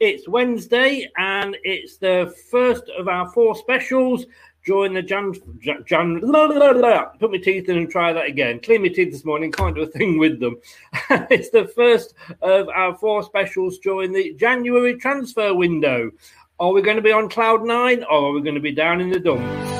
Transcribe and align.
It's 0.00 0.28
Wednesday 0.28 1.10
and 1.16 1.56
it's 1.64 1.96
the 1.96 2.32
first 2.52 2.84
of 2.96 3.08
our 3.08 3.28
four 3.32 3.56
specials 3.56 4.26
during 4.64 4.94
the 4.94 5.02
Jan. 5.02 5.34
Jan, 5.60 6.20
put 6.20 7.32
my 7.32 7.38
teeth 7.38 7.68
in 7.68 7.78
and 7.78 7.90
try 7.90 8.12
that 8.12 8.26
again. 8.26 8.60
Clean 8.60 8.80
my 8.80 8.88
teeth 8.88 9.10
this 9.10 9.24
morning, 9.24 9.50
can't 9.50 9.74
do 9.74 9.82
a 9.82 9.86
thing 9.86 10.16
with 10.16 10.38
them. 10.38 10.56
it's 11.10 11.50
the 11.50 11.66
first 11.66 12.14
of 12.42 12.68
our 12.68 12.96
four 12.96 13.24
specials 13.24 13.80
during 13.80 14.12
the 14.12 14.34
January 14.34 14.96
transfer 14.96 15.52
window. 15.52 16.12
Are 16.60 16.70
we 16.70 16.80
going 16.80 16.96
to 16.96 17.02
be 17.02 17.10
on 17.10 17.28
cloud 17.28 17.64
nine 17.64 18.04
or 18.04 18.28
are 18.28 18.32
we 18.32 18.40
going 18.40 18.54
to 18.54 18.60
be 18.60 18.72
down 18.72 19.00
in 19.00 19.10
the 19.10 19.18
dumps? 19.18 19.77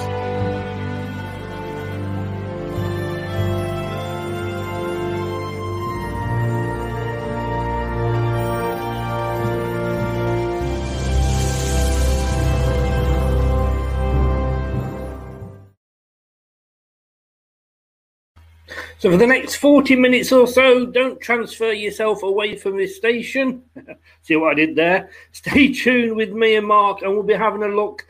So 18.98 19.12
for 19.12 19.16
the 19.16 19.28
next 19.28 19.56
40 19.56 19.94
minutes 19.94 20.32
or 20.32 20.48
so, 20.48 20.84
don't 20.84 21.20
transfer 21.20 21.70
yourself 21.70 22.24
away 22.24 22.56
from 22.56 22.76
this 22.76 22.96
station. 22.96 23.62
See 24.22 24.34
what 24.34 24.50
I 24.50 24.54
did 24.54 24.74
there? 24.74 25.10
Stay 25.30 25.72
tuned 25.72 26.16
with 26.16 26.32
me 26.32 26.56
and 26.56 26.66
Mark, 26.66 27.02
and 27.02 27.12
we'll 27.12 27.22
be 27.22 27.34
having 27.34 27.62
a 27.62 27.68
look. 27.68 28.04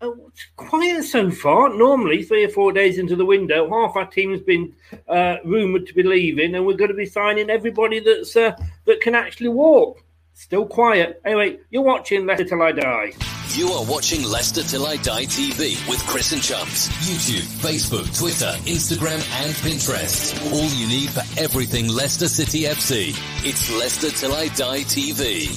Oh, 0.00 0.16
it's 0.28 0.46
quiet 0.56 1.04
so 1.04 1.30
far. 1.30 1.68
Normally, 1.68 2.22
three 2.22 2.44
or 2.44 2.48
four 2.48 2.72
days 2.72 2.98
into 2.98 3.14
the 3.14 3.26
window, 3.26 3.68
half 3.68 3.94
our 3.94 4.06
team's 4.06 4.40
been 4.40 4.74
uh, 5.06 5.36
rumoured 5.44 5.86
to 5.86 5.94
be 5.94 6.02
leaving, 6.02 6.54
and 6.54 6.66
we're 6.66 6.78
going 6.78 6.90
to 6.90 6.96
be 6.96 7.06
signing 7.06 7.50
everybody 7.50 8.00
that's 8.00 8.34
uh, 8.34 8.56
that 8.86 9.02
can 9.02 9.14
actually 9.14 9.50
walk. 9.50 10.02
Still 10.32 10.64
quiet. 10.64 11.20
Anyway, 11.26 11.58
you're 11.68 11.82
watching 11.82 12.26
Leicester 12.26 12.46
Till 12.46 12.62
I 12.62 12.72
Die. 12.72 13.12
You 13.54 13.68
are 13.68 13.84
watching 13.84 14.22
Leicester 14.22 14.62
Till 14.62 14.86
I 14.86 14.96
Die 14.96 15.24
TV 15.26 15.86
with 15.86 16.00
Chris 16.06 16.32
and 16.32 16.42
Chums. 16.42 16.88
YouTube, 17.04 17.44
Facebook, 17.60 18.18
Twitter, 18.18 18.50
Instagram, 18.64 19.20
and 19.44 19.52
Pinterest. 19.56 20.32
All 20.54 20.70
you 20.70 20.86
need 20.86 21.10
for 21.10 21.20
everything 21.38 21.86
Leicester 21.88 22.28
City 22.28 22.62
FC. 22.62 23.10
It's 23.46 23.70
Leicester 23.78 24.08
Till 24.08 24.32
I 24.32 24.48
Die 24.48 24.80
TV. 24.88 25.48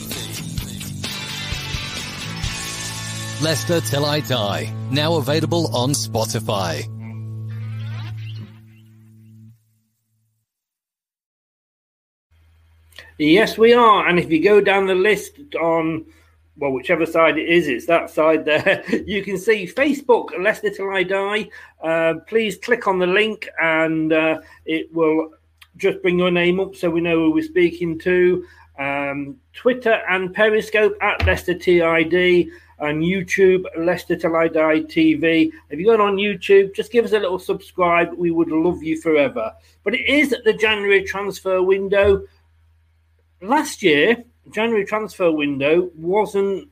Leicester 3.42 3.80
Till 3.80 4.04
I 4.04 4.20
Die. 4.20 4.74
Now 4.92 5.16
available 5.16 5.74
on 5.74 5.92
Spotify. 5.92 6.84
Yes, 13.18 13.58
we 13.58 13.74
are. 13.74 14.06
And 14.06 14.20
if 14.20 14.30
you 14.30 14.44
go 14.44 14.60
down 14.60 14.88
the 14.88 14.96
list 14.96 15.40
on, 15.56 16.06
well, 16.58 16.72
whichever 16.72 17.06
side 17.06 17.38
it 17.38 17.50
is, 17.50 17.68
it's 17.68 17.86
that 17.88 18.10
side 18.10 18.46
there, 18.46 18.84
you 19.06 19.24
can 19.24 19.38
see 19.38 19.68
Facebook, 19.68 20.30
Leicester 20.40 20.70
Till 20.70 20.90
I 20.92 21.04
Die. 21.04 21.50
Uh, 21.84 22.14
please 22.28 22.58
click 22.58 22.88
on 22.88 23.00
the 23.00 23.08
link 23.08 23.50
and 23.62 24.14
uh, 24.14 24.40
it 24.66 24.94
will 24.94 25.32
just 25.78 26.02
bring 26.02 26.18
your 26.18 26.32
name 26.32 26.60
up 26.60 26.76
so 26.76 26.90
we 26.90 27.02
know 27.02 27.18
who 27.18 27.32
we're 27.32 27.44
speaking 27.44 28.00
to. 28.00 28.46
Um, 28.80 29.38
Twitter 29.54 30.02
and 30.10 30.34
Periscope 30.34 30.98
at 31.02 31.26
Leicester 31.26 31.54
TID 31.54 32.50
and 32.80 33.04
YouTube, 33.04 33.64
Leicester 33.78 34.16
Till 34.16 34.36
I 34.36 34.48
Die 34.48 34.82
TV. 34.82 35.52
If 35.70 35.80
you're 35.80 35.96
going 35.96 36.08
on 36.08 36.18
YouTube, 36.18 36.76
just 36.76 36.92
give 36.92 37.06
us 37.06 37.14
a 37.14 37.20
little 37.20 37.40
subscribe. 37.40 38.14
We 38.14 38.32
would 38.32 38.52
love 38.52 38.84
you 38.84 39.00
forever. 39.02 39.54
But 39.84 39.96
it 39.96 40.08
is 40.08 40.36
the 40.44 40.54
January 40.54 41.04
transfer 41.04 41.62
window 41.62 42.26
last 43.42 43.82
year, 43.82 44.24
January 44.52 44.86
transfer 44.86 45.32
window 45.32 45.90
wasn't 45.96 46.70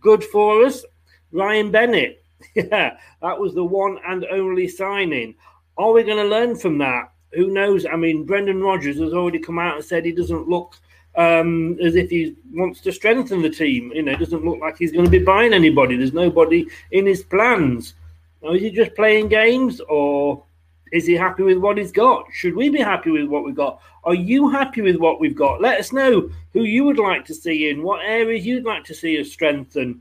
good 0.00 0.22
for 0.24 0.64
us. 0.64 0.84
Ryan 1.32 1.70
Bennett, 1.70 2.24
yeah, 2.54 2.96
that 3.22 3.38
was 3.38 3.54
the 3.54 3.64
one 3.64 3.98
and 4.06 4.24
only 4.26 4.68
signing. 4.68 5.34
Are 5.76 5.92
we 5.92 6.02
going 6.02 6.18
to 6.18 6.24
learn 6.24 6.56
from 6.56 6.78
that? 6.78 7.12
Who 7.34 7.48
knows? 7.48 7.86
I 7.86 7.96
mean, 7.96 8.24
Brendan 8.24 8.62
Rodgers 8.62 8.98
has 8.98 9.12
already 9.12 9.38
come 9.38 9.58
out 9.58 9.76
and 9.76 9.84
said 9.84 10.04
he 10.04 10.12
doesn't 10.12 10.48
look 10.48 10.74
um, 11.16 11.76
as 11.80 11.94
if 11.94 12.10
he 12.10 12.36
wants 12.52 12.80
to 12.80 12.92
strengthen 12.92 13.42
the 13.42 13.50
team. 13.50 13.92
You 13.94 14.02
know, 14.02 14.16
doesn't 14.16 14.44
look 14.44 14.60
like 14.60 14.78
he's 14.78 14.92
going 14.92 15.04
to 15.04 15.10
be 15.10 15.18
buying 15.18 15.52
anybody. 15.52 15.96
There's 15.96 16.12
nobody 16.12 16.66
in 16.92 17.06
his 17.06 17.22
plans. 17.22 17.94
Now, 18.42 18.52
is 18.52 18.62
he 18.62 18.70
just 18.70 18.94
playing 18.94 19.28
games 19.28 19.80
or 19.88 20.42
is 20.92 21.06
he 21.06 21.14
happy 21.14 21.42
with 21.42 21.58
what 21.58 21.76
he's 21.76 21.92
got? 21.92 22.24
Should 22.32 22.54
we 22.54 22.70
be 22.70 22.80
happy 22.80 23.10
with 23.10 23.26
what 23.26 23.44
we've 23.44 23.54
got? 23.54 23.80
Are 24.08 24.14
you 24.14 24.48
happy 24.48 24.80
with 24.80 24.96
what 24.96 25.20
we've 25.20 25.36
got? 25.36 25.60
Let 25.60 25.78
us 25.78 25.92
know 25.92 26.30
who 26.54 26.62
you 26.62 26.84
would 26.84 26.98
like 26.98 27.26
to 27.26 27.34
see 27.34 27.68
in, 27.68 27.82
what 27.82 28.02
areas 28.02 28.46
you'd 28.46 28.64
like 28.64 28.82
to 28.84 28.94
see 28.94 29.20
us 29.20 29.30
strengthen, 29.30 30.00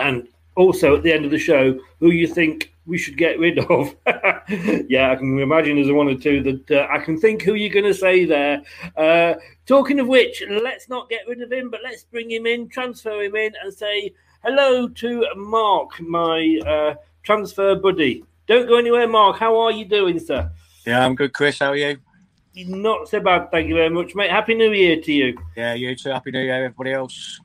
and 0.00 0.26
also 0.56 0.96
at 0.96 1.04
the 1.04 1.12
end 1.12 1.24
of 1.24 1.30
the 1.30 1.38
show, 1.38 1.78
who 2.00 2.10
you 2.10 2.26
think 2.26 2.74
we 2.84 2.98
should 2.98 3.16
get 3.16 3.38
rid 3.38 3.60
of. 3.60 3.94
yeah, 4.88 5.12
I 5.12 5.14
can 5.14 5.38
imagine 5.38 5.76
there's 5.76 5.92
one 5.92 6.08
or 6.08 6.16
two 6.16 6.42
that 6.42 6.70
uh, 6.72 6.88
I 6.90 6.98
can 6.98 7.16
think 7.16 7.42
who 7.42 7.54
you're 7.54 7.72
going 7.72 7.84
to 7.84 7.94
say 7.94 8.24
there. 8.24 8.60
Uh, 8.96 9.34
talking 9.66 10.00
of 10.00 10.08
which, 10.08 10.42
let's 10.50 10.88
not 10.88 11.08
get 11.08 11.20
rid 11.28 11.42
of 11.42 11.52
him, 11.52 11.70
but 11.70 11.78
let's 11.84 12.02
bring 12.02 12.28
him 12.28 12.44
in, 12.46 12.68
transfer 12.68 13.22
him 13.22 13.36
in, 13.36 13.52
and 13.62 13.72
say 13.72 14.12
hello 14.42 14.88
to 14.88 15.24
Mark, 15.36 16.00
my 16.00 16.58
uh, 16.66 16.94
transfer 17.22 17.76
buddy. 17.76 18.24
Don't 18.48 18.66
go 18.66 18.78
anywhere, 18.78 19.06
Mark. 19.06 19.38
How 19.38 19.60
are 19.60 19.70
you 19.70 19.84
doing, 19.84 20.18
sir? 20.18 20.50
Yeah, 20.84 21.04
I'm 21.04 21.14
good, 21.14 21.32
Chris. 21.32 21.60
How 21.60 21.68
are 21.68 21.76
you? 21.76 21.98
Not 22.54 23.08
so 23.08 23.20
bad, 23.20 23.50
thank 23.50 23.68
you 23.68 23.74
very 23.74 23.88
much, 23.88 24.14
mate. 24.14 24.30
Happy 24.30 24.54
New 24.54 24.72
Year 24.72 25.00
to 25.00 25.12
you. 25.12 25.38
Yeah, 25.56 25.72
you 25.74 25.96
too. 25.96 26.10
Happy 26.10 26.30
New 26.30 26.40
Year, 26.40 26.66
everybody 26.66 26.92
else. 26.92 27.40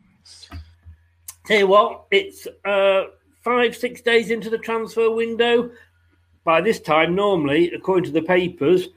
Tell 1.46 1.60
you 1.60 1.68
what, 1.68 2.06
it's 2.12 2.46
uh, 2.66 3.06
five, 3.42 3.76
six 3.76 4.02
days 4.02 4.32
into 4.32 4.50
the 4.50 4.58
transfer 4.58 5.10
window. 5.10 5.72
By 6.44 6.60
this 6.60 6.82
time, 6.82 7.16
normally, 7.16 7.72
according 7.72 8.06
to 8.06 8.12
the 8.12 8.26
papers, 8.26 8.90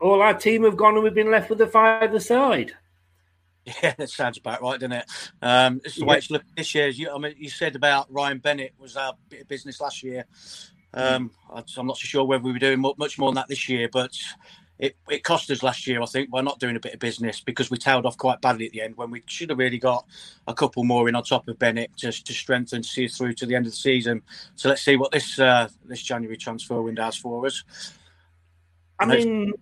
all 0.00 0.20
our 0.20 0.34
team 0.34 0.64
have 0.64 0.76
gone 0.76 0.94
and 0.94 1.02
we've 1.02 1.14
been 1.14 1.30
left 1.30 1.48
with 1.48 1.60
a 1.62 1.66
five 1.66 2.22
side. 2.22 2.72
Yeah, 3.82 3.94
that 3.98 4.08
sounds 4.08 4.38
about 4.38 4.62
right, 4.62 4.80
doesn't 4.80 4.92
it? 4.92 5.04
Um, 5.42 5.80
this 5.82 5.92
is 5.92 5.98
the 5.98 6.06
yeah. 6.06 6.10
way 6.10 6.18
it's 6.18 6.30
looking 6.30 6.48
this 6.56 6.74
year. 6.74 6.88
You, 6.88 7.14
I 7.14 7.18
mean, 7.18 7.34
you 7.36 7.50
said 7.50 7.76
about 7.76 8.10
Ryan 8.10 8.38
Bennett 8.38 8.72
was 8.78 8.96
our 8.96 9.14
bit 9.28 9.42
of 9.42 9.48
business 9.48 9.80
last 9.80 10.02
year. 10.02 10.24
Um, 10.94 11.30
I'm 11.52 11.86
not 11.86 11.98
so 11.98 12.06
sure 12.06 12.24
whether 12.24 12.42
we 12.42 12.52
were 12.52 12.58
doing 12.58 12.80
much 12.80 13.18
more 13.18 13.30
than 13.30 13.36
that 13.36 13.48
this 13.48 13.68
year, 13.68 13.90
but 13.92 14.16
it, 14.78 14.96
it 15.10 15.24
cost 15.24 15.50
us 15.50 15.62
last 15.62 15.86
year, 15.86 16.00
I 16.00 16.06
think, 16.06 16.30
by 16.30 16.40
not 16.40 16.60
doing 16.60 16.76
a 16.76 16.80
bit 16.80 16.94
of 16.94 17.00
business 17.00 17.40
because 17.40 17.70
we 17.70 17.78
tailed 17.78 18.06
off 18.06 18.16
quite 18.16 18.40
badly 18.40 18.66
at 18.66 18.72
the 18.72 18.80
end 18.80 18.96
when 18.96 19.10
we 19.10 19.22
should 19.26 19.50
have 19.50 19.58
really 19.58 19.78
got 19.78 20.06
a 20.46 20.54
couple 20.54 20.84
more 20.84 21.08
in 21.08 21.16
on 21.16 21.24
top 21.24 21.48
of 21.48 21.58
Bennett 21.58 21.90
just 21.96 22.26
to 22.26 22.32
strengthen, 22.32 22.82
see 22.82 23.06
us 23.06 23.16
through 23.16 23.34
to 23.34 23.46
the 23.46 23.54
end 23.54 23.66
of 23.66 23.72
the 23.72 23.76
season. 23.76 24.22
So 24.54 24.68
let's 24.68 24.82
see 24.82 24.96
what 24.96 25.10
this 25.10 25.38
uh, 25.38 25.68
this 25.84 26.02
January 26.02 26.36
transfer 26.36 26.80
window 26.80 27.02
has 27.02 27.16
for 27.16 27.46
us. 27.46 27.64
I 29.00 29.06
mean, 29.06 29.52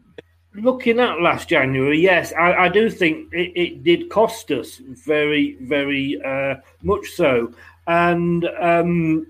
looking 0.54 1.00
at 1.00 1.20
last 1.20 1.48
January, 1.48 2.00
yes, 2.00 2.32
I, 2.32 2.54
I 2.54 2.68
do 2.68 2.90
think 2.90 3.32
it, 3.32 3.52
it, 3.54 3.82
did 3.84 4.08
cost 4.08 4.50
us 4.50 4.76
very, 4.76 5.56
very 5.60 6.20
uh, 6.24 6.56
much 6.82 7.06
so. 7.14 7.52
And 7.86 8.48
um, 8.58 9.26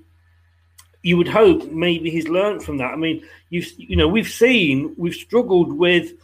you 1.06 1.16
would 1.16 1.28
hope 1.28 1.70
maybe 1.70 2.10
he's 2.10 2.26
learned 2.26 2.64
from 2.64 2.78
that. 2.78 2.92
I 2.92 2.96
mean, 2.96 3.24
you 3.48 3.62
you 3.76 3.94
know 3.94 4.08
we've 4.08 4.28
seen 4.44 4.92
we've 4.98 5.14
struggled 5.14 5.72
with 5.72 6.14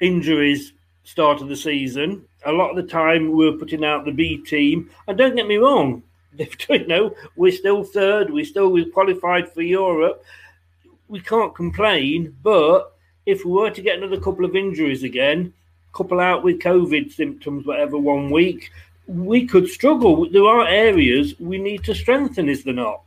injuries 0.00 0.72
start 1.04 1.40
of 1.40 1.48
the 1.48 1.54
season. 1.54 2.24
A 2.44 2.50
lot 2.50 2.70
of 2.70 2.76
the 2.76 2.90
time 2.90 3.30
we're 3.30 3.52
putting 3.52 3.84
out 3.84 4.04
the 4.04 4.10
B 4.10 4.38
team, 4.38 4.90
and 5.06 5.16
don't 5.16 5.36
get 5.36 5.46
me 5.46 5.58
wrong, 5.58 6.02
you 6.68 6.86
know 6.88 7.14
we're 7.36 7.52
still 7.52 7.84
third, 7.84 8.32
we're 8.32 8.44
still 8.44 8.68
we 8.70 8.84
qualified 8.86 9.48
for 9.54 9.62
Europe. 9.62 10.24
We 11.06 11.20
can't 11.20 11.54
complain, 11.54 12.36
but 12.42 12.96
if 13.26 13.44
we 13.44 13.52
were 13.52 13.70
to 13.70 13.80
get 13.80 13.96
another 13.96 14.18
couple 14.18 14.44
of 14.44 14.56
injuries 14.56 15.04
again, 15.04 15.52
couple 15.92 16.18
out 16.18 16.42
with 16.42 16.58
COVID 16.58 17.12
symptoms, 17.12 17.64
whatever, 17.64 17.96
one 17.96 18.32
week, 18.32 18.72
we 19.06 19.46
could 19.46 19.68
struggle. 19.68 20.28
There 20.28 20.48
are 20.48 20.66
areas 20.66 21.38
we 21.38 21.58
need 21.58 21.84
to 21.84 21.94
strengthen, 21.94 22.48
is 22.48 22.64
there 22.64 22.74
not? 22.74 23.02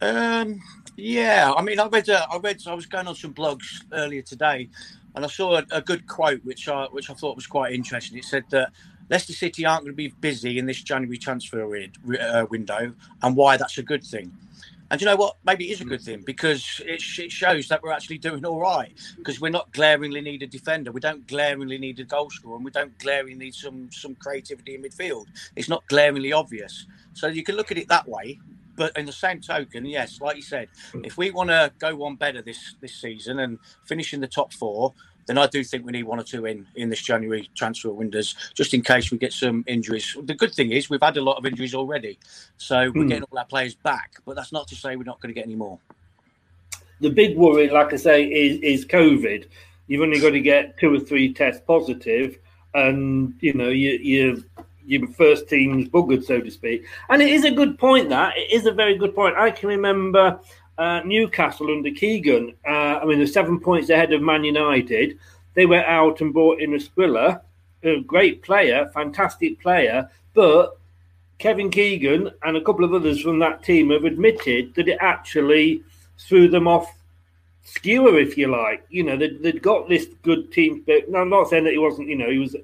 Um, 0.00 0.60
yeah, 0.96 1.52
I 1.56 1.62
mean, 1.62 1.80
I 1.80 1.86
read, 1.86 2.08
uh, 2.08 2.26
I 2.30 2.38
read, 2.38 2.62
I 2.66 2.74
was 2.74 2.86
going 2.86 3.06
on 3.06 3.14
some 3.14 3.34
blogs 3.34 3.82
earlier 3.92 4.22
today, 4.22 4.68
and 5.14 5.24
I 5.24 5.28
saw 5.28 5.58
a, 5.58 5.66
a, 5.70 5.80
good 5.80 6.06
quote 6.06 6.44
which 6.44 6.68
I 6.68 6.86
which 6.86 7.10
I 7.10 7.14
thought 7.14 7.36
was 7.36 7.46
quite 7.46 7.72
interesting. 7.72 8.18
It 8.18 8.24
said 8.24 8.44
that 8.50 8.72
Leicester 9.10 9.32
City 9.32 9.64
aren't 9.64 9.84
going 9.84 9.92
to 9.92 9.96
be 9.96 10.08
busy 10.08 10.58
in 10.58 10.66
this 10.66 10.82
January 10.82 11.18
transfer 11.18 11.64
uh, 11.64 12.46
window, 12.50 12.94
and 13.22 13.36
why 13.36 13.56
that's 13.56 13.78
a 13.78 13.82
good 13.82 14.04
thing. 14.04 14.32
And 14.90 15.00
you 15.00 15.06
know 15.06 15.16
what? 15.16 15.38
Maybe 15.44 15.70
it 15.70 15.72
is 15.72 15.80
a 15.80 15.84
good 15.84 16.02
thing 16.02 16.22
because 16.24 16.80
it, 16.84 17.02
it 17.18 17.32
shows 17.32 17.68
that 17.68 17.82
we're 17.82 17.90
actually 17.90 18.18
doing 18.18 18.44
all 18.44 18.60
right. 18.60 18.92
Because 19.16 19.40
we're 19.40 19.48
not 19.48 19.72
glaringly 19.72 20.20
need 20.20 20.42
a 20.42 20.46
defender, 20.46 20.92
we 20.92 21.00
don't 21.00 21.26
glaringly 21.26 21.78
need 21.78 21.98
a 22.00 22.04
goal 22.04 22.30
scorer, 22.30 22.56
and 22.56 22.64
we 22.64 22.70
don't 22.70 22.96
glaringly 22.98 23.34
need 23.34 23.54
some 23.54 23.90
some 23.90 24.14
creativity 24.14 24.74
in 24.74 24.82
midfield. 24.82 25.26
It's 25.56 25.68
not 25.68 25.86
glaringly 25.88 26.32
obvious. 26.32 26.86
So 27.14 27.28
you 27.28 27.42
can 27.42 27.56
look 27.56 27.70
at 27.70 27.78
it 27.78 27.88
that 27.88 28.06
way. 28.08 28.38
But 28.76 28.96
in 28.96 29.06
the 29.06 29.12
same 29.12 29.40
token, 29.40 29.86
yes, 29.86 30.20
like 30.20 30.36
you 30.36 30.42
said, 30.42 30.68
if 31.04 31.16
we 31.16 31.30
want 31.30 31.50
to 31.50 31.72
go 31.78 31.94
one 31.94 32.16
better 32.16 32.42
this 32.42 32.74
this 32.80 32.94
season 33.00 33.38
and 33.40 33.58
finish 33.84 34.12
in 34.12 34.20
the 34.20 34.26
top 34.26 34.52
four, 34.52 34.94
then 35.26 35.38
I 35.38 35.46
do 35.46 35.64
think 35.64 35.86
we 35.86 35.92
need 35.92 36.04
one 36.04 36.20
or 36.20 36.24
two 36.24 36.46
in 36.46 36.66
in 36.74 36.90
this 36.90 37.02
January 37.02 37.48
transfer 37.54 37.92
windows, 37.92 38.34
just 38.54 38.74
in 38.74 38.82
case 38.82 39.10
we 39.10 39.18
get 39.18 39.32
some 39.32 39.64
injuries. 39.66 40.16
The 40.24 40.34
good 40.34 40.54
thing 40.54 40.72
is 40.72 40.90
we've 40.90 41.02
had 41.02 41.16
a 41.16 41.22
lot 41.22 41.36
of 41.36 41.46
injuries 41.46 41.74
already, 41.74 42.18
so 42.56 42.90
we're 42.94 43.04
mm. 43.04 43.08
getting 43.08 43.24
all 43.24 43.38
our 43.38 43.46
players 43.46 43.74
back. 43.74 44.14
But 44.24 44.36
that's 44.36 44.52
not 44.52 44.68
to 44.68 44.74
say 44.74 44.96
we're 44.96 45.04
not 45.04 45.20
going 45.20 45.34
to 45.34 45.38
get 45.38 45.46
any 45.46 45.56
more. 45.56 45.78
The 47.00 47.10
big 47.10 47.36
worry, 47.36 47.68
like 47.68 47.92
I 47.92 47.96
say, 47.96 48.24
is 48.24 48.58
is 48.60 48.86
COVID. 48.86 49.46
You've 49.86 50.02
only 50.02 50.20
got 50.20 50.30
to 50.30 50.40
get 50.40 50.78
two 50.78 50.94
or 50.94 51.00
three 51.00 51.32
tests 51.32 51.62
positive, 51.66 52.38
and 52.74 53.34
you 53.40 53.54
know 53.54 53.68
you 53.68 53.98
you 54.02 54.44
your 54.86 55.06
first 55.08 55.48
team's 55.48 55.88
buggered, 55.88 56.24
so 56.24 56.40
to 56.40 56.50
speak. 56.50 56.84
And 57.08 57.22
it 57.22 57.28
is 57.28 57.44
a 57.44 57.50
good 57.50 57.78
point. 57.78 58.08
That 58.08 58.36
it 58.36 58.52
is 58.52 58.66
a 58.66 58.72
very 58.72 58.96
good 58.96 59.14
point. 59.14 59.36
I 59.36 59.50
can 59.50 59.68
remember 59.68 60.40
uh, 60.78 61.00
Newcastle 61.04 61.70
under 61.70 61.90
Keegan. 61.90 62.54
Uh, 62.66 62.98
I 63.00 63.04
mean, 63.04 63.18
they're 63.18 63.26
seven 63.26 63.60
points 63.60 63.90
ahead 63.90 64.12
of 64.12 64.22
Man 64.22 64.44
United. 64.44 65.18
They 65.54 65.66
went 65.66 65.86
out 65.86 66.20
and 66.20 66.34
bought 66.34 66.60
in 66.60 66.74
a 66.74 66.78
Asprilla, 66.78 67.40
a 67.82 68.00
great 68.00 68.42
player, 68.42 68.90
fantastic 68.92 69.60
player, 69.60 70.10
but 70.34 70.78
Kevin 71.38 71.70
Keegan 71.70 72.30
and 72.42 72.56
a 72.56 72.60
couple 72.60 72.84
of 72.84 72.94
others 72.94 73.20
from 73.20 73.38
that 73.40 73.62
team 73.62 73.90
have 73.90 74.04
admitted 74.04 74.74
that 74.74 74.88
it 74.88 74.98
actually 75.00 75.82
threw 76.18 76.48
them 76.48 76.66
off 76.66 76.92
skewer, 77.64 78.18
if 78.18 78.36
you 78.36 78.48
like. 78.48 78.84
You 78.90 79.04
know, 79.04 79.16
they'd, 79.16 79.42
they'd 79.42 79.62
got 79.62 79.88
this 79.88 80.06
good 80.22 80.52
team. 80.52 80.84
But 80.86 81.04
I'm 81.14 81.30
not 81.30 81.48
saying 81.48 81.64
that 81.64 81.72
he 81.72 81.78
wasn't, 81.78 82.08
you 82.08 82.16
know, 82.16 82.30
he 82.30 82.38
was 82.38 82.56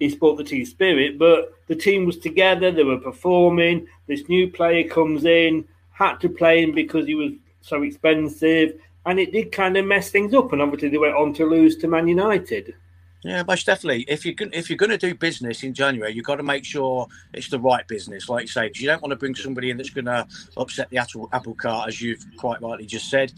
he 0.00 0.08
spoke 0.08 0.38
the 0.38 0.44
team 0.44 0.64
spirit, 0.64 1.18
but 1.18 1.52
the 1.68 1.76
team 1.76 2.06
was 2.06 2.18
together, 2.18 2.72
they 2.72 2.82
were 2.82 2.98
performing. 2.98 3.86
This 4.08 4.28
new 4.28 4.50
player 4.50 4.88
comes 4.88 5.24
in, 5.24 5.68
had 5.92 6.16
to 6.16 6.28
play 6.28 6.62
him 6.62 6.72
because 6.72 7.06
he 7.06 7.14
was 7.14 7.32
so 7.60 7.82
expensive, 7.82 8.80
and 9.06 9.20
it 9.20 9.30
did 9.30 9.52
kind 9.52 9.76
of 9.76 9.84
mess 9.84 10.10
things 10.10 10.34
up. 10.34 10.52
And 10.52 10.62
obviously, 10.62 10.88
they 10.88 10.98
went 10.98 11.14
on 11.14 11.34
to 11.34 11.44
lose 11.44 11.76
to 11.76 11.86
Man 11.86 12.08
United. 12.08 12.74
Yeah, 13.22 13.42
most 13.46 13.66
definitely. 13.66 14.06
If 14.08 14.24
you 14.24 14.34
can, 14.34 14.50
if 14.54 14.70
you're 14.70 14.78
going 14.78 14.90
to 14.90 14.96
do 14.96 15.14
business 15.14 15.62
in 15.62 15.74
January, 15.74 16.14
you've 16.14 16.24
got 16.24 16.36
to 16.36 16.42
make 16.42 16.64
sure 16.64 17.06
it's 17.34 17.50
the 17.50 17.60
right 17.60 17.86
business, 17.86 18.30
like 18.30 18.44
you 18.44 18.48
say, 18.48 18.68
because 18.68 18.80
you 18.80 18.88
don't 18.88 19.02
want 19.02 19.10
to 19.10 19.16
bring 19.16 19.34
somebody 19.34 19.70
in 19.70 19.76
that's 19.76 19.90
going 19.90 20.06
to 20.06 20.26
upset 20.56 20.88
the 20.88 20.96
apple, 20.96 21.28
apple 21.34 21.54
cart, 21.54 21.88
as 21.88 22.00
you've 22.00 22.24
quite 22.38 22.62
rightly 22.62 22.86
just 22.86 23.10
said 23.10 23.32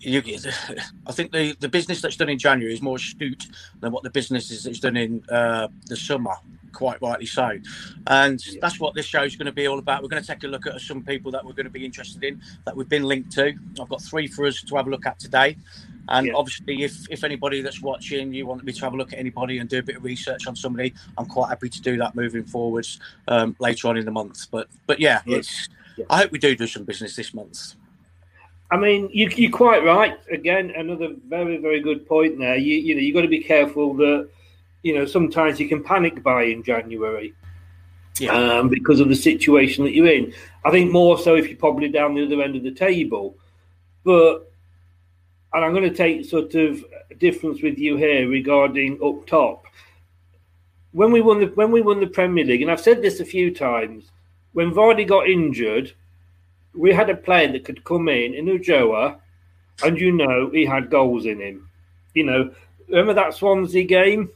you, 0.00 0.22
I 1.06 1.12
think 1.12 1.32
the, 1.32 1.56
the 1.60 1.68
business 1.68 2.00
that's 2.00 2.16
done 2.16 2.28
in 2.28 2.38
January 2.38 2.72
is 2.72 2.82
more 2.82 2.96
astute 2.96 3.46
than 3.80 3.92
what 3.92 4.02
the 4.02 4.10
business 4.10 4.50
is 4.50 4.64
that's 4.64 4.80
done 4.80 4.96
in 4.96 5.22
uh, 5.30 5.68
the 5.86 5.96
summer, 5.96 6.34
quite 6.72 7.00
rightly 7.00 7.26
so. 7.26 7.58
And 8.06 8.44
yeah. 8.46 8.58
that's 8.60 8.78
what 8.78 8.94
this 8.94 9.06
show 9.06 9.22
is 9.22 9.36
going 9.36 9.46
to 9.46 9.52
be 9.52 9.66
all 9.66 9.78
about. 9.78 10.02
We're 10.02 10.08
going 10.08 10.22
to 10.22 10.26
take 10.26 10.44
a 10.44 10.48
look 10.48 10.66
at 10.66 10.80
some 10.80 11.02
people 11.02 11.30
that 11.32 11.44
we're 11.44 11.52
going 11.52 11.66
to 11.66 11.70
be 11.70 11.84
interested 11.84 12.22
in, 12.24 12.42
that 12.64 12.76
we've 12.76 12.88
been 12.88 13.04
linked 13.04 13.32
to. 13.32 13.54
I've 13.80 13.88
got 13.88 14.02
three 14.02 14.26
for 14.26 14.46
us 14.46 14.62
to 14.62 14.76
have 14.76 14.86
a 14.86 14.90
look 14.90 15.06
at 15.06 15.18
today. 15.18 15.56
And 16.08 16.26
yeah. 16.26 16.34
obviously, 16.34 16.82
if, 16.82 17.10
if 17.10 17.24
anybody 17.24 17.62
that's 17.62 17.80
watching, 17.80 18.34
you 18.34 18.46
want 18.46 18.62
me 18.64 18.72
to 18.72 18.80
have 18.84 18.92
a 18.92 18.96
look 18.96 19.12
at 19.12 19.18
anybody 19.18 19.58
and 19.58 19.70
do 19.70 19.78
a 19.78 19.82
bit 19.82 19.96
of 19.96 20.04
research 20.04 20.46
on 20.46 20.54
somebody, 20.54 20.92
I'm 21.16 21.26
quite 21.26 21.48
happy 21.48 21.70
to 21.70 21.80
do 21.80 21.96
that 21.98 22.14
moving 22.14 22.44
forwards 22.44 23.00
um, 23.28 23.56
later 23.58 23.88
on 23.88 23.96
in 23.96 24.04
the 24.04 24.10
month. 24.10 24.50
But 24.50 24.68
but 24.86 25.00
yeah, 25.00 25.22
yeah. 25.24 25.38
it's. 25.38 25.68
I 26.10 26.18
hope 26.18 26.32
we 26.32 26.40
do 26.40 26.56
do 26.56 26.66
some 26.66 26.82
business 26.82 27.14
this 27.14 27.32
month. 27.32 27.76
I 28.70 28.76
mean, 28.76 29.08
you, 29.12 29.28
you're 29.36 29.50
quite 29.50 29.84
right. 29.84 30.18
Again, 30.30 30.72
another 30.76 31.14
very, 31.28 31.58
very 31.58 31.80
good 31.80 32.06
point 32.08 32.38
there. 32.38 32.56
You, 32.56 32.76
you 32.76 32.94
know, 32.94 33.00
you've 33.00 33.14
got 33.14 33.22
to 33.22 33.28
be 33.28 33.42
careful 33.42 33.94
that, 33.94 34.28
you 34.82 34.94
know, 34.94 35.06
sometimes 35.06 35.60
you 35.60 35.68
can 35.68 35.82
panic 35.82 36.22
buy 36.22 36.44
in 36.44 36.62
January 36.62 37.34
yeah. 38.18 38.32
um, 38.32 38.68
because 38.68 39.00
of 39.00 39.08
the 39.08 39.14
situation 39.14 39.84
that 39.84 39.92
you're 39.92 40.08
in. 40.08 40.32
I 40.64 40.70
think 40.70 40.90
more 40.90 41.18
so 41.18 41.36
if 41.36 41.48
you're 41.48 41.56
probably 41.58 41.88
down 41.88 42.14
the 42.14 42.24
other 42.24 42.42
end 42.42 42.56
of 42.56 42.62
the 42.62 42.72
table. 42.72 43.36
But, 44.02 44.50
and 45.52 45.64
I'm 45.64 45.72
going 45.72 45.88
to 45.88 45.94
take 45.94 46.24
sort 46.24 46.54
of 46.54 46.84
a 47.10 47.14
difference 47.14 47.62
with 47.62 47.78
you 47.78 47.96
here 47.96 48.28
regarding 48.28 48.98
up 49.02 49.26
top. 49.26 49.66
when 50.94 51.10
we 51.10 51.20
won 51.20 51.40
the 51.40 51.46
when 51.46 51.72
we 51.72 51.82
won 51.82 52.00
the 52.00 52.06
Premier 52.06 52.44
League, 52.44 52.62
and 52.62 52.70
I've 52.70 52.80
said 52.80 53.02
this 53.02 53.20
a 53.20 53.24
few 53.24 53.52
times, 53.52 54.10
when 54.52 54.72
Vardy 54.72 55.06
got 55.06 55.28
injured, 55.28 55.92
we 56.74 56.92
had 56.92 57.10
a 57.10 57.16
player 57.16 57.50
that 57.52 57.64
could 57.64 57.84
come 57.84 58.08
in 58.08 58.34
in 58.34 58.46
Ulloa, 58.46 59.18
and 59.82 59.98
you 59.98 60.12
know 60.12 60.50
he 60.50 60.64
had 60.64 60.90
goals 60.90 61.26
in 61.26 61.40
him. 61.40 61.68
You 62.14 62.24
know, 62.24 62.54
remember 62.88 63.14
that 63.14 63.34
Swansea 63.34 63.84
game? 63.84 64.30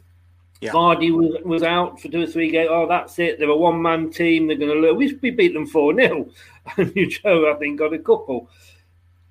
Yeah. 0.61 0.73
Vardy 0.73 1.13
was, 1.13 1.43
was 1.45 1.63
out 1.63 2.01
for 2.01 2.09
two 2.09 2.23
or 2.23 2.27
three 2.27 2.51
games. 2.51 2.69
Oh, 2.71 2.89
that's 2.89 3.19
it. 3.19 3.39
They're 3.39 3.49
a 3.49 3.57
one 3.57 3.81
man 3.81 4.11
team. 4.11 4.47
They're 4.47 4.57
going 4.57 4.83
to 4.83 4.93
lose. 4.93 5.15
We, 5.23 5.31
beat 5.31 5.55
them 5.55 5.67
4 5.67 5.95
0. 5.95 6.31
And 6.77 6.93
Ulloa, 6.95 7.55
I 7.55 7.59
think, 7.59 7.79
got 7.79 7.95
a 7.95 7.99
couple. 7.99 8.51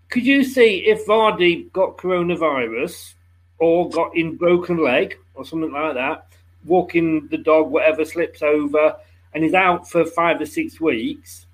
Could 0.09 0.25
you 0.25 0.43
see 0.43 0.85
if 0.87 1.05
Vardy 1.05 1.71
got 1.71 1.97
coronavirus 1.97 3.13
or 3.59 3.89
got 3.89 4.15
in 4.15 4.37
broken 4.37 4.77
leg 4.77 5.17
or 5.35 5.45
something 5.45 5.71
like 5.71 5.95
that, 5.95 6.29
walking 6.65 7.27
the 7.27 7.37
dog, 7.37 7.69
whatever, 7.69 8.05
slips 8.05 8.41
over, 8.41 8.95
and 9.33 9.43
is 9.43 9.53
out 9.53 9.87
for 9.87 10.05
five 10.05 10.41
or 10.41 10.45
six 10.45 10.79
weeks? 10.79 11.46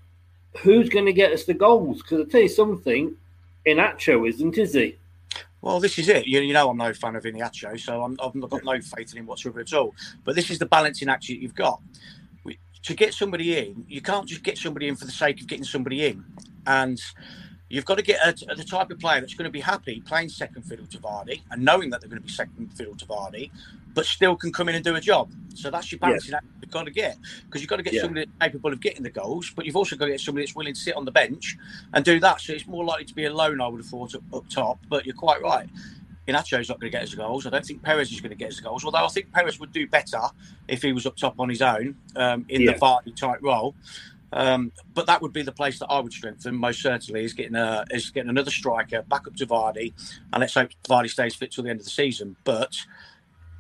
Who's 0.61 0.89
going 0.89 1.05
to 1.05 1.13
get 1.13 1.31
us 1.31 1.45
the 1.45 1.53
goals? 1.53 2.01
Because 2.01 2.21
I 2.21 2.29
tell 2.29 2.41
you 2.41 2.49
something, 2.49 3.15
Iheanacho 3.65 4.27
isn't, 4.27 4.57
is 4.57 4.73
he? 4.73 4.97
Well, 5.61 5.79
this 5.79 5.97
is 5.97 6.09
it. 6.09 6.27
You, 6.27 6.41
you 6.41 6.53
know, 6.53 6.69
I'm 6.69 6.77
no 6.77 6.93
fan 6.93 7.15
of 7.15 7.23
Iheanacho, 7.23 7.79
so 7.79 8.03
I'm, 8.03 8.17
I've 8.21 8.49
got 8.49 8.63
no 8.63 8.79
faith 8.81 9.13
in 9.13 9.19
him 9.19 9.25
whatsoever 9.25 9.61
at 9.61 9.73
all. 9.73 9.95
But 10.23 10.35
this 10.35 10.51
is 10.51 10.59
the 10.59 10.65
balancing 10.65 11.09
act 11.09 11.27
that 11.27 11.41
you've 11.41 11.55
got. 11.55 11.81
We, 12.43 12.59
to 12.83 12.93
get 12.93 13.13
somebody 13.13 13.57
in, 13.57 13.85
you 13.87 14.01
can't 14.01 14.27
just 14.27 14.43
get 14.43 14.57
somebody 14.57 14.89
in 14.89 14.95
for 14.95 15.05
the 15.05 15.11
sake 15.11 15.39
of 15.41 15.47
getting 15.47 15.63
somebody 15.63 16.05
in. 16.05 16.23
And 16.67 17.01
you've 17.73 17.85
got 17.85 17.95
to 17.95 18.03
get 18.03 18.19
a, 18.23 18.55
the 18.55 18.63
type 18.63 18.91
of 18.91 18.99
player 18.99 19.19
that's 19.19 19.33
going 19.33 19.45
to 19.45 19.51
be 19.51 19.59
happy 19.59 19.99
playing 20.05 20.29
second 20.29 20.61
fiddle 20.61 20.85
to 20.85 20.99
Vardy 20.99 21.41
and 21.49 21.65
knowing 21.65 21.89
that 21.89 22.01
they're 22.01 22.09
going 22.09 22.21
to 22.21 22.25
be 22.25 22.31
second 22.31 22.71
fiddle 22.77 22.95
to 22.95 23.05
Vardy, 23.05 23.49
but 23.95 24.05
still 24.05 24.35
can 24.35 24.53
come 24.53 24.69
in 24.69 24.75
and 24.75 24.85
do 24.85 24.95
a 24.95 25.01
job. 25.01 25.31
So 25.55 25.71
that's 25.71 25.91
your 25.91 25.97
balancing 25.97 26.35
act 26.35 26.45
you've 26.61 26.69
got 26.69 26.85
to 26.85 26.91
get 26.91 27.17
because 27.47 27.61
you've 27.61 27.69
got 27.69 27.77
to 27.77 27.83
get 27.83 27.93
yeah. 27.93 28.01
somebody 28.01 28.25
that's 28.27 28.51
capable 28.51 28.71
of 28.71 28.79
getting 28.79 29.01
the 29.01 29.09
goals, 29.09 29.51
but 29.55 29.65
you've 29.65 29.75
also 29.75 29.95
got 29.95 30.05
to 30.05 30.11
get 30.11 30.19
somebody 30.19 30.45
that's 30.45 30.55
willing 30.55 30.75
to 30.75 30.79
sit 30.79 30.95
on 30.95 31.03
the 31.03 31.11
bench 31.11 31.57
and 31.93 32.05
do 32.05 32.19
that. 32.19 32.41
So 32.41 32.53
it's 32.53 32.67
more 32.67 32.85
likely 32.85 33.05
to 33.05 33.15
be 33.15 33.25
a 33.25 33.33
loan, 33.33 33.59
I 33.59 33.67
would 33.67 33.81
have 33.81 33.89
thought, 33.89 34.13
up, 34.13 34.21
up 34.31 34.47
top. 34.49 34.77
But 34.87 35.07
you're 35.07 35.15
quite 35.15 35.41
right. 35.41 35.67
Iheanacho's 36.27 36.69
not 36.69 36.79
going 36.79 36.91
to 36.91 36.97
get 36.97 37.03
us 37.03 37.15
goals. 37.15 37.47
I 37.47 37.49
don't 37.49 37.65
think 37.65 37.81
Perez 37.81 38.11
is 38.11 38.21
going 38.21 38.29
to 38.29 38.37
get 38.37 38.49
us 38.49 38.59
goals. 38.59 38.85
Although 38.85 39.03
I 39.03 39.07
think 39.07 39.31
Perez 39.33 39.59
would 39.59 39.73
do 39.73 39.87
better 39.87 40.21
if 40.67 40.83
he 40.83 40.93
was 40.93 41.07
up 41.07 41.17
top 41.17 41.39
on 41.39 41.49
his 41.49 41.61
own 41.61 41.95
um, 42.15 42.45
in 42.49 42.61
yeah. 42.61 42.73
the 42.73 42.79
Vardy 42.79 43.15
type 43.15 43.39
role. 43.41 43.75
Um, 44.33 44.71
but 44.93 45.05
that 45.05 45.21
would 45.21 45.31
be 45.31 45.43
the 45.43 45.51
place 45.51 45.77
that 45.79 45.87
I 45.87 45.99
would 45.99 46.11
strengthen 46.11 46.55
most 46.55 46.81
certainly 46.81 47.23
is 47.23 47.33
getting 47.33 47.55
a 47.55 47.85
is 47.91 48.09
getting 48.09 48.29
another 48.29 48.51
striker 48.51 49.03
back 49.03 49.27
up 49.27 49.35
to 49.35 49.45
Vardy, 49.45 49.93
and 50.33 50.41
let's 50.41 50.55
hope 50.55 50.69
Vardy 50.89 51.09
stays 51.09 51.35
fit 51.35 51.51
till 51.51 51.63
the 51.63 51.69
end 51.69 51.79
of 51.79 51.85
the 51.85 51.91
season. 51.91 52.35
But 52.43 52.75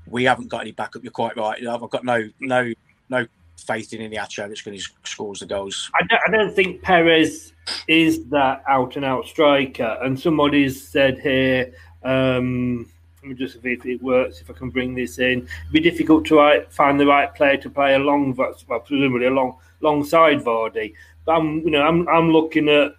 we 0.07 0.23
haven't 0.23 0.49
got 0.49 0.61
any 0.61 0.71
backup. 0.71 1.03
You're 1.03 1.11
quite 1.11 1.37
right. 1.37 1.65
I've 1.65 1.89
got 1.89 2.03
no 2.03 2.27
no 2.39 2.73
no 3.09 3.27
faith 3.57 3.93
in 3.93 4.01
any 4.01 4.17
Iheanacho 4.17 4.47
that's 4.47 4.61
going 4.61 4.77
to 4.77 4.83
score 5.03 5.33
the 5.35 5.45
goals. 5.45 5.89
I 5.95 6.05
don't, 6.07 6.21
I 6.27 6.37
don't 6.37 6.55
think 6.55 6.81
Perez 6.81 7.53
is 7.87 8.25
that 8.25 8.63
out 8.67 8.95
and 8.95 9.05
out 9.05 9.25
striker. 9.25 9.97
And 10.01 10.19
somebody's 10.19 10.85
said 10.85 11.19
here, 11.19 11.73
um, 12.03 12.89
me 13.25 13.35
just 13.35 13.57
if 13.63 13.85
it 13.85 14.01
works. 14.01 14.41
If 14.41 14.49
I 14.49 14.53
can 14.53 14.69
bring 14.69 14.95
this 14.95 15.19
in, 15.19 15.39
it'd 15.39 15.71
be 15.71 15.79
difficult 15.79 16.25
to 16.25 16.37
right, 16.37 16.71
find 16.71 16.99
the 16.99 17.05
right 17.05 17.33
player 17.33 17.57
to 17.57 17.69
play 17.69 17.95
along, 17.95 18.35
well, 18.35 18.79
presumably 18.79 19.27
along 19.27 19.57
alongside 19.81 20.39
Vardy. 20.39 20.93
But 21.25 21.33
I'm, 21.37 21.59
you 21.59 21.71
know, 21.71 21.81
I'm 21.81 22.07
I'm 22.07 22.31
looking 22.31 22.69
at 22.69 22.95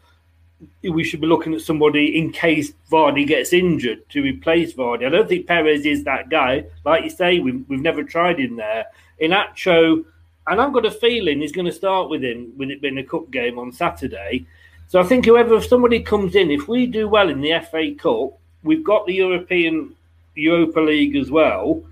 we 0.83 1.04
should 1.04 1.21
be 1.21 1.26
looking 1.26 1.54
at 1.54 1.61
somebody 1.61 2.19
in 2.19 2.31
case 2.33 2.73
Vardy 2.90 3.26
gets 3.26 3.52
injured 3.52 4.09
to 4.11 4.23
replace 4.23 4.75
Vardy. 4.75 5.07
I 5.07 5.11
don't 5.11 5.28
think 5.28 5.47
Perez 5.47 5.85
is 5.85 6.04
that 6.04 6.28
guy. 6.31 6.64
Like 6.85 7.04
you 7.04 7.11
say, 7.11 7.38
we've, 7.38 7.64
we've 7.69 7.81
never 7.81 8.02
tried 8.02 8.38
him 8.38 8.57
there. 8.57 8.87
Iheanacho, 9.21 10.04
and 10.47 10.61
I've 10.61 10.73
got 10.73 10.87
a 10.87 10.90
feeling 10.90 11.40
he's 11.40 11.52
going 11.52 11.66
to 11.66 11.73
start 11.73 12.11
with 12.11 12.23
him 12.23 12.52
with 12.57 12.71
it 12.71 12.81
being 12.81 12.99
a 12.99 13.04
cup 13.04 13.31
game 13.31 13.59
on 13.59 13.73
Saturday. 13.73 14.47
So 14.88 15.00
I 15.00 15.04
think 15.04 15.25
whoever, 15.25 15.54
if 15.57 15.66
somebody 15.66 16.00
comes 16.00 16.35
in, 16.35 16.50
if 16.50 16.69
we 16.69 16.87
do 16.87 17.09
well 17.09 17.31
in 17.31 17.40
the 17.40 17.61
FA 17.71 17.95
Cup, 17.95 18.38
we've 18.62 18.85
got 18.85 19.07
the 19.07 19.14
European 19.14 19.95
Europa 20.34 20.80
League 20.80 21.16
as 21.16 21.30
well. 21.30 21.82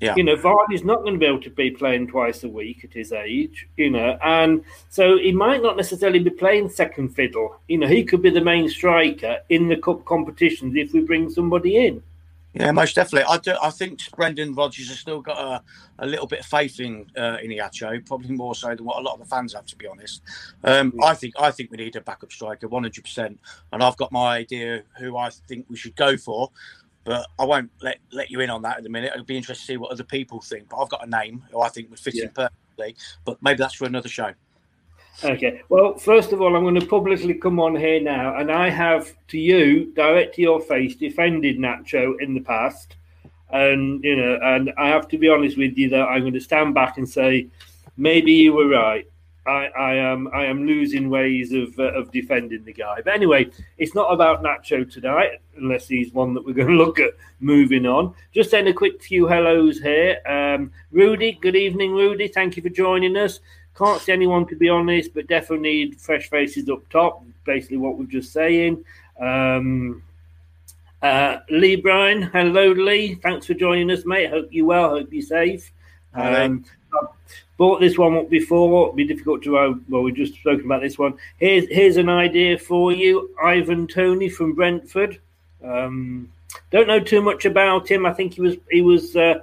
Yeah. 0.00 0.16
You 0.16 0.24
know, 0.24 0.34
Vardy's 0.34 0.82
not 0.82 1.02
going 1.02 1.14
to 1.14 1.20
be 1.20 1.26
able 1.26 1.42
to 1.42 1.50
be 1.50 1.70
playing 1.70 2.08
twice 2.08 2.42
a 2.42 2.48
week 2.48 2.82
at 2.82 2.92
his 2.92 3.12
age, 3.12 3.68
you 3.76 3.88
know, 3.88 4.18
and 4.24 4.64
so 4.90 5.16
he 5.16 5.30
might 5.30 5.62
not 5.62 5.76
necessarily 5.76 6.18
be 6.18 6.30
playing 6.30 6.70
second 6.70 7.10
fiddle. 7.10 7.60
You 7.68 7.78
know, 7.78 7.86
he 7.86 8.02
could 8.02 8.20
be 8.20 8.30
the 8.30 8.40
main 8.40 8.68
striker 8.68 9.38
in 9.48 9.68
the 9.68 9.76
cup 9.76 10.04
competitions 10.04 10.74
if 10.74 10.92
we 10.92 11.02
bring 11.02 11.30
somebody 11.30 11.86
in. 11.86 12.02
Yeah, 12.54 12.70
most 12.72 12.96
definitely. 12.96 13.32
I 13.32 13.38
do. 13.38 13.54
I 13.62 13.70
think 13.70 14.00
Brendan 14.14 14.54
Rodgers 14.54 14.88
has 14.88 14.98
still 14.98 15.22
got 15.22 15.38
a, 15.38 15.62
a 16.00 16.06
little 16.06 16.26
bit 16.26 16.40
of 16.40 16.46
faith 16.46 16.80
in 16.80 17.06
uh, 17.16 17.38
Iheanacho, 17.38 18.04
probably 18.04 18.32
more 18.32 18.54
so 18.54 18.74
than 18.74 18.84
what 18.84 18.98
a 18.98 19.00
lot 19.00 19.14
of 19.14 19.20
the 19.20 19.24
fans 19.24 19.54
have, 19.54 19.64
to 19.66 19.76
be 19.76 19.86
honest. 19.86 20.20
Um, 20.62 20.92
yeah. 20.94 21.06
I 21.06 21.14
think 21.14 21.32
I 21.40 21.50
think 21.50 21.70
we 21.70 21.78
need 21.78 21.96
a 21.96 22.02
backup 22.02 22.30
striker, 22.30 22.68
one 22.68 22.82
hundred 22.82 23.04
percent, 23.04 23.40
and 23.72 23.82
I've 23.82 23.96
got 23.96 24.12
my 24.12 24.36
idea 24.36 24.82
who 24.98 25.16
I 25.16 25.30
think 25.30 25.64
we 25.70 25.76
should 25.76 25.96
go 25.96 26.18
for. 26.18 26.50
But 27.04 27.26
I 27.38 27.44
won't 27.44 27.70
let 27.80 27.98
let 28.12 28.30
you 28.30 28.40
in 28.40 28.50
on 28.50 28.62
that 28.62 28.78
at 28.78 28.82
the 28.84 28.88
minute. 28.88 29.12
It'll 29.12 29.24
be 29.24 29.36
interesting 29.36 29.62
to 29.62 29.72
see 29.72 29.76
what 29.76 29.90
other 29.90 30.04
people 30.04 30.40
think. 30.40 30.68
But 30.68 30.78
I've 30.78 30.88
got 30.88 31.06
a 31.06 31.10
name 31.10 31.42
who 31.50 31.60
I 31.60 31.68
think 31.68 31.90
would 31.90 31.98
fit 31.98 32.14
yeah. 32.14 32.24
in 32.24 32.30
perfectly. 32.30 32.96
But 33.24 33.42
maybe 33.42 33.58
that's 33.58 33.74
for 33.74 33.86
another 33.86 34.08
show. 34.08 34.32
Okay. 35.24 35.62
Well, 35.68 35.94
first 35.96 36.32
of 36.32 36.40
all, 36.40 36.56
I'm 36.56 36.62
going 36.62 36.78
to 36.78 36.86
publicly 36.86 37.34
come 37.34 37.60
on 37.60 37.76
here 37.76 38.00
now, 38.00 38.36
and 38.36 38.50
I 38.50 38.70
have 38.70 39.14
to 39.28 39.38
you, 39.38 39.92
direct 39.94 40.36
to 40.36 40.42
your 40.42 40.60
face, 40.60 40.94
defended 40.96 41.58
Nacho 41.58 42.20
in 42.20 42.34
the 42.34 42.40
past, 42.40 42.96
and 43.50 44.02
you 44.02 44.16
know, 44.16 44.38
and 44.42 44.72
I 44.78 44.88
have 44.88 45.08
to 45.08 45.18
be 45.18 45.28
honest 45.28 45.58
with 45.58 45.76
you 45.76 45.90
that 45.90 46.02
I'm 46.02 46.22
going 46.22 46.32
to 46.32 46.40
stand 46.40 46.74
back 46.74 46.98
and 46.98 47.08
say 47.08 47.48
maybe 47.96 48.32
you 48.32 48.52
were 48.54 48.68
right. 48.68 49.06
I, 49.46 49.66
I 49.66 49.94
am 49.94 50.28
I 50.32 50.44
am 50.44 50.66
losing 50.66 51.10
ways 51.10 51.52
of 51.52 51.76
uh, 51.78 51.92
of 51.94 52.12
defending 52.12 52.64
the 52.64 52.72
guy. 52.72 53.00
But 53.04 53.14
anyway, 53.14 53.50
it's 53.76 53.94
not 53.94 54.12
about 54.12 54.42
Nacho 54.42 54.90
tonight, 54.90 55.40
unless 55.56 55.88
he's 55.88 56.12
one 56.12 56.32
that 56.34 56.44
we're 56.44 56.52
going 56.52 56.68
to 56.72 56.74
look 56.74 57.00
at 57.00 57.10
moving 57.40 57.86
on. 57.86 58.14
Just 58.32 58.50
send 58.50 58.68
a 58.68 58.72
quick 58.72 59.02
few 59.02 59.26
hellos 59.26 59.80
here. 59.80 60.20
Um, 60.26 60.70
Rudy, 60.92 61.32
good 61.40 61.56
evening, 61.56 61.92
Rudy. 61.92 62.28
Thank 62.28 62.56
you 62.56 62.62
for 62.62 62.68
joining 62.68 63.16
us. 63.16 63.40
Can't 63.76 64.00
see 64.00 64.12
anyone 64.12 64.46
to 64.46 64.56
be 64.56 64.68
honest, 64.68 65.12
but 65.14 65.26
definitely 65.26 65.70
need 65.70 66.00
fresh 66.00 66.30
faces 66.30 66.68
up 66.68 66.88
top. 66.88 67.24
Basically, 67.44 67.78
what 67.78 67.98
we're 67.98 68.04
just 68.04 68.32
saying. 68.32 68.84
Um, 69.20 70.02
uh, 71.02 71.38
Lee 71.50 71.74
Bryan, 71.74 72.22
hello 72.22 72.70
Lee. 72.70 73.16
Thanks 73.16 73.46
for 73.46 73.54
joining 73.54 73.90
us, 73.90 74.04
mate. 74.04 74.30
Hope 74.30 74.48
you're 74.52 74.66
well. 74.66 74.90
Hope 74.90 75.12
you're 75.12 75.22
safe. 75.22 75.72
Um, 76.14 76.64
bought 77.56 77.80
this 77.80 77.98
one 77.98 78.16
up 78.16 78.28
before. 78.28 78.86
It'd 78.86 78.96
be 78.96 79.04
difficult 79.04 79.42
to. 79.44 79.58
Uh, 79.58 79.74
well, 79.88 80.02
we've 80.02 80.16
just 80.16 80.34
spoken 80.34 80.64
about 80.64 80.82
this 80.82 80.98
one. 80.98 81.14
Here's 81.38 81.68
here's 81.68 81.96
an 81.96 82.08
idea 82.08 82.58
for 82.58 82.92
you, 82.92 83.30
Ivan 83.42 83.86
Toney 83.86 84.28
from 84.28 84.54
Brentford. 84.54 85.20
Um, 85.64 86.32
don't 86.70 86.88
know 86.88 87.00
too 87.00 87.22
much 87.22 87.44
about 87.44 87.90
him. 87.90 88.06
I 88.06 88.12
think 88.12 88.34
he 88.34 88.40
was 88.40 88.56
he 88.70 88.82
was. 88.82 89.16
Uh, 89.16 89.40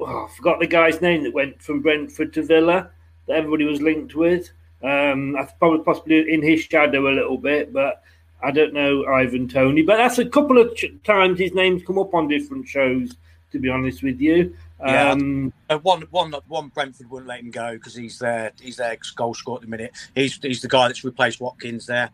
oh, 0.00 0.26
I 0.26 0.36
forgot 0.36 0.60
the 0.60 0.66
guy's 0.66 1.00
name 1.00 1.24
that 1.24 1.32
went 1.32 1.62
from 1.62 1.80
Brentford 1.80 2.32
to 2.34 2.42
Villa 2.42 2.90
that 3.26 3.36
everybody 3.36 3.64
was 3.64 3.80
linked 3.80 4.14
with. 4.14 4.50
Um, 4.82 5.36
I 5.36 5.48
probably 5.58 5.82
possibly 5.84 6.32
in 6.32 6.42
his 6.42 6.60
shadow 6.60 7.08
a 7.08 7.14
little 7.14 7.38
bit, 7.38 7.72
but 7.72 8.02
I 8.42 8.50
don't 8.50 8.74
know 8.74 9.06
Ivan 9.06 9.48
Toney. 9.48 9.82
But 9.82 9.96
that's 9.96 10.18
a 10.18 10.26
couple 10.28 10.58
of 10.58 10.76
ch- 10.76 10.92
times 11.04 11.38
his 11.38 11.54
name's 11.54 11.84
come 11.84 11.98
up 11.98 12.14
on 12.14 12.28
different 12.28 12.68
shows. 12.68 13.16
To 13.52 13.60
be 13.60 13.68
honest 13.70 14.02
with 14.02 14.20
you, 14.20 14.54
yeah, 14.84 15.10
um, 15.10 15.52
uh, 15.70 15.78
one, 15.78 16.02
one, 16.10 16.34
one. 16.48 16.68
Brentford 16.68 17.10
wouldn't 17.10 17.28
let 17.28 17.40
him 17.40 17.50
go 17.50 17.72
because 17.74 17.94
he's 17.94 18.18
their 18.18 18.52
he's 18.60 18.76
their 18.76 18.98
goal 19.14 19.32
scorer 19.32 19.56
at 19.56 19.62
the 19.62 19.68
minute. 19.68 19.92
He's 20.14 20.38
he's 20.42 20.60
the 20.60 20.68
guy 20.68 20.88
that's 20.88 21.02
replaced 21.02 21.40
Watkins 21.40 21.86
there. 21.86 22.10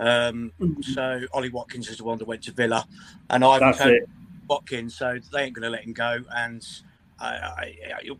Um, 0.00 0.52
mm-hmm. 0.58 0.80
so 0.80 1.20
Ollie 1.32 1.50
Watkins 1.50 1.88
is 1.88 1.98
the 1.98 2.04
one 2.04 2.16
that 2.18 2.26
went 2.26 2.42
to 2.44 2.52
Villa, 2.52 2.86
and 3.28 3.44
Ivan 3.44 4.06
Watkins. 4.48 4.96
So 4.96 5.18
they 5.32 5.42
ain't 5.42 5.54
going 5.54 5.64
to 5.64 5.70
let 5.70 5.84
him 5.84 5.92
go. 5.92 6.20
And 6.34 6.66
I, 7.20 7.26
I, 7.26 7.74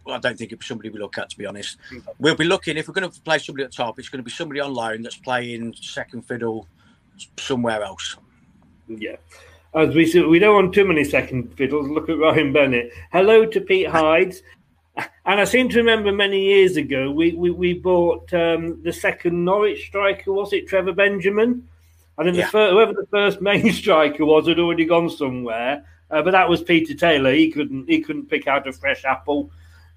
I, 0.09 0.19
don't 0.19 0.37
think 0.37 0.53
it's 0.53 0.67
somebody 0.67 0.91
we 0.91 0.99
look 0.99 1.17
at, 1.17 1.31
to 1.31 1.39
be 1.39 1.47
honest. 1.47 1.79
Mm-hmm. 1.91 2.11
We'll 2.19 2.35
be 2.35 2.45
looking 2.45 2.77
if 2.77 2.89
we're 2.89 2.95
going 2.95 3.11
to 3.11 3.21
play 3.23 3.39
somebody 3.39 3.65
at 3.65 3.71
the 3.71 3.77
top. 3.77 3.99
It's 3.99 4.11
going 4.11 4.21
to 4.21 4.25
be 4.25 4.31
somebody 4.31 4.61
on 4.61 4.75
loan 4.75 5.03
that's 5.03 5.17
playing 5.17 5.75
second 5.81 6.23
fiddle 6.23 6.69
somewhere 7.39 7.83
else. 7.83 8.17
Yeah. 8.89 9.17
As 9.77 9.95
we 9.95 10.07
said, 10.07 10.27
we 10.27 10.39
don't 10.39 10.55
want 10.55 10.75
too 10.75 10.87
many 10.87 11.05
second 11.05 11.53
fiddles. 11.55 11.91
Look 11.91 12.09
at 12.09 12.19
Ryan 12.19 12.51
Bennett. 12.51 12.93
Hello 13.13 13.45
to 13.45 13.61
Pete 13.61 13.87
Hydes. 13.89 14.43
And 14.97 15.39
I 15.39 15.45
seem 15.45 15.69
to 15.69 15.77
remember 15.77 16.11
many 16.13 16.45
years 16.45 16.79
ago 16.79 17.11
we 17.11 17.35
we, 17.35 17.51
we 17.51 17.75
bought 17.75 18.33
um, 18.33 18.83
the 18.83 18.93
second 18.93 19.45
Norwich 19.45 19.87
striker. 19.87 20.33
Was 20.33 20.55
it 20.55 20.67
Trevor 20.67 20.95
Benjamin? 20.95 21.69
And 22.17 22.27
then 22.27 22.35
yeah. 22.37 22.49
the 22.51 22.71
whoever 22.71 22.95
the 22.95 23.07
first 23.11 23.41
main 23.43 23.71
striker 23.71 24.25
was 24.25 24.49
had 24.49 24.59
already 24.59 24.87
gone 24.87 25.11
somewhere. 25.11 25.85
Uh, 26.11 26.23
but 26.23 26.31
that 26.31 26.49
was 26.49 26.63
Peter 26.63 26.95
Taylor. 26.95 27.35
He 27.35 27.53
couldn't 27.53 27.87
he 27.87 28.01
couldn't 28.01 28.31
pick 28.31 28.47
out 28.47 28.67
a 28.67 28.73
fresh 28.73 29.05
apple 29.05 29.51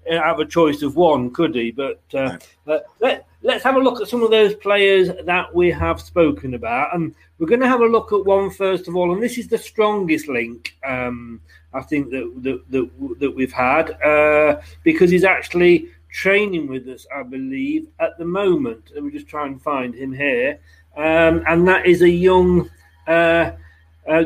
have 0.08 0.40
a 0.40 0.46
choice 0.46 0.82
of 0.82 0.96
one, 0.96 1.30
could 1.30 1.54
he? 1.54 1.70
But 1.70 2.00
uh, 2.14 2.38
uh, 2.66 2.78
let, 3.00 3.26
let's 3.42 3.64
have 3.64 3.76
a 3.76 3.80
look 3.80 4.00
at 4.00 4.08
some 4.08 4.22
of 4.22 4.30
those 4.30 4.54
players 4.54 5.10
that 5.24 5.54
we 5.54 5.70
have 5.70 6.00
spoken 6.00 6.54
about. 6.54 6.94
And 6.94 7.14
we're 7.38 7.46
going 7.46 7.60
to 7.60 7.68
have 7.68 7.80
a 7.80 7.86
look 7.86 8.12
at 8.12 8.24
one 8.24 8.50
first 8.50 8.88
of 8.88 8.96
all. 8.96 9.12
And 9.12 9.22
this 9.22 9.38
is 9.38 9.48
the 9.48 9.58
strongest 9.58 10.28
link 10.28 10.76
um, 10.84 11.40
I 11.72 11.82
think 11.82 12.10
that 12.10 12.32
that 12.42 12.70
that, 12.70 13.18
that 13.20 13.30
we've 13.30 13.52
had 13.52 13.90
uh, 14.02 14.60
because 14.82 15.10
he's 15.10 15.24
actually 15.24 15.88
training 16.12 16.66
with 16.66 16.88
us, 16.88 17.06
I 17.14 17.22
believe, 17.22 17.86
at 18.00 18.18
the 18.18 18.24
moment. 18.24 18.90
Let 18.94 19.04
me 19.04 19.12
just 19.12 19.28
try 19.28 19.46
and 19.46 19.62
find 19.62 19.94
him 19.94 20.12
here, 20.12 20.58
um, 20.96 21.44
and 21.46 21.66
that 21.68 21.86
is 21.86 22.02
a 22.02 22.10
young 22.10 22.68
uh, 23.06 23.52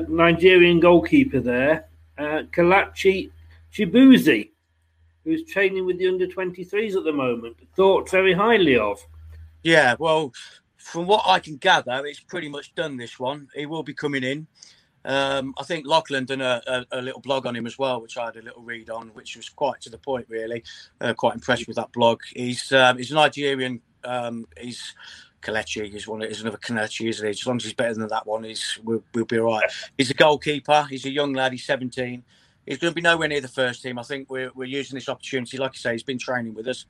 Nigerian 0.09 0.81
goalkeeper 0.81 1.41
there, 1.41 1.87
uh, 2.17 2.45
Kelechi 2.51 3.31
Chibuzi, 3.73 4.51
who's 5.25 5.45
training 5.45 5.87
with 5.87 5.99
the 5.99 6.09
under 6.09 6.27
23s 6.27 6.97
at 6.97 7.05
the 7.05 7.13
moment. 7.13 7.57
Thought 7.77 8.11
very 8.11 8.35
highly 8.35 8.77
of. 8.77 9.01
Yeah, 9.63 9.97
well, 9.99 10.33
from 10.77 11.07
what 11.07 11.23
I 11.27 11.39
can 11.41 11.57
gather, 11.57 12.05
it's 12.07 12.21
pretty 12.21 12.49
much 12.49 12.75
done. 12.75 12.97
This 12.97 13.19
one, 13.19 13.49
he 13.55 13.67
will 13.67 13.83
be 13.83 13.95
coming 13.95 14.23
in. 14.23 14.47
Um, 15.07 15.55
I 15.59 15.65
think 15.65 15.87
Lachlan 15.87 16.25
done 16.25 16.41
a, 16.41 16.63
a, 16.67 16.87
a, 16.93 17.03
little 17.03 17.21
blog 17.21 17.47
on 17.47 17.55
him 17.55 17.67
as 17.67 17.79
well, 17.79 18.01
which 18.01 18.17
I 18.17 18.27
had 18.27 18.37
a 18.37 18.43
little 18.43 18.63
read 18.63 18.89
on, 18.89 19.09
which 19.09 19.37
was 19.37 19.51
quite 19.51 19.81
to 19.83 19.91
the 19.91 19.99
point, 19.99 20.27
really. 20.29 20.63
Uh, 21.01 21.13
quite 21.13 21.35
impressed 21.35 21.67
with 21.67 21.77
that 21.77 21.93
blog. 21.93 22.21
He's 22.35 22.73
um, 22.73 22.97
he's 22.97 23.13
Nigerian. 23.13 23.83
Um, 24.03 24.47
he's 24.59 24.95
Kelechi. 25.43 25.93
He's 25.93 26.09
one. 26.09 26.23
He's 26.23 26.41
another 26.41 26.57
Kelechi, 26.57 27.09
isn't 27.09 27.25
he? 27.25 27.31
As 27.31 27.47
long 27.47 27.57
as 27.57 27.65
he's 27.65 27.75
better 27.75 27.95
than 27.95 28.09
that 28.09 28.27
one, 28.27 28.45
he's 28.45 28.79
we'll, 28.83 29.05
we'll 29.13 29.27
be 29.27 29.39
all 29.39 29.53
right. 29.53 29.71
He's 29.99 30.11
a 30.11 30.15
goalkeeper. 30.15 30.87
He's 30.89 31.05
a 31.05 31.11
young 31.11 31.35
lad. 31.35 31.53
He's 31.53 31.67
17. 31.67 32.25
He's 32.67 32.79
going 32.79 32.91
to 32.91 32.95
be 32.95 33.03
nowhere 33.03 33.29
near 33.29 33.41
the 33.41 33.49
first 33.49 33.83
team. 33.83 33.99
I 33.99 34.03
think 34.03 34.31
we're, 34.31 34.51
we're 34.55 34.65
using 34.65 34.95
this 34.95 35.09
opportunity. 35.09 35.59
Like 35.59 35.73
I 35.75 35.77
say, 35.77 35.93
he's 35.93 36.03
been 36.03 36.19
training 36.19 36.55
with 36.55 36.67
us, 36.67 36.87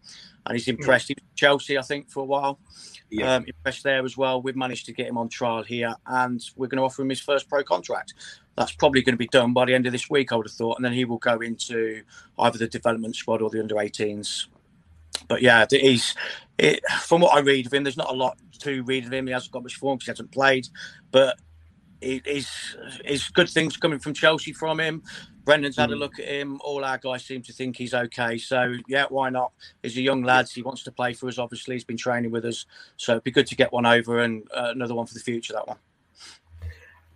and 0.47 0.57
he's 0.57 0.69
impressed. 0.69 1.09
He 1.09 1.17
Chelsea, 1.35 1.77
I 1.77 1.83
think, 1.83 2.11
for 2.11 2.21
a 2.21 2.27
while. 2.27 2.59
Yeah. 3.11 3.35
Um, 3.35 3.45
impressed 3.47 3.83
there 3.83 4.05
as 4.05 4.17
well. 4.17 4.41
We've 4.41 4.57
managed 4.57 4.87
to 4.87 4.93
get 4.93 5.09
him 5.09 5.19
on 5.19 5.29
trial 5.29 5.63
here, 5.63 5.95
and 6.07 6.43
we're 6.57 6.69
going 6.69 6.79
to 6.79 6.85
offer 6.85 7.03
him 7.03 7.11
his 7.11 7.21
first 7.21 7.49
pro 7.49 7.63
contract. 7.63 8.15
That's 8.57 8.73
probably 8.73 9.03
going 9.03 9.15
to 9.15 9.19
be 9.19 9.27
done 9.27 9.53
by 9.53 9.65
the 9.65 9.75
end 9.75 9.87
of 9.87 9.93
this 9.93 10.09
week, 10.09 10.33
I 10.33 10.37
would 10.37 10.47
have 10.47 10.55
thought, 10.55 10.79
and 10.79 10.85
then 10.85 10.93
he 10.93 11.05
will 11.05 11.19
go 11.19 11.41
into 11.41 12.03
either 12.39 12.59
the 12.59 12.69
development 12.69 13.17
squad 13.17 13.43
or 13.43 13.51
the 13.51 13.61
under 13.61 13.75
18s. 13.75 14.47
But 15.29 15.43
yeah, 15.43 15.67
he's 15.71 16.15
it, 16.59 16.81
from 17.01 17.21
what 17.21 17.37
I 17.37 17.41
read 17.41 17.67
of 17.67 17.73
him. 17.73 17.83
There's 17.83 17.97
not 17.97 18.11
a 18.11 18.15
lot 18.15 18.39
to 18.61 18.83
read 18.85 19.07
of 19.07 19.13
him. 19.13 19.27
He 19.27 19.33
hasn't 19.33 19.53
got 19.53 19.63
much 19.63 19.77
form 19.77 19.97
because 19.97 20.07
he 20.07 20.11
hasn't 20.11 20.33
played, 20.33 20.69
but 21.11 21.39
he's, 22.01 22.77
he's 23.05 23.29
good 23.29 23.49
things 23.49 23.77
coming 23.77 23.99
from 23.99 24.15
Chelsea 24.15 24.53
from 24.53 24.79
him. 24.79 25.03
Brendan's 25.45 25.77
had 25.77 25.91
a 25.91 25.95
hmm. 25.95 26.01
look 26.01 26.19
at 26.19 26.27
him. 26.27 26.61
All 26.63 26.85
our 26.85 26.99
guys 26.99 27.25
seem 27.25 27.43
to 27.43 27.53
think 27.53 27.77
he's 27.77 27.95
okay. 27.95 28.39
So 28.39 28.75
yeah, 28.89 29.07
why 29.09 29.31
not? 29.31 29.53
He's 29.83 29.97
a 29.97 30.03
young 30.03 30.23
lad. 30.23 30.49
He 30.49 30.63
wants 30.63 30.83
to 30.85 30.93
play 30.93 31.13
for 31.13 31.29
us. 31.29 31.39
Obviously, 31.39 31.75
he's 31.75 31.85
been 31.85 31.97
training 31.97 32.31
with 32.31 32.45
us. 32.45 32.67
So 32.97 33.13
it'd 33.13 33.25
be 33.25 33.31
good 33.31 33.47
to 33.49 33.57
get 33.57 33.73
one 33.73 33.87
over 33.87 34.21
and 34.21 34.47
uh, 34.55 34.71
another 34.71 34.95
one 34.95 35.07
for 35.07 35.15
the 35.15 35.21
future. 35.21 35.53
That 35.53 35.69
one. 35.69 35.79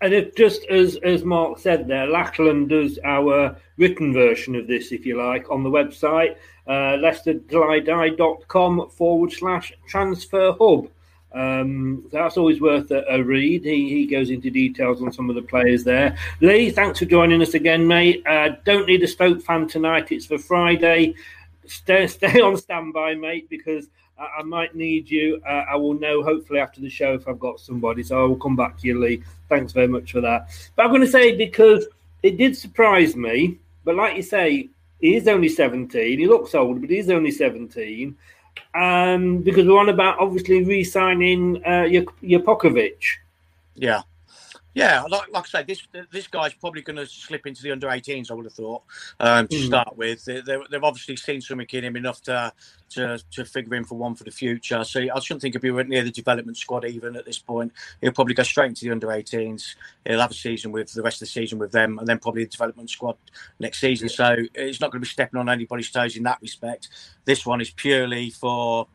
And 0.00 0.14
if 0.14 0.36
just 0.36 0.64
as 0.66 0.96
as 1.02 1.24
Mark 1.24 1.58
said 1.58 1.88
there, 1.88 2.06
Lachlan 2.06 2.68
does 2.68 2.98
our 3.04 3.56
written 3.78 4.12
version 4.12 4.54
of 4.54 4.68
this, 4.68 4.92
if 4.92 5.04
you 5.04 5.16
like, 5.16 5.50
on 5.50 5.64
the 5.64 5.70
website, 5.70 6.36
uh, 6.68 6.98
leicestertillidie.com 6.98 8.90
forward 8.90 9.32
slash 9.32 9.72
transfer 9.88 10.54
hub. 10.58 10.88
Um, 11.32 12.06
that's 12.10 12.36
always 12.36 12.60
worth 12.60 12.90
a, 12.90 13.04
a, 13.08 13.22
read. 13.22 13.64
He, 13.64 13.88
he 13.90 14.06
goes 14.06 14.30
into 14.30 14.50
details 14.50 15.02
on 15.02 15.12
some 15.12 15.28
of 15.28 15.36
the 15.36 15.42
players 15.42 15.84
there. 15.84 16.16
Lee, 16.40 16.70
thanks 16.70 16.98
for 16.98 17.04
joining 17.04 17.42
us 17.42 17.54
again, 17.54 17.86
mate. 17.86 18.26
Uh, 18.26 18.50
don't 18.64 18.86
need 18.86 19.02
a 19.02 19.08
Stoke 19.08 19.42
fan 19.42 19.68
tonight. 19.68 20.10
It's 20.10 20.26
for 20.26 20.38
Friday. 20.38 21.14
Stay, 21.66 22.06
stay 22.08 22.40
on 22.40 22.56
standby, 22.56 23.14
mate, 23.14 23.48
because 23.50 23.88
I, 24.18 24.40
I 24.40 24.42
might 24.42 24.74
need 24.74 25.10
you. 25.10 25.40
Uh, 25.46 25.64
I 25.70 25.76
will 25.76 25.94
know 25.94 26.22
hopefully 26.22 26.60
after 26.60 26.80
the 26.80 26.88
show 26.88 27.12
if 27.12 27.28
I've 27.28 27.40
got 27.40 27.60
somebody. 27.60 28.02
So 28.02 28.22
I 28.22 28.26
will 28.26 28.36
come 28.36 28.56
back 28.56 28.78
to 28.78 28.86
you, 28.86 28.98
Lee. 28.98 29.22
Thanks 29.50 29.72
very 29.72 29.88
much 29.88 30.12
for 30.12 30.22
that. 30.22 30.48
But 30.76 30.84
I'm 30.84 30.90
going 30.90 31.02
to 31.02 31.08
say 31.08 31.36
because 31.36 31.86
it 32.22 32.38
did 32.38 32.56
surprise 32.56 33.14
me, 33.16 33.58
but 33.84 33.96
like 33.96 34.16
you 34.16 34.22
say, 34.22 34.70
he 35.00 35.14
is 35.14 35.28
only 35.28 35.48
17. 35.48 36.18
He 36.18 36.26
looks 36.26 36.54
old, 36.54 36.80
but 36.80 36.90
he's 36.90 37.10
only 37.10 37.30
17 37.30 38.16
um, 38.74 39.38
because 39.38 39.66
we're 39.66 39.78
on 39.78 39.88
about 39.88 40.18
obviously 40.18 40.64
re-signing 40.64 41.62
uh, 41.64 41.86
Jakupovic. 42.22 42.96
Yeah, 43.74 44.02
yeah. 44.78 45.02
Like, 45.02 45.32
like 45.32 45.44
I 45.44 45.60
say, 45.60 45.64
this 45.64 45.82
this 46.10 46.26
guy's 46.26 46.54
probably 46.54 46.82
going 46.82 46.96
to 46.96 47.06
slip 47.06 47.46
into 47.46 47.62
the 47.62 47.72
under 47.72 47.88
18s. 47.88 48.30
I 48.30 48.34
would 48.34 48.46
have 48.46 48.54
thought 48.54 48.82
um, 49.20 49.48
to 49.48 49.56
mm. 49.56 49.66
start 49.66 49.96
with. 49.96 50.24
They, 50.24 50.34
have 50.36 50.84
obviously 50.84 51.16
seen 51.16 51.40
something 51.40 51.66
in 51.72 51.84
him 51.84 51.96
enough 51.96 52.22
to 52.22 52.52
to 52.90 53.18
to 53.32 53.44
figure 53.44 53.74
in 53.74 53.84
for 53.84 53.96
one 53.96 54.14
for 54.14 54.24
the 54.24 54.30
future. 54.30 54.84
So 54.84 55.00
I 55.00 55.20
shouldn't 55.20 55.42
think 55.42 55.60
he'll 55.60 55.74
be 55.74 55.88
near 55.88 56.04
the 56.04 56.10
development 56.10 56.56
squad 56.56 56.84
even 56.84 57.16
at 57.16 57.24
this 57.24 57.38
point. 57.38 57.72
He'll 58.00 58.12
probably 58.12 58.34
go 58.34 58.42
straight 58.44 58.68
into 58.68 58.84
the 58.84 58.92
under 58.92 59.08
18s. 59.08 59.74
He'll 60.06 60.20
have 60.20 60.30
a 60.30 60.34
season 60.34 60.72
with 60.72 60.92
the 60.92 61.02
rest 61.02 61.16
of 61.16 61.20
the 61.20 61.32
season 61.32 61.58
with 61.58 61.72
them, 61.72 61.98
and 61.98 62.06
then 62.06 62.18
probably 62.18 62.44
the 62.44 62.50
development 62.50 62.90
squad 62.90 63.16
next 63.58 63.80
season. 63.80 64.08
So 64.08 64.36
he's 64.54 64.80
not 64.80 64.92
going 64.92 65.00
to 65.00 65.06
be 65.06 65.10
stepping 65.10 65.40
on 65.40 65.48
anybody's 65.48 65.90
toes 65.90 66.16
in 66.16 66.22
that 66.24 66.38
respect. 66.40 66.88
This 67.24 67.44
one 67.44 67.60
is 67.60 67.70
purely 67.70 68.30
for 68.30 68.86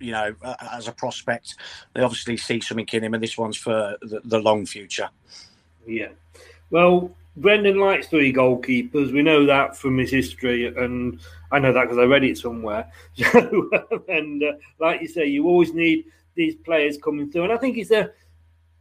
you 0.00 0.12
know, 0.12 0.34
as 0.72 0.88
a 0.88 0.92
prospect, 0.92 1.56
they 1.94 2.00
obviously 2.00 2.36
see 2.36 2.60
something 2.60 2.88
in 2.92 3.04
him, 3.04 3.14
and 3.14 3.22
this 3.22 3.38
one's 3.38 3.56
for 3.56 3.96
the, 4.02 4.20
the 4.24 4.38
long 4.38 4.66
future. 4.66 5.08
Yeah. 5.86 6.08
Well, 6.70 7.14
Brendan 7.36 7.78
likes 7.78 8.08
three 8.08 8.32
goalkeepers. 8.32 9.12
We 9.12 9.22
know 9.22 9.46
that 9.46 9.76
from 9.76 9.98
his 9.98 10.10
history, 10.10 10.66
and 10.66 11.20
I 11.52 11.58
know 11.58 11.72
that 11.72 11.82
because 11.82 11.98
I 11.98 12.04
read 12.04 12.24
it 12.24 12.38
somewhere. 12.38 12.90
So, 13.16 13.70
and 14.08 14.42
uh, 14.42 14.52
like 14.78 15.00
you 15.02 15.08
say, 15.08 15.26
you 15.26 15.46
always 15.46 15.72
need 15.72 16.04
these 16.34 16.54
players 16.56 16.98
coming 16.98 17.30
through. 17.30 17.44
And 17.44 17.52
I 17.52 17.56
think 17.56 17.76
it's 17.76 17.90
a. 17.90 18.10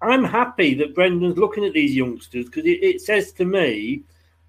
I'm 0.01 0.23
happy 0.23 0.73
that 0.75 0.95
Brendan's 0.95 1.37
looking 1.37 1.65
at 1.65 1.73
these 1.73 1.93
youngsters 1.93 2.45
because 2.45 2.65
it, 2.65 2.81
it, 2.81 3.01
says 3.01 3.33
to 3.33 3.43
me 3.43 4.03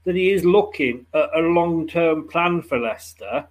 that 0.05 0.15
he 0.15 0.31
is 0.31 0.45
looking 0.45 1.07
at 1.13 1.29
a 1.35 1.41
long-term 1.41 2.29
plan 2.29 2.63
for 2.63 2.79
Leicester, 2.79 3.49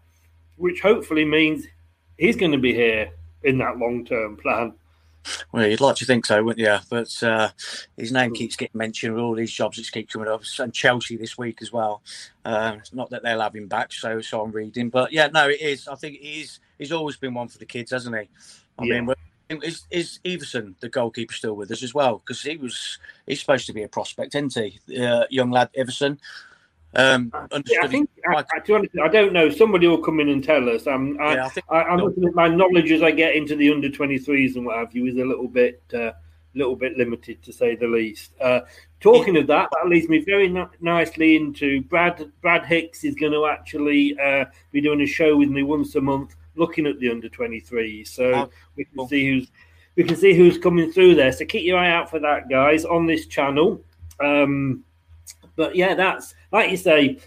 which 0.55 0.79
hopefully 0.79 1.25
means 1.25 1.65
he's 2.19 2.35
going 2.35 2.51
to 2.51 2.57
be 2.59 2.73
here 2.73 3.11
in 3.43 3.57
that 3.57 3.77
long-term 3.77 4.37
plan. 4.37 4.73
Well, 5.51 5.67
you'd 5.67 5.81
like 5.81 5.95
to 5.97 6.05
think 6.05 6.25
so, 6.25 6.41
wouldn't 6.43 6.65
you? 6.65 6.77
But 6.89 7.23
uh, 7.23 7.49
his 7.97 8.11
name 8.11 8.33
keeps 8.33 8.55
getting 8.55 8.77
mentioned 8.77 9.13
with 9.13 9.23
all 9.23 9.35
these 9.35 9.51
jobs 9.51 9.77
that 9.77 9.91
keep 9.91 10.09
coming 10.09 10.27
up, 10.27 10.43
and 10.59 10.73
Chelsea 10.73 11.17
this 11.17 11.37
week 11.37 11.61
as 11.61 11.73
well. 11.73 12.01
Uh, 12.45 12.77
not 12.93 13.09
that 13.09 13.23
they'll 13.23 13.41
have 13.41 13.55
him 13.55 13.67
back, 13.67 13.91
so 13.91 14.21
so 14.21 14.41
I'm 14.41 14.51
reading, 14.51 14.89
but 14.89 15.11
yeah, 15.11 15.27
no, 15.27 15.49
it 15.49 15.61
is. 15.61 15.87
I 15.87 15.95
think 15.95 16.19
is. 16.21 16.59
He's 16.77 16.93
always 16.93 17.17
been 17.17 17.33
one 17.33 17.49
for 17.49 17.57
the 17.57 17.65
kids, 17.65 17.91
hasn't 17.91 18.15
he? 18.15 18.29
I 18.79 18.85
yeah. 18.85 19.01
mean, 19.01 19.13
is 19.61 19.83
is 19.91 20.19
Everson 20.23 20.75
the 20.79 20.89
goalkeeper 20.89 21.33
still 21.33 21.55
with 21.55 21.69
us 21.71 21.83
as 21.83 21.93
well? 21.93 22.19
Because 22.19 22.41
he 22.41 22.55
was 22.55 22.97
he's 23.27 23.41
supposed 23.41 23.67
to 23.67 23.73
be 23.73 23.83
a 23.83 23.89
prospect, 23.89 24.35
isn't 24.35 24.55
he? 24.55 25.03
Uh, 25.03 25.25
young 25.29 25.51
lad 25.51 25.69
Everson. 25.75 26.19
Um, 26.95 27.31
yeah, 27.67 27.79
I 27.83 27.87
think 27.87 28.09
I, 28.27 28.37
I, 28.37 28.73
honest, 28.73 28.91
I, 29.03 29.07
don't 29.07 29.31
know. 29.31 29.49
Somebody 29.49 29.87
will 29.87 30.01
come 30.01 30.19
in 30.19 30.29
and 30.29 30.43
tell 30.43 30.67
us. 30.69 30.87
I'm, 30.87 31.19
I, 31.21 31.35
yeah, 31.35 31.49
I 31.69 31.93
am 31.93 31.99
looking 31.99 32.25
at 32.25 32.33
my 32.33 32.47
knowledge 32.47 32.91
as 32.91 33.03
I 33.03 33.11
get 33.11 33.35
into 33.35 33.55
the 33.55 33.71
under 33.71 33.89
23s 33.89 34.55
and 34.55 34.65
what 34.65 34.77
have 34.77 34.95
you 34.95 35.05
is 35.05 35.15
a 35.15 35.25
little 35.25 35.47
bit, 35.47 35.83
uh, 35.93 36.11
little 36.55 36.75
bit 36.75 36.97
limited 36.97 37.43
to 37.43 37.53
say 37.53 37.75
the 37.75 37.87
least. 37.87 38.33
Uh, 38.41 38.61
talking 38.99 39.37
of 39.37 39.45
that, 39.47 39.69
that 39.71 39.87
leads 39.87 40.09
me 40.09 40.23
very 40.23 40.51
nicely 40.81 41.35
into 41.35 41.81
Brad. 41.83 42.31
Brad 42.41 42.65
Hicks 42.65 43.03
is 43.03 43.13
going 43.13 43.33
to 43.33 43.45
actually 43.45 44.17
uh, 44.19 44.45
be 44.71 44.81
doing 44.81 45.01
a 45.01 45.05
show 45.05 45.37
with 45.37 45.49
me 45.49 45.61
once 45.61 45.93
a 45.93 46.01
month, 46.01 46.35
looking 46.55 46.87
at 46.87 46.99
the 46.99 47.11
under 47.11 47.29
23s. 47.29 48.07
So 48.07 48.33
oh, 48.33 48.49
we 48.75 48.85
can 48.85 49.07
see 49.07 49.27
who's 49.27 49.51
we 49.95 50.03
can 50.05 50.15
see 50.15 50.33
who's 50.33 50.57
coming 50.57 50.91
through 50.91 51.15
there. 51.15 51.31
So 51.31 51.45
keep 51.45 51.65
your 51.65 51.77
eye 51.77 51.91
out 51.91 52.09
for 52.09 52.19
that, 52.19 52.49
guys, 52.49 52.83
on 52.85 53.05
this 53.05 53.27
channel. 53.27 53.83
Um, 54.19 54.83
but 55.55 55.75
yeah, 55.75 55.95
that's 55.95 56.35
like 56.51 56.71
you 56.71 56.77
say, 56.77 57.19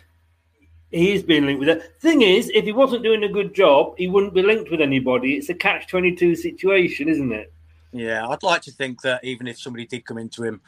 he's 0.91 1.23
been 1.23 1.47
linked 1.47 1.61
with 1.61 1.69
it. 1.69 2.01
Thing 2.01 2.23
is, 2.23 2.51
if 2.55 2.65
he 2.65 2.73
wasn't 2.73 3.03
doing 3.03 3.25
a 3.25 3.29
good 3.29 3.55
job, 3.55 3.95
he 3.99 4.09
wouldn't 4.09 4.35
be 4.35 4.43
linked 4.43 4.71
with 4.71 4.81
anybody. 4.81 5.35
It's 5.35 5.49
a 5.49 5.55
catch 5.55 5.89
twenty 5.89 6.15
two 6.15 6.35
situation, 6.35 7.09
isn't 7.09 7.33
it? 7.33 7.53
Yeah, 7.95 8.27
I'd 8.27 8.43
like 8.43 8.63
to 8.63 8.73
think 8.73 9.03
that 9.03 9.23
even 9.23 9.47
if 9.47 9.61
somebody 9.61 9.87
did 9.87 10.07
come 10.07 10.17
into 10.17 10.43
him, 10.43 10.63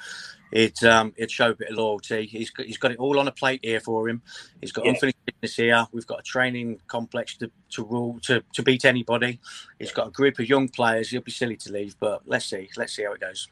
it 0.52 0.82
um 0.84 1.14
it 1.16 1.30
show 1.30 1.50
a 1.50 1.54
bit 1.54 1.70
of 1.70 1.76
loyalty. 1.76 2.26
He's 2.26 2.50
got, 2.50 2.66
he's 2.66 2.76
got 2.76 2.92
it 2.92 2.98
all 2.98 3.18
on 3.18 3.28
a 3.28 3.32
plate 3.32 3.60
here 3.62 3.80
for 3.80 4.08
him. 4.08 4.20
He's 4.60 4.72
got 4.72 4.84
yeah. 4.84 4.90
unfinished 4.90 5.16
business 5.24 5.56
here. 5.56 5.86
We've 5.90 6.06
got 6.06 6.20
a 6.20 6.22
training 6.22 6.80
complex 6.86 7.38
to, 7.38 7.50
to 7.70 7.84
rule 7.84 8.18
to, 8.24 8.42
to 8.52 8.62
beat 8.62 8.84
anybody. 8.84 9.40
He's 9.78 9.90
got 9.90 10.08
a 10.08 10.10
group 10.10 10.38
of 10.38 10.48
young 10.48 10.68
players. 10.68 11.08
He'll 11.08 11.22
be 11.22 11.30
silly 11.30 11.56
to 11.56 11.72
leave, 11.72 11.96
but 11.98 12.20
let's 12.26 12.44
see. 12.44 12.68
Let's 12.76 12.94
see 12.94 13.04
how 13.04 13.14
it 13.14 13.20
goes. 13.20 13.48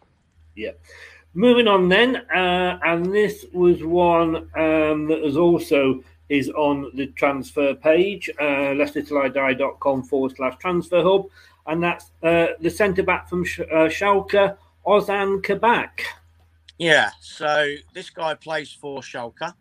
Yeah. 0.55 0.73
Moving 1.35 1.67
on 1.67 1.89
then, 1.89 2.17
uh, 2.17 2.79
and 2.85 3.07
this 3.07 3.47
was 3.53 3.83
one 3.83 4.37
um, 4.37 5.07
that 5.09 5.25
is 5.25 5.37
also 5.37 6.03
is 6.29 6.51
on 6.51 6.91
the 6.95 7.07
transfer 7.09 7.75
page, 7.75 8.31
uh, 8.39 8.75
leicestertillidie.com 8.75 10.03
forward 10.03 10.35
slash 10.37 10.57
transfer 10.59 11.03
hub, 11.03 11.27
and 11.67 11.83
that's 11.83 12.11
uh, 12.23 12.49
the 12.61 12.71
centre 12.71 13.03
back 13.03 13.29
from 13.29 13.45
Sh- 13.45 13.61
uh, 13.61 13.89
Schalke, 13.89 14.57
Ozan 14.87 15.43
Kabak. 15.43 16.01
Yeah, 16.79 17.11
so 17.21 17.75
this 17.95 18.11
guy 18.11 18.35
plays 18.35 18.73
for 18.73 19.01
Schalke. 19.01 19.55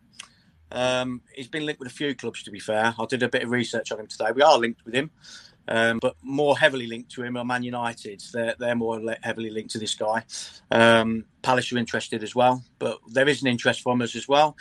Um, 0.72 1.22
he's 1.36 1.48
been 1.48 1.66
linked 1.66 1.80
with 1.80 1.92
a 1.92 1.94
few 1.94 2.16
clubs, 2.16 2.44
to 2.44 2.52
be 2.52 2.60
fair. 2.60 2.96
I 2.98 3.06
did 3.06 3.24
a 3.24 3.30
bit 3.30 3.44
of 3.44 3.52
research 3.52 3.92
on 3.92 4.00
him 4.00 4.08
today. 4.08 4.32
We 4.34 4.42
are 4.42 4.58
linked 4.58 4.84
with 4.86 4.94
him. 4.94 5.12
Um, 5.68 6.00
but 6.00 6.16
more 6.22 6.58
heavily 6.58 6.88
linked 6.88 7.12
to 7.12 7.24
him 7.24 7.38
are 7.38 7.46
Man 7.46 7.64
United. 7.64 8.22
They're, 8.34 8.56
they're 8.58 8.76
more 8.76 9.00
heavily 9.22 9.50
linked 9.50 9.72
to 9.72 9.80
this 9.80 9.96
guy. 9.96 10.24
Um, 10.72 11.26
Palace 11.44 11.72
are 11.72 11.78
interested 11.78 12.24
as 12.24 12.36
well, 12.36 12.64
but 12.80 12.98
there 13.08 13.30
is 13.30 13.42
an 13.42 13.48
interest 13.48 13.82
from 13.82 14.02
us 14.02 14.16
as 14.16 14.28
well. 14.28 14.58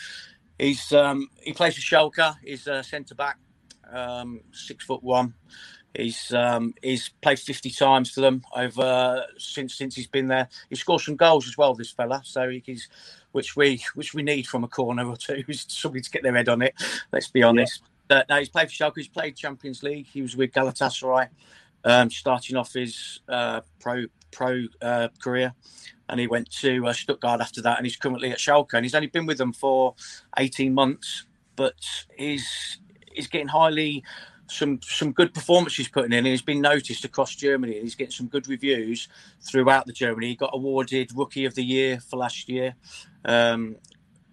He's 0.58 0.92
um, 0.92 1.28
he 1.42 1.52
plays 1.52 1.74
for 1.74 1.80
Schalke. 1.80 2.36
He's 2.44 2.66
a 2.66 2.82
centre 2.82 3.14
back, 3.14 3.38
um, 3.90 4.40
six 4.52 4.84
foot 4.84 5.02
one. 5.02 5.34
He's 5.94 6.32
um, 6.34 6.74
he's 6.82 7.08
played 7.22 7.38
fifty 7.38 7.70
times 7.70 8.10
for 8.10 8.20
them 8.20 8.44
over 8.54 9.24
since 9.38 9.74
since 9.74 9.96
he's 9.96 10.06
been 10.06 10.28
there. 10.28 10.48
He 10.68 10.76
scored 10.76 11.00
some 11.00 11.16
goals 11.16 11.48
as 11.48 11.56
well, 11.56 11.74
this 11.74 11.90
fella. 11.90 12.20
So 12.24 12.50
he's 12.50 12.88
which 13.32 13.56
we 13.56 13.82
which 13.94 14.12
we 14.12 14.22
need 14.22 14.46
from 14.46 14.62
a 14.62 14.68
corner 14.68 15.08
or 15.08 15.16
two, 15.16 15.42
somebody 15.52 16.02
to 16.02 16.10
get 16.10 16.22
their 16.22 16.34
head 16.34 16.50
on 16.50 16.60
it. 16.62 16.74
Let's 17.10 17.28
be 17.28 17.42
honest. 17.42 17.80
Yeah. 17.82 17.89
Uh, 18.10 18.22
he's 18.38 18.48
played 18.48 18.68
for 18.68 18.74
Schalke. 18.74 18.96
He's 18.96 19.08
played 19.08 19.36
Champions 19.36 19.82
League. 19.82 20.06
He 20.06 20.22
was 20.22 20.36
with 20.36 20.52
Galatasaray, 20.52 21.28
um, 21.84 22.10
starting 22.10 22.56
off 22.56 22.72
his 22.72 23.20
uh, 23.28 23.60
pro 23.78 24.06
pro 24.32 24.64
uh, 24.82 25.08
career, 25.22 25.54
and 26.08 26.20
he 26.20 26.26
went 26.26 26.50
to 26.50 26.86
uh, 26.86 26.92
Stuttgart 26.92 27.40
after 27.40 27.62
that. 27.62 27.78
And 27.78 27.86
he's 27.86 27.96
currently 27.96 28.30
at 28.30 28.38
Schalke, 28.38 28.74
and 28.74 28.84
he's 28.84 28.94
only 28.94 29.08
been 29.08 29.26
with 29.26 29.38
them 29.38 29.52
for 29.52 29.94
eighteen 30.38 30.74
months, 30.74 31.26
but 31.56 31.74
he's 32.16 32.78
he's 33.12 33.28
getting 33.28 33.48
highly 33.48 34.02
some 34.48 34.80
some 34.82 35.12
good 35.12 35.32
performances 35.32 35.88
putting 35.88 36.12
in. 36.12 36.18
And 36.18 36.26
he's 36.26 36.42
been 36.42 36.60
noticed 36.60 37.04
across 37.04 37.36
Germany. 37.36 37.74
And 37.74 37.84
he's 37.84 37.94
getting 37.94 38.12
some 38.12 38.26
good 38.26 38.48
reviews 38.48 39.08
throughout 39.40 39.86
the 39.86 39.92
Germany. 39.92 40.28
He 40.28 40.36
got 40.36 40.50
awarded 40.52 41.10
Rookie 41.14 41.44
of 41.44 41.54
the 41.54 41.62
Year 41.62 42.00
for 42.00 42.16
last 42.16 42.48
year, 42.48 42.74
um, 43.24 43.76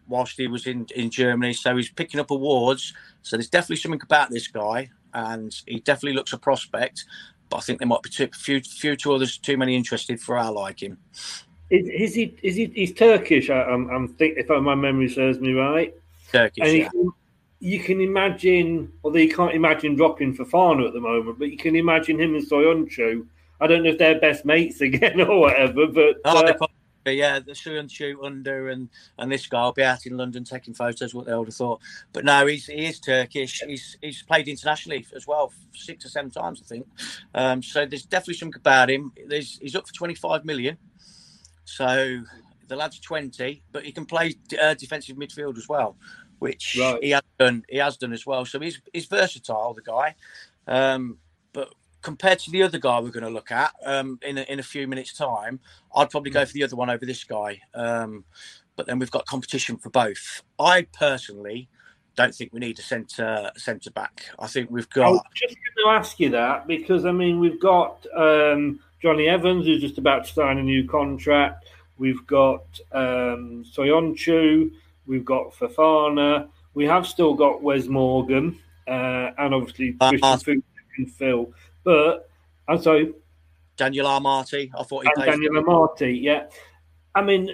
whilst 0.08 0.38
he 0.38 0.48
was 0.48 0.68
in 0.68 0.88
in 0.96 1.10
Germany. 1.10 1.54
So 1.54 1.76
he's 1.76 1.90
picking 1.90 2.20
up 2.20 2.32
awards. 2.32 2.94
So 3.22 3.38
there's 3.38 3.50
definitely 3.50 3.78
something 3.78 4.02
about 4.04 4.30
this 4.30 4.48
guy, 4.48 4.90
and 5.14 5.56
he 5.66 5.80
definitely 5.80 6.16
looks 6.16 6.34
a 6.34 6.38
prospect. 6.38 7.06
But 7.50 7.58
I 7.58 7.60
think 7.62 7.80
there 7.80 7.88
might 7.88 8.04
be 8.04 8.10
too 8.10 8.30
few 8.34 8.62
few 8.62 8.96
to 8.98 9.14
others 9.14 9.38
too 9.38 9.58
many 9.58 9.76
interested 9.76 10.20
for 10.20 10.38
our 10.38 10.52
liking. 10.52 10.98
Is, 11.70 11.88
is 11.90 12.16
he? 12.16 12.38
Is 12.44 12.56
he? 12.56 12.66
He's 12.66 12.94
Turkish. 12.94 13.50
I, 13.50 13.64
am 13.72 13.90
I'm 13.90 14.08
think 14.10 14.38
if 14.38 14.50
my 14.50 14.76
memory 14.76 15.10
serves 15.10 15.40
me 15.40 15.54
right. 15.54 15.94
Turkish. 16.32 16.68
And 16.68 16.78
yeah 16.78 16.90
you 17.60 17.80
can 17.80 18.02
imagine, 18.02 18.92
although 19.04 19.20
you 19.20 19.34
can't 19.34 19.54
imagine 19.54 19.96
dropping 19.96 20.36
Fofana 20.36 20.88
at 20.88 20.94
the 20.94 21.00
moment, 21.00 21.40
but 21.40 21.50
you 21.50 21.58
can 21.58 21.76
imagine 21.76 22.20
him 22.20 22.36
and 22.36 22.46
Soyuncu. 22.46 23.26
I 23.60 23.68
don't 23.68 23.84
know 23.84 23.90
if 23.90 23.98
they're 23.98 24.20
best 24.20 24.46
mates 24.46 24.82
again 24.82 25.20
or 25.22 25.40
whatever, 25.40 25.88
but 25.88 26.18
oh, 26.26 26.46
uh, 26.46 26.68
yeah, 27.16 27.40
the 27.40 27.54
Soyuncu 27.54 28.24
under 28.24 28.70
and 28.70 28.90
and 29.18 29.32
this 29.32 29.48
guy 29.48 29.64
will 29.64 29.74
be 29.74 29.84
out 29.84 30.06
in 30.06 30.18
London 30.18 30.44
taking 30.44 30.74
photos. 30.74 31.14
What 31.14 31.26
they 31.26 31.36
would 31.36 31.48
have 31.48 31.56
thought, 31.56 31.82
but 32.14 32.26
no, 32.26 32.46
he's 32.46 32.68
he 32.68 32.86
is 32.86 33.00
Turkish. 33.00 33.62
He's 33.66 33.98
he's 34.02 34.24
played 34.24 34.48
internationally 34.48 35.06
as 35.16 35.28
well, 35.28 35.52
six 35.74 36.06
or 36.06 36.10
seven 36.10 36.32
times, 36.32 36.62
I 36.64 36.68
think. 36.68 36.88
Um, 37.34 37.64
so 37.64 37.86
there's 37.86 38.06
definitely 38.06 38.36
something 38.36 38.60
about 38.60 38.90
him. 38.90 39.12
There's, 39.28 39.58
he's 39.60 39.76
up 39.76 39.88
for 39.88 39.94
25 39.94 40.46
million. 40.46 40.78
So 41.66 42.22
the 42.68 42.76
lad's 42.76 43.00
20, 43.00 43.64
but 43.72 43.84
he 43.84 43.92
can 43.92 44.06
play 44.06 44.36
uh, 44.62 44.74
defensive 44.74 45.18
midfield 45.18 45.58
as 45.58 45.68
well 45.68 45.98
which 46.40 46.78
right. 46.80 47.04
he 47.04 47.12
has 47.12 47.24
done. 47.40 47.64
He 47.68 47.78
has 47.78 47.98
done 47.98 48.14
as 48.14 48.26
well. 48.26 48.46
So 48.46 48.60
he's 48.60 48.80
he's 48.94 49.06
versatile, 49.06 49.74
the 49.74 49.82
guy. 49.82 50.16
Um, 50.68 51.18
but 51.54 51.74
compared 52.08 52.40
to 52.40 52.50
the 52.52 52.64
other 52.64 52.78
guy 52.78 53.02
we're 53.02 53.10
going 53.10 53.26
to 53.26 53.30
look 53.30 53.52
at 53.52 53.74
um, 53.86 54.18
in 54.22 54.38
a, 54.38 54.42
in 54.44 54.60
a 54.60 54.64
few 54.64 54.88
minutes' 54.88 55.12
time, 55.12 55.60
I'd 55.94 56.10
probably 56.10 56.32
go 56.32 56.46
for 56.46 56.54
the 56.54 56.64
other 56.64 56.78
one 56.78 56.90
over 56.90 57.06
this 57.06 57.26
guy. 57.26 57.60
Um, 57.74 58.24
but 58.78 58.88
then 58.88 58.98
we've 58.98 59.12
got 59.12 59.26
competition 59.26 59.76
for 59.76 59.90
both. 59.90 60.42
I 60.58 60.84
personally 60.98 61.68
don't 62.16 62.34
think 62.34 62.54
we 62.54 62.62
need 62.62 62.80
a 62.80 62.82
centre 62.82 63.52
centre 63.58 63.92
back. 63.92 64.24
I 64.40 64.48
think 64.48 64.72
we've 64.72 64.90
got. 64.90 65.08
I 65.08 65.12
was 65.12 65.22
just 65.36 65.56
going 65.56 65.86
to 65.86 66.00
ask 66.00 66.18
you 66.18 66.30
that 66.30 66.66
because 66.66 67.04
I 67.04 67.12
mean 67.12 67.42
we've 67.42 67.60
got 67.60 68.06
um, 68.16 68.80
Jonny 69.02 69.28
Evans 69.28 69.66
who's 69.66 69.82
just 69.82 69.98
about 69.98 70.28
to 70.28 70.32
sign 70.32 70.60
a 70.60 70.64
new 70.64 70.88
contract. 70.88 71.68
We've 71.98 72.26
got 72.26 72.64
um, 72.94 73.66
Soyuncu. 73.70 74.72
We've 75.08 75.26
got 75.26 75.54
Fofana. 75.56 76.48
We 76.74 76.86
have 76.86 77.06
still 77.06 77.34
got 77.34 77.62
Wes 77.62 77.88
Morgan, 77.88 78.58
uh, 78.88 79.32
and 79.38 79.54
obviously 79.54 79.98
uh, 80.00 80.12
Christian 80.12 80.64
and 80.98 81.12
Phil. 81.12 81.52
But 81.88 82.30
I'm 82.68 82.82
sorry, 82.82 83.14
Daniel 83.78 84.08
Amartey. 84.08 84.70
I 84.78 84.84
thought 84.84 85.06
he 85.06 85.24
Daniel 85.24 85.54
Amartey. 85.54 86.22
Yeah, 86.22 86.48
I 87.16 87.22
mean, 87.22 87.50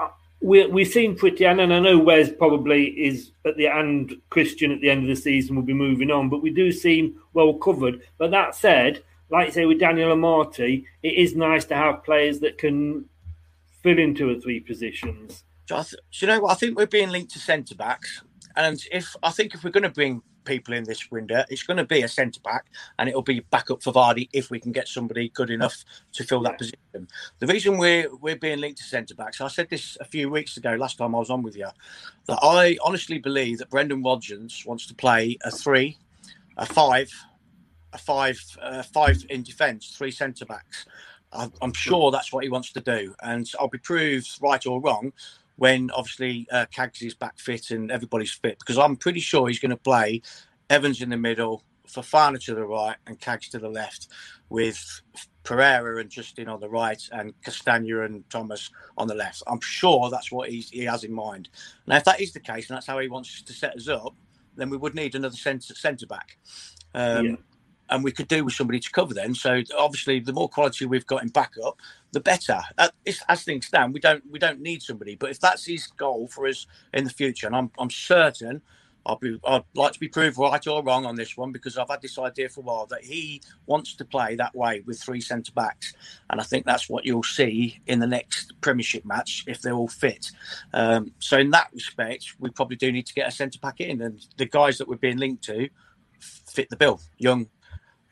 uh, 0.00 0.08
we 0.40 0.64
we 0.68 0.82
seem 0.86 1.14
pretty, 1.14 1.44
and 1.44 1.60
I 1.60 1.66
know 1.66 1.98
Wes 1.98 2.30
probably 2.32 2.86
is 2.86 3.32
at 3.44 3.58
the 3.58 3.66
end. 3.66 4.16
Christian 4.30 4.72
at 4.72 4.80
the 4.80 4.88
end 4.88 5.02
of 5.02 5.08
the 5.14 5.22
season 5.22 5.56
will 5.56 5.62
be 5.62 5.74
moving 5.74 6.10
on, 6.10 6.30
but 6.30 6.40
we 6.40 6.48
do 6.48 6.72
seem 6.72 7.20
well 7.34 7.52
covered. 7.52 8.00
But 8.16 8.30
that 8.30 8.54
said, 8.54 9.02
like 9.28 9.48
you 9.48 9.52
say 9.52 9.66
with 9.66 9.78
Daniel 9.78 10.16
Amartey, 10.16 10.86
it 11.02 11.12
is 11.12 11.36
nice 11.36 11.66
to 11.66 11.74
have 11.74 12.02
players 12.02 12.40
that 12.40 12.56
can 12.56 13.04
fill 13.82 13.98
in 13.98 14.14
two 14.14 14.30
or 14.30 14.40
three 14.40 14.60
positions. 14.60 15.44
So 15.66 15.84
you 16.12 16.28
know 16.28 16.40
what? 16.40 16.52
I 16.52 16.54
think 16.54 16.78
we're 16.78 16.86
being 16.86 17.10
linked 17.10 17.32
to 17.32 17.40
centre 17.40 17.74
backs, 17.74 18.22
and 18.56 18.82
if 18.90 19.14
I 19.22 19.32
think 19.32 19.54
if 19.54 19.64
we're 19.64 19.68
going 19.68 19.82
to 19.82 19.90
bring 19.90 20.22
people 20.46 20.72
in 20.72 20.84
this 20.84 21.10
window, 21.10 21.44
it's 21.50 21.62
going 21.64 21.76
to 21.76 21.84
be 21.84 22.02
a 22.02 22.08
centre 22.08 22.40
back, 22.40 22.66
and 22.98 23.08
it'll 23.08 23.22
be 23.22 23.40
backup 23.40 23.82
for 23.82 23.92
Vardy 23.92 24.28
if 24.32 24.50
we 24.50 24.58
can 24.58 24.72
get 24.72 24.88
somebody 24.88 25.28
good 25.30 25.50
enough 25.50 25.84
to 26.12 26.24
fill 26.24 26.40
that 26.42 26.56
position. 26.56 27.08
The 27.38 27.46
reason 27.46 27.76
we're 27.76 28.14
we're 28.16 28.36
being 28.36 28.60
linked 28.60 28.78
to 28.78 28.84
centre 28.84 29.14
backs, 29.14 29.40
I 29.40 29.48
said 29.48 29.68
this 29.68 29.98
a 30.00 30.04
few 30.04 30.30
weeks 30.30 30.56
ago, 30.56 30.74
last 30.74 30.96
time 30.96 31.14
I 31.14 31.18
was 31.18 31.30
on 31.30 31.42
with 31.42 31.56
you, 31.56 31.68
that 32.26 32.38
I 32.42 32.78
honestly 32.82 33.18
believe 33.18 33.58
that 33.58 33.68
Brendan 33.68 34.02
Rodgers 34.02 34.64
wants 34.64 34.86
to 34.86 34.94
play 34.94 35.36
a 35.44 35.50
three, 35.50 35.98
a 36.56 36.64
five, 36.64 37.12
a 37.92 37.98
five, 37.98 38.40
uh, 38.62 38.82
five 38.82 39.24
in 39.28 39.42
defence, 39.42 39.94
three 39.98 40.10
centre 40.10 40.46
backs. 40.46 40.86
I'm 41.60 41.74
sure 41.74 42.10
that's 42.10 42.32
what 42.32 42.44
he 42.44 42.50
wants 42.50 42.72
to 42.72 42.80
do, 42.80 43.14
and 43.20 43.50
I'll 43.60 43.68
be 43.68 43.76
proved 43.78 44.38
right 44.40 44.64
or 44.64 44.80
wrong 44.80 45.12
when 45.56 45.90
obviously 45.90 46.46
uh, 46.50 46.66
Cags 46.74 47.02
is 47.02 47.14
back 47.14 47.38
fit 47.38 47.70
and 47.70 47.90
everybody's 47.90 48.32
fit 48.32 48.58
because 48.58 48.78
I'm 48.78 48.96
pretty 48.96 49.20
sure 49.20 49.48
he's 49.48 49.58
going 49.58 49.70
to 49.70 49.76
play 49.76 50.22
Evans 50.70 51.02
in 51.02 51.10
the 51.10 51.16
middle, 51.16 51.62
Fofana 51.88 52.42
to 52.44 52.54
the 52.54 52.64
right, 52.64 52.96
and 53.06 53.18
Cags 53.18 53.50
to 53.50 53.58
the 53.58 53.68
left, 53.68 54.08
with 54.48 55.00
Pereira 55.42 56.00
and 56.00 56.10
Justin 56.10 56.48
on 56.48 56.60
the 56.60 56.68
right, 56.68 57.00
and 57.12 57.32
Castagna 57.42 58.02
and 58.02 58.28
Thomas 58.30 58.70
on 58.96 59.08
the 59.08 59.14
left. 59.14 59.42
I'm 59.46 59.60
sure 59.60 60.10
that's 60.10 60.30
what 60.30 60.50
he 60.50 60.84
has 60.84 61.04
in 61.04 61.12
mind. 61.12 61.48
Now, 61.86 61.96
if 61.96 62.04
that 62.04 62.20
is 62.20 62.32
the 62.32 62.40
case, 62.40 62.68
and 62.68 62.76
that's 62.76 62.86
how 62.86 62.98
he 62.98 63.08
wants 63.08 63.42
to 63.42 63.52
set 63.52 63.76
us 63.76 63.88
up, 63.88 64.14
then 64.56 64.70
we 64.70 64.76
would 64.76 64.94
need 64.94 65.14
another 65.14 65.36
centre 65.36 65.74
centre 65.74 66.06
back. 66.06 66.38
Um, 66.94 67.26
yeah 67.26 67.36
and 67.90 68.04
we 68.04 68.12
could 68.12 68.28
do 68.28 68.44
with 68.44 68.54
somebody 68.54 68.80
to 68.80 68.90
cover 68.90 69.14
then. 69.14 69.34
So 69.34 69.62
obviously, 69.76 70.20
the 70.20 70.32
more 70.32 70.48
quality 70.48 70.86
we've 70.86 71.06
got 71.06 71.22
in 71.22 71.28
backup, 71.28 71.80
the 72.12 72.20
better. 72.20 72.60
As 73.28 73.44
things 73.44 73.66
stand, 73.66 73.94
we 73.94 74.00
don't 74.00 74.22
we 74.30 74.38
don't 74.38 74.60
need 74.60 74.82
somebody. 74.82 75.16
But 75.16 75.30
if 75.30 75.40
that's 75.40 75.64
his 75.64 75.86
goal 75.86 76.28
for 76.28 76.46
us 76.46 76.66
in 76.92 77.04
the 77.04 77.10
future, 77.10 77.46
and 77.46 77.56
I'm 77.56 77.70
I'm 77.78 77.90
certain. 77.90 78.62
I'll 79.08 79.16
be, 79.16 79.38
I'd 79.46 79.62
like 79.74 79.92
to 79.92 80.00
be 80.00 80.08
proved 80.08 80.36
right 80.36 80.66
or 80.66 80.82
wrong 80.82 81.06
on 81.06 81.14
this 81.14 81.36
one 81.36 81.52
because 81.52 81.78
I've 81.78 81.88
had 81.88 82.02
this 82.02 82.18
idea 82.18 82.48
for 82.48 82.60
a 82.60 82.64
while 82.64 82.86
that 82.86 83.04
he 83.04 83.40
wants 83.66 83.94
to 83.94 84.04
play 84.04 84.34
that 84.34 84.52
way 84.52 84.82
with 84.84 85.00
three 85.00 85.20
centre 85.20 85.52
backs, 85.52 85.94
and 86.28 86.40
I 86.40 86.42
think 86.44 86.66
that's 86.66 86.90
what 86.90 87.04
you'll 87.06 87.22
see 87.22 87.80
in 87.86 88.00
the 88.00 88.06
next 88.08 88.54
Premiership 88.60 89.04
match 89.04 89.44
if 89.46 89.62
they're 89.62 89.74
all 89.74 89.86
fit. 89.86 90.32
Um, 90.74 91.12
so 91.20 91.38
in 91.38 91.50
that 91.50 91.68
respect, 91.72 92.34
we 92.40 92.50
probably 92.50 92.76
do 92.76 92.90
need 92.90 93.06
to 93.06 93.14
get 93.14 93.28
a 93.28 93.30
centre 93.30 93.60
back 93.60 93.80
in, 93.80 94.02
and 94.02 94.26
the 94.38 94.46
guys 94.46 94.76
that 94.78 94.88
we're 94.88 94.96
being 94.96 95.18
linked 95.18 95.44
to 95.44 95.68
fit 96.18 96.68
the 96.68 96.76
bill. 96.76 97.00
Young, 97.18 97.46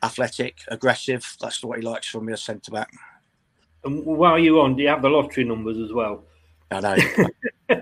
athletic, 0.04 0.58
aggressive. 0.68 1.36
That's 1.40 1.62
what 1.64 1.78
he 1.78 1.84
likes 1.84 2.08
from 2.08 2.28
your 2.28 2.36
centre 2.36 2.70
back. 2.70 2.92
And 3.84 4.04
while 4.04 4.38
you're 4.38 4.60
on, 4.60 4.76
do 4.76 4.82
you 4.82 4.88
have 4.88 5.02
the 5.02 5.08
lottery 5.08 5.44
numbers 5.44 5.78
as 5.78 5.92
well? 5.92 6.24
I 6.70 6.80
know. 6.80 6.96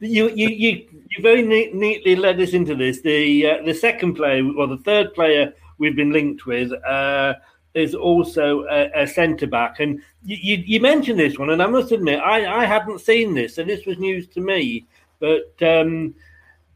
you, 0.00 0.30
you, 0.30 0.48
you, 0.48 0.88
you 1.10 1.22
very 1.22 1.42
neat, 1.42 1.74
neatly 1.74 2.16
led 2.16 2.40
us 2.40 2.52
into 2.52 2.74
this. 2.74 3.00
The 3.02 3.46
uh, 3.46 3.62
the 3.64 3.74
second 3.74 4.14
player, 4.14 4.44
or 4.56 4.66
the 4.66 4.78
third 4.78 5.14
player 5.14 5.52
we've 5.78 5.96
been 5.96 6.12
linked 6.12 6.46
with, 6.46 6.72
uh, 6.84 7.34
is 7.74 7.94
also 7.94 8.64
a, 8.70 9.02
a 9.02 9.06
centre 9.06 9.46
back. 9.46 9.80
And 9.80 10.00
you, 10.24 10.36
you, 10.40 10.64
you, 10.66 10.80
mentioned 10.80 11.18
this 11.18 11.38
one, 11.38 11.50
and 11.50 11.62
I 11.62 11.66
must 11.66 11.92
admit, 11.92 12.20
I, 12.20 12.62
I 12.62 12.64
hadn't 12.64 13.00
seen 13.00 13.34
this, 13.34 13.58
and 13.58 13.68
this 13.68 13.84
was 13.84 13.98
news 13.98 14.26
to 14.28 14.40
me. 14.40 14.86
But 15.20 15.54
um, 15.62 16.14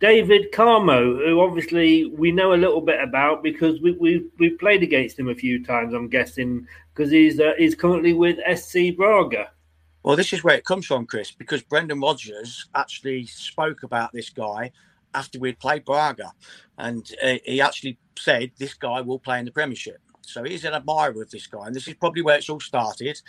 David 0.01 0.53
Carmo, 0.53 1.27
who 1.27 1.41
obviously 1.41 2.07
we 2.07 2.31
know 2.31 2.53
a 2.53 2.57
little 2.57 2.81
bit 2.81 3.03
about 3.03 3.43
because 3.43 3.81
we 3.81 3.93
we 3.93 4.27
we 4.39 4.51
played 4.51 4.83
against 4.83 5.19
him 5.19 5.29
a 5.29 5.35
few 5.35 5.65
times. 5.65 5.93
I'm 5.93 6.09
guessing 6.09 6.67
because 6.95 7.11
he's 7.11 7.41
uh, 7.41 7.55
he's 7.59 7.75
currently 7.75 8.13
with 8.13 8.39
SC 8.57 8.97
Braga. 8.97 9.51
Well, 10.05 10.17
this 10.17 10.33
is 10.33 10.45
where 10.45 10.57
it 10.57 10.65
comes 10.65 10.87
from, 10.87 11.07
Chris, 11.07 11.33
because 11.33 11.63
Brendan 11.63 12.01
Rodgers 12.01 12.69
actually 12.75 13.27
spoke 13.27 13.83
about 13.83 14.13
this 14.13 14.31
guy 14.31 14.71
after 15.15 15.39
we'd 15.41 15.59
played 15.59 15.85
Braga, 15.85 16.33
and 16.79 17.11
uh, 17.23 17.35
he 17.45 17.61
actually 17.61 17.99
said 18.17 18.53
this 18.59 18.75
guy 18.75 19.01
will 19.01 19.19
play 19.19 19.41
in 19.41 19.45
the 19.45 19.51
Premiership. 19.51 20.01
So 20.23 20.45
he's 20.45 20.65
an 20.65 20.75
admirer 20.75 21.23
of 21.23 21.31
this 21.31 21.47
guy, 21.47 21.67
and 21.67 21.75
this 21.75 21.89
is 21.89 21.95
probably 21.95 22.23
where 22.23 22.37
it's 22.37 22.51
all 22.51 22.61
started. 22.61 23.21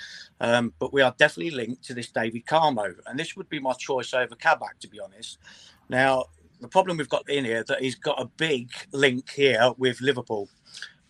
Um, 0.41 0.73
but 0.79 0.93
we 0.93 1.01
are 1.01 1.15
definitely 1.17 1.51
linked 1.51 1.84
to 1.86 1.93
this 1.93 2.12
David 2.12 2.45
Carmo, 2.45 2.93
and 3.08 3.17
this 3.17 3.36
would 3.36 3.49
be 3.49 3.60
my 3.60 3.73
choice 3.73 4.13
over 4.13 4.36
Kabak, 4.36 4.79
to 4.82 4.88
be 4.88 4.99
honest. 4.99 5.39
Now, 5.89 6.25
the 6.60 6.67
problem 6.67 6.98
we've 6.98 7.10
got 7.10 7.30
in 7.30 7.45
here 7.45 7.63
that 7.63 7.82
he's 7.82 7.95
got 7.95 8.22
a 8.22 8.26
big 8.26 8.69
link 8.91 9.30
here 9.32 9.72
with 9.78 10.02
Liverpool 10.02 10.50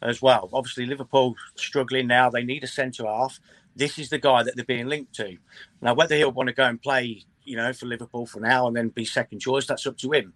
as 0.01 0.21
well. 0.21 0.49
Obviously, 0.53 0.85
Liverpool 0.85 1.35
struggling 1.55 2.07
now; 2.07 2.29
they 2.29 2.43
need 2.43 2.63
a 2.63 2.67
centre 2.67 3.05
half. 3.05 3.39
This 3.75 3.97
is 3.97 4.09
the 4.09 4.19
guy 4.19 4.43
that 4.43 4.55
they're 4.55 4.65
being 4.65 4.87
linked 4.87 5.13
to. 5.15 5.37
Now, 5.81 5.93
whether 5.93 6.15
he'll 6.15 6.31
want 6.31 6.47
to 6.47 6.53
go 6.53 6.65
and 6.65 6.81
play, 6.81 7.23
you 7.43 7.55
know, 7.55 7.71
for 7.71 7.85
Liverpool 7.85 8.25
for 8.25 8.39
now 8.39 8.67
and 8.67 8.75
then 8.75 8.89
be 8.89 9.05
second 9.05 9.39
choice. 9.39 9.65
That's 9.65 9.87
up 9.87 9.97
to 9.99 10.11
him. 10.11 10.33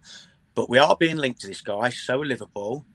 But 0.54 0.70
we 0.70 0.78
are 0.78 0.96
being 0.96 1.16
linked 1.16 1.40
to 1.40 1.48
this 1.48 1.60
guy. 1.60 1.90
So 1.90 2.22
are 2.22 2.24
Liverpool. 2.24 2.86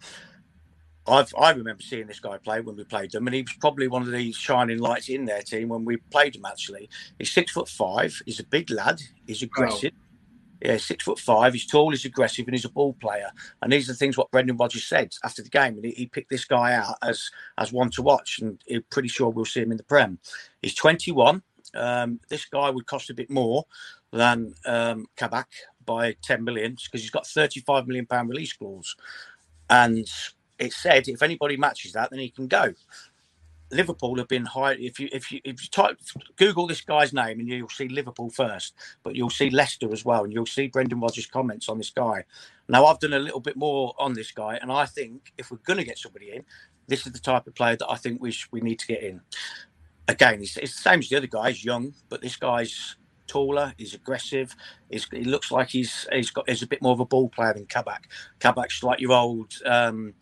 I've 1.08 1.34
I 1.40 1.52
remember 1.52 1.82
seeing 1.82 2.08
this 2.08 2.20
guy 2.20 2.38
play 2.38 2.62
when 2.62 2.76
we 2.76 2.84
played 2.84 3.12
them, 3.12 3.28
and 3.28 3.36
he 3.36 3.42
was 3.42 3.54
probably 3.60 3.88
one 3.88 4.04
of 4.04 4.12
the 4.12 4.32
shining 4.32 4.80
lights 4.80 5.10
in 5.10 5.26
their 5.26 5.42
team 5.42 5.70
when 5.70 5.84
we 5.86 5.98
played 5.98 6.36
him. 6.36 6.46
Actually, 6.46 6.90
he's 7.18 7.32
six 7.32 7.52
foot 7.52 7.68
five. 7.68 8.22
He's 8.26 8.40
a 8.40 8.46
big 8.46 8.70
lad. 8.70 9.02
He's 9.26 9.42
aggressive. 9.42 9.92
Yeah, 10.62 10.78
six 10.78 11.06
foot 11.06 11.20
five. 11.20 11.54
He's 11.54 11.66
tall. 11.66 11.92
He's 11.92 12.06
aggressive, 12.06 12.46
and 12.48 12.56
he's 12.56 12.66
a 12.66 12.70
ball 12.70 12.94
player. 12.94 13.32
And 13.62 13.72
these 13.72 13.90
are 13.90 13.94
the 13.94 13.98
things 13.98 14.18
what 14.18 14.32
Brendan 14.32 14.58
Rodgers 14.58 14.86
said 14.86 15.14
after 15.24 15.42
the 15.42 15.50
game, 15.50 15.76
and 15.76 15.86
he, 15.86 15.92
he 15.92 16.06
picked 16.08 16.30
this 16.30 16.46
guy 16.46 16.74
out 16.74 16.96
as 17.02 17.30
as 17.58 17.72
one 17.72 17.90
to 17.92 18.02
watch. 18.02 18.40
And 18.42 18.62
he's 18.66 18.82
pretty 18.90 19.10
sure 19.10 19.30
we'll 19.30 19.46
see 19.46 19.62
him 19.62 19.72
in 19.72 19.78
the 19.78 19.84
Prem. 19.84 20.20
He's 20.62 20.76
21. 20.76 21.42
Um, 21.76 22.20
this 22.30 22.46
guy 22.46 22.70
would 22.70 22.88
cost 22.88 23.10
a 23.10 23.14
bit 23.14 23.30
more 23.30 23.66
than 24.12 24.56
um, 24.66 25.06
Kabak 25.16 25.50
by 25.86 26.16
10 26.24 26.44
million 26.44 26.76
because 26.84 27.02
he's 27.02 27.12
got 27.12 27.28
35 27.28 27.88
million 27.88 28.06
pound 28.06 28.30
release 28.30 28.54
clause, 28.54 28.96
and 29.70 30.08
it 30.58 30.74
said 30.74 31.08
if 31.08 31.24
anybody 31.24 31.58
matches 31.58 31.94
that, 31.94 32.10
then 32.10 32.20
he 32.20 32.30
can 32.30 32.48
go. 32.48 32.74
Liverpool 33.72 34.18
have 34.18 34.28
been 34.28 34.46
high. 34.46 34.74
If 34.74 35.00
you 35.00 35.10
if 35.12 35.32
you 35.32 35.42
if 35.44 35.64
you 35.64 35.70
type 35.70 36.00
Google 36.38 36.68
this 36.68 36.82
guy's 36.82 37.14
name 37.14 37.40
and 37.40 37.48
you'll 37.48 37.70
see 37.70 37.88
Liverpool 37.88 38.30
first, 38.30 38.74
but 39.04 39.16
you'll 39.16 39.30
see 39.30 39.50
Leicester 39.50 39.92
as 39.92 40.04
well, 40.04 40.24
and 40.24 40.34
you'll 40.34 40.46
see 40.46 40.68
Brendan 40.68 41.00
Rodgers' 41.00 41.28
comments 41.28 41.70
on 41.70 41.78
this 41.78 41.90
guy. 41.92 42.26
Now 42.68 42.86
I've 42.86 43.00
done 43.00 43.14
a 43.14 43.20
little 43.20 43.40
bit 43.40 43.58
more 43.58 43.94
on 43.98 44.14
this 44.14 44.32
guy, 44.32 44.58
and 44.62 44.72
I 44.72 44.86
think 44.86 45.34
if 45.38 45.52
we're 45.52 45.58
going 45.58 45.78
to 45.78 45.86
get 45.86 45.98
somebody 45.98 46.32
in, 46.32 46.44
this 46.88 47.06
is 47.06 47.14
the 47.14 47.20
type 47.20 47.48
of 47.48 47.56
player 47.56 47.76
that 47.76 47.90
I 47.90 47.96
think 47.96 48.22
we 48.22 48.32
sh- 48.32 48.48
we 48.52 48.62
need 48.62 48.80
to 48.80 48.88
get 48.88 49.04
in. 49.04 49.22
Again, 50.08 50.42
it's, 50.42 50.58
it's 50.58 50.76
the 50.76 50.82
same 50.82 51.00
as 51.00 51.10
the 51.10 51.18
other 51.18 51.28
guy. 51.28 51.52
He's 51.52 51.64
young, 51.64 51.94
but 52.10 52.22
this 52.22 52.36
guy's 52.36 52.96
taller. 53.28 53.74
He's 53.78 53.94
aggressive. 53.94 54.56
He's, 54.90 55.08
he 55.12 55.24
looks 55.24 55.52
like 55.52 55.70
he's 55.70 56.08
he's 56.12 56.32
got 56.32 56.50
he's 56.50 56.64
a 56.64 56.68
bit 56.68 56.82
more 56.82 56.94
of 56.94 57.00
a 57.00 57.06
ball 57.06 57.30
player 57.30 57.54
than 57.54 57.68
Kabak. 57.68 58.10
Kabak's 58.40 58.84
like 58.84 59.00
your 59.00 59.14
old 59.14 59.54
um, 59.66 60.16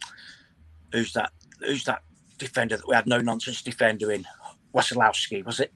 who's 0.92 1.14
that? 1.14 1.32
Who's 1.62 1.86
that 1.86 2.04
defender 2.38 2.78
that 2.78 2.88
we 2.88 2.96
had 2.96 3.08
no 3.08 3.20
nonsense 3.20 3.62
defender 3.62 4.12
in? 4.12 4.26
Wasilowski, 4.74 5.44
was 5.46 5.60
it? 5.60 5.74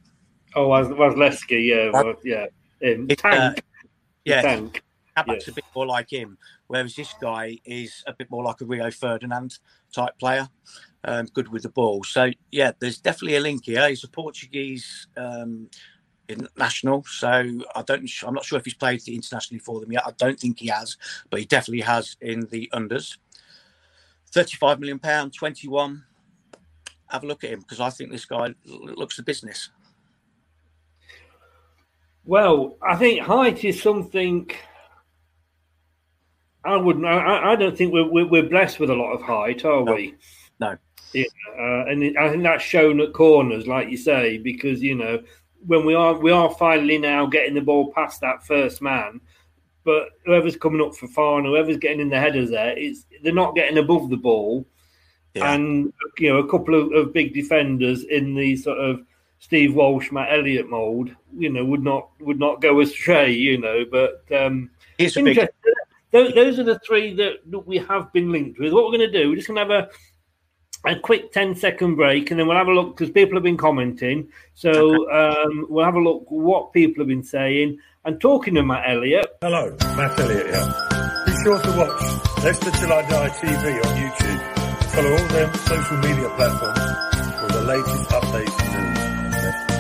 Oh, 0.56 0.68
Wasilewski, 0.68 1.68
yeah, 1.68 1.90
well, 1.92 2.14
yeah. 2.24 2.48
In 2.82 3.10
uh, 3.10 3.16
tank. 3.16 3.58
Uh, 3.58 3.62
yeah. 4.26 4.42
Tank. 4.42 4.84
Kabak's 5.18 5.46
yes. 5.46 5.48
a 5.50 5.54
bit 5.54 5.66
more 5.76 5.86
like 5.86 6.12
him, 6.12 6.38
whereas 6.68 6.96
this 6.96 7.14
guy 7.20 7.58
is 7.66 8.04
a 8.08 8.14
bit 8.14 8.30
more 8.32 8.44
like 8.44 8.62
a 8.62 8.66
Rio 8.66 8.90
Ferdinand 8.92 9.60
type 9.94 10.18
player, 10.20 10.48
um, 11.04 11.26
good 11.34 11.50
with 11.50 11.64
the 11.64 11.70
ball. 11.70 12.04
So 12.04 12.32
yeah, 12.52 12.72
there's 12.80 13.00
definitely 13.00 13.38
a 13.38 13.42
link 13.42 13.66
here. 13.66 13.88
He's 13.90 14.04
a 14.04 14.10
Portuguese 14.10 15.08
um, 15.18 15.70
national, 16.58 17.04
so 17.04 17.28
I 17.30 17.82
don't. 17.86 18.10
I'm 18.26 18.34
not 18.34 18.46
sure 18.46 18.58
if 18.58 18.66
he's 18.66 18.74
played 18.74 19.06
internationally 19.08 19.60
for 19.60 19.80
them 19.80 19.92
yet. 19.92 20.04
I 20.06 20.12
don't 20.18 20.40
think 20.40 20.60
he 20.60 20.68
has, 20.68 20.98
but 21.30 21.40
he 21.40 21.46
definitely 21.46 21.82
has 21.82 22.16
in 22.22 22.48
the 22.52 22.70
unders. 22.74 23.18
35 24.32 24.80
million 24.80 25.00
pound, 25.00 25.34
21. 25.34 26.04
Have 27.12 27.24
a 27.24 27.28
look 27.28 27.44
at 27.44 27.52
him 27.52 27.60
because 27.60 27.80
I 27.80 27.90
think 27.90 28.12
this 28.12 28.26
guy 28.26 28.54
looks 28.66 29.18
the 29.18 29.24
business. 29.24 29.70
Well, 32.24 32.78
I 32.82 32.96
think 32.96 33.22
height 33.22 33.64
is 33.66 33.82
something 33.82 34.50
I 36.64 36.78
wouldn't. 36.78 37.06
I, 37.06 37.54
I 37.54 37.56
don't 37.56 37.78
think 37.78 37.94
we're, 37.94 38.26
we're 38.26 38.50
blessed 38.50 38.80
with 38.80 38.90
a 38.90 38.96
lot 38.96 39.14
of 39.14 39.22
height, 39.22 39.66
are 39.66 39.84
no. 39.84 39.96
we? 39.96 40.16
No. 40.60 40.78
Yeah, 41.14 41.26
uh, 41.60 41.86
and 41.88 42.18
I 42.18 42.30
think 42.30 42.44
that's 42.44 42.64
shown 42.64 43.02
at 43.02 43.14
corners, 43.14 43.68
like 43.68 43.90
you 43.90 43.98
say, 43.98 44.38
because 44.38 44.82
you 44.82 44.96
know 44.96 45.22
when 45.66 45.86
we 45.86 45.94
are 45.94 46.14
we 46.14 46.32
are 46.32 46.50
finally 46.52 46.98
now 46.98 47.26
getting 47.26 47.54
the 47.54 47.62
ball 47.62 47.92
past 47.92 48.22
that 48.22 48.46
first 48.46 48.82
man, 48.82 49.20
but 49.84 50.10
whoever's 50.26 50.56
coming 50.56 50.82
up 50.82 50.96
for 50.96 51.08
far 51.08 51.38
and 51.38 51.48
whoever's 51.48 51.78
getting 51.78 52.00
in 52.00 52.10
the 52.10 52.20
headers 52.20 52.52
there, 52.52 52.78
it's 52.78 53.06
they're 53.24 53.34
not 53.34 53.56
getting 53.56 53.78
above 53.78 54.10
the 54.10 54.18
ball. 54.18 54.66
Yeah. 55.34 55.54
And 55.54 55.94
you 56.18 56.30
know, 56.30 56.40
a 56.40 56.50
couple 56.50 56.76
of, 56.76 56.92
of, 56.92 57.14
big 57.14 57.34
defenders 57.34 58.04
in 58.04 58.36
the 58.36 58.58
sort 58.58 58.80
of 58.80 59.02
Steve 59.40 59.76
Walsh, 59.76 60.12
Matt 60.12 60.32
Elliott 60.32 60.70
mold, 60.70 61.10
you 61.38 61.50
know, 61.50 61.64
would 61.64 61.84
not 61.84 62.10
would 62.20 62.40
not 62.40 62.62
go 62.62 62.82
astray, 62.82 63.32
you 63.32 63.58
know. 63.58 63.86
But 63.90 64.26
um, 64.36 64.70
He's 64.98 65.16
a 65.16 65.24
big... 65.24 65.40
those, 66.12 66.34
those 66.34 66.60
are 66.60 66.64
the 66.64 66.80
three 66.80 67.14
that, 67.16 67.38
that 67.50 67.60
we 67.60 67.78
have 67.78 68.12
been 68.12 68.32
linked 68.32 68.60
with. 68.60 68.74
What 68.74 68.86
we're 68.86 68.98
going 68.98 69.12
to 69.12 69.20
do, 69.22 69.30
we're 69.30 69.38
just 69.38 69.48
going 69.48 69.68
to 69.68 69.74
have 69.74 69.86
a 69.86 69.90
a 70.86 71.00
quick 71.00 71.32
10 71.32 71.56
second 71.56 71.96
break 71.96 72.32
and 72.32 72.40
then 72.40 72.48
we'll 72.48 72.58
have 72.58 72.68
a 72.68 72.74
look 72.74 72.98
because 72.98 73.12
people 73.12 73.36
have 73.36 73.44
been 73.44 73.58
commenting. 73.58 74.28
So 74.56 75.10
um, 75.12 75.68
we'll 75.70 75.86
have 75.86 75.96
a 75.96 76.00
look 76.00 76.26
what 76.30 76.74
people 76.74 77.02
have 77.02 77.08
been 77.08 77.24
saying 77.24 77.78
and 78.06 78.20
talking 78.20 78.56
to 78.56 78.64
Matt 78.64 78.90
Elliott. 78.90 79.28
Hello, 79.42 79.76
Matt 79.96 80.20
Elliott 80.20 80.48
here. 80.48 80.74
Be 81.26 81.44
sure 81.44 81.62
to 81.62 81.72
watch 81.78 82.44
Leicester 82.44 82.72
Till 82.72 82.92
I 82.92 83.02
Die 83.08 83.30
TV 83.30 83.86
on 83.86 83.98
YouTube. 83.98 84.51
Follow 84.94 85.12
all 85.12 85.28
them 85.30 85.54
social 85.56 85.98
media 86.00 86.30
platforms 86.36 86.80
for 87.40 87.48
the 87.48 87.62
latest 87.66 88.10
updates 88.10 88.60
and 88.62 88.94
news. 88.94 89.72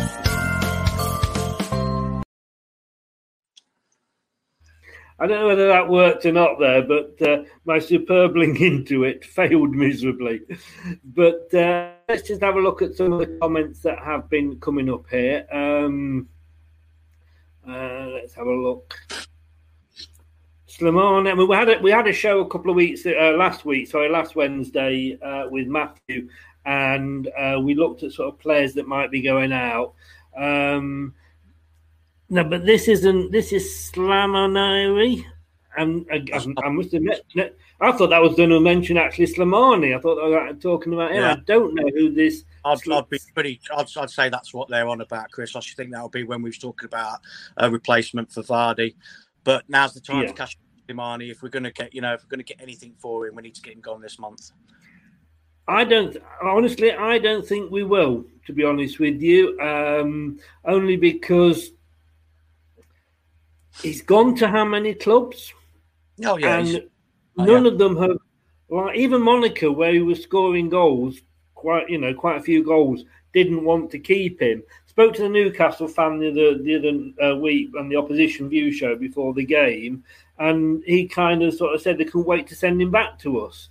I 5.19 5.27
don't 5.27 5.41
know 5.41 5.47
whether 5.47 5.67
that 5.67 5.89
worked 5.89 6.25
or 6.25 6.31
not 6.31 6.59
there, 6.59 6.81
but 6.81 7.21
uh, 7.21 7.43
my 7.65 7.79
superb 7.79 8.35
link 8.37 8.61
into 8.61 9.03
it 9.03 9.25
failed 9.25 9.71
miserably. 9.71 10.43
But 11.03 11.53
uh, 11.53 11.91
let's 12.07 12.25
just 12.29 12.41
have 12.41 12.55
a 12.55 12.61
look 12.61 12.81
at 12.81 12.95
some 12.95 13.11
of 13.11 13.19
the 13.19 13.37
comments 13.41 13.81
that 13.81 13.99
have 13.99 14.29
been 14.29 14.61
coming 14.61 14.89
up 14.89 15.09
here. 15.09 15.45
Um, 15.51 16.29
uh, 17.67 18.07
let's 18.13 18.33
have 18.35 18.47
a 18.47 18.55
look. 18.55 18.95
Slimane, 20.81 21.29
I 21.29 21.35
mean, 21.35 21.47
we 21.47 21.55
had 21.55 21.69
a, 21.69 21.79
we 21.79 21.91
had 21.91 22.07
a 22.07 22.13
show 22.13 22.39
a 22.39 22.49
couple 22.49 22.71
of 22.71 22.75
weeks 22.75 23.05
uh, 23.05 23.35
last 23.37 23.65
week, 23.65 23.87
sorry, 23.87 24.09
last 24.09 24.35
Wednesday 24.35 25.17
uh, 25.21 25.47
with 25.49 25.67
Matthew, 25.67 26.27
and 26.65 27.27
uh, 27.37 27.59
we 27.61 27.75
looked 27.75 28.01
at 28.03 28.13
sort 28.13 28.33
of 28.33 28.39
players 28.39 28.73
that 28.73 28.87
might 28.87 29.11
be 29.11 29.21
going 29.21 29.53
out. 29.53 29.93
Um, 30.35 31.13
no, 32.29 32.43
but 32.43 32.65
this 32.65 32.87
isn't. 32.87 33.31
This 33.31 33.53
is 33.53 33.91
Slamonari. 33.93 35.23
And 35.77 36.05
I, 36.11 36.25
I, 36.33 36.65
I, 36.65 36.69
must 36.69 36.93
admit, 36.93 37.25
I 37.79 37.91
thought 37.93 38.09
that 38.09 38.21
was 38.21 38.35
going 38.35 38.49
to 38.49 38.59
mention 38.59 38.97
actually 38.97 39.27
Slimani. 39.27 39.95
I 39.95 40.01
thought 40.01 40.15
they 40.15 40.29
were 40.29 40.53
talking 40.53 40.93
about 40.93 41.11
him. 41.11 41.21
Yeah. 41.21 41.31
I 41.31 41.35
don't 41.45 41.73
know 41.75 41.87
who 41.93 42.11
this. 42.11 42.43
I'd, 42.65 42.79
I'd 42.91 43.09
be 43.09 43.19
pretty. 43.33 43.61
I'd, 43.77 43.87
I'd, 43.97 44.09
say 44.09 44.29
that's 44.29 44.53
what 44.53 44.67
they're 44.67 44.89
on 44.89 44.99
about, 44.99 45.31
Chris. 45.31 45.55
I 45.55 45.61
should 45.61 45.77
think 45.77 45.91
that'll 45.91 46.09
be 46.09 46.23
when 46.23 46.41
we 46.41 46.49
was 46.49 46.57
talking 46.57 46.87
about 46.87 47.19
a 47.57 47.69
replacement 47.69 48.31
for 48.31 48.43
Vardy. 48.43 48.95
But 49.43 49.69
now's 49.69 49.93
the 49.93 50.01
time 50.01 50.21
yeah. 50.21 50.27
to 50.27 50.33
cash 50.33 50.57
Slimani. 50.91 51.31
If 51.31 51.41
we're 51.41 51.49
going 51.49 51.63
to 51.63 51.71
get, 51.71 51.93
you 51.93 52.01
know, 52.01 52.13
if 52.13 52.23
we're 52.23 52.29
going 52.29 52.45
to 52.45 52.53
get 52.53 52.61
anything 52.61 52.93
for 52.97 53.27
him, 53.27 53.35
we 53.35 53.43
need 53.43 53.55
to 53.55 53.61
get 53.61 53.73
him 53.73 53.81
gone 53.81 54.01
this 54.01 54.19
month. 54.19 54.51
I 55.67 55.83
don't 55.83 56.17
honestly. 56.41 56.91
I 56.91 57.17
don't 57.19 57.45
think 57.45 57.71
we 57.71 57.83
will. 57.83 58.25
To 58.47 58.53
be 58.53 58.63
honest 58.63 58.99
with 58.99 59.21
you, 59.21 59.59
um, 59.59 60.39
only 60.65 60.97
because 60.97 61.71
he's 63.81 64.01
gone 64.01 64.35
to 64.37 64.47
how 64.47 64.65
many 64.65 64.95
clubs? 64.95 65.53
Oh 66.25 66.37
yeah, 66.37 66.57
and 66.57 66.83
oh, 67.37 67.45
none 67.45 67.65
yeah. 67.65 67.71
of 67.71 67.77
them 67.77 67.95
have. 67.97 68.17
Like 68.69 68.97
even 68.97 69.21
Monaco, 69.21 69.71
where 69.71 69.93
he 69.93 70.01
was 70.01 70.23
scoring 70.23 70.69
goals, 70.69 71.21
quite 71.55 71.89
you 71.89 71.99
know, 71.99 72.13
quite 72.13 72.37
a 72.37 72.43
few 72.43 72.63
goals, 72.63 73.03
didn't 73.33 73.63
want 73.63 73.91
to 73.91 73.99
keep 73.99 74.41
him. 74.41 74.63
Spoke 74.91 75.13
to 75.13 75.21
the 75.21 75.29
Newcastle 75.29 75.87
fan 75.87 76.19
the 76.19 76.31
other 76.31 76.57
the 76.61 76.75
other 76.75 77.31
uh, 77.31 77.37
week 77.37 77.69
on 77.79 77.87
the 77.87 77.95
opposition 77.95 78.49
view 78.49 78.73
show 78.73 78.93
before 78.97 79.33
the 79.33 79.45
game, 79.45 80.03
and 80.37 80.83
he 80.85 81.07
kind 81.07 81.41
of 81.43 81.53
sort 81.53 81.73
of 81.73 81.81
said 81.81 81.97
they 81.97 82.03
couldn't 82.03 82.25
wait 82.25 82.45
to 82.47 82.55
send 82.55 82.81
him 82.81 82.91
back 82.91 83.17
to 83.19 83.39
us. 83.39 83.69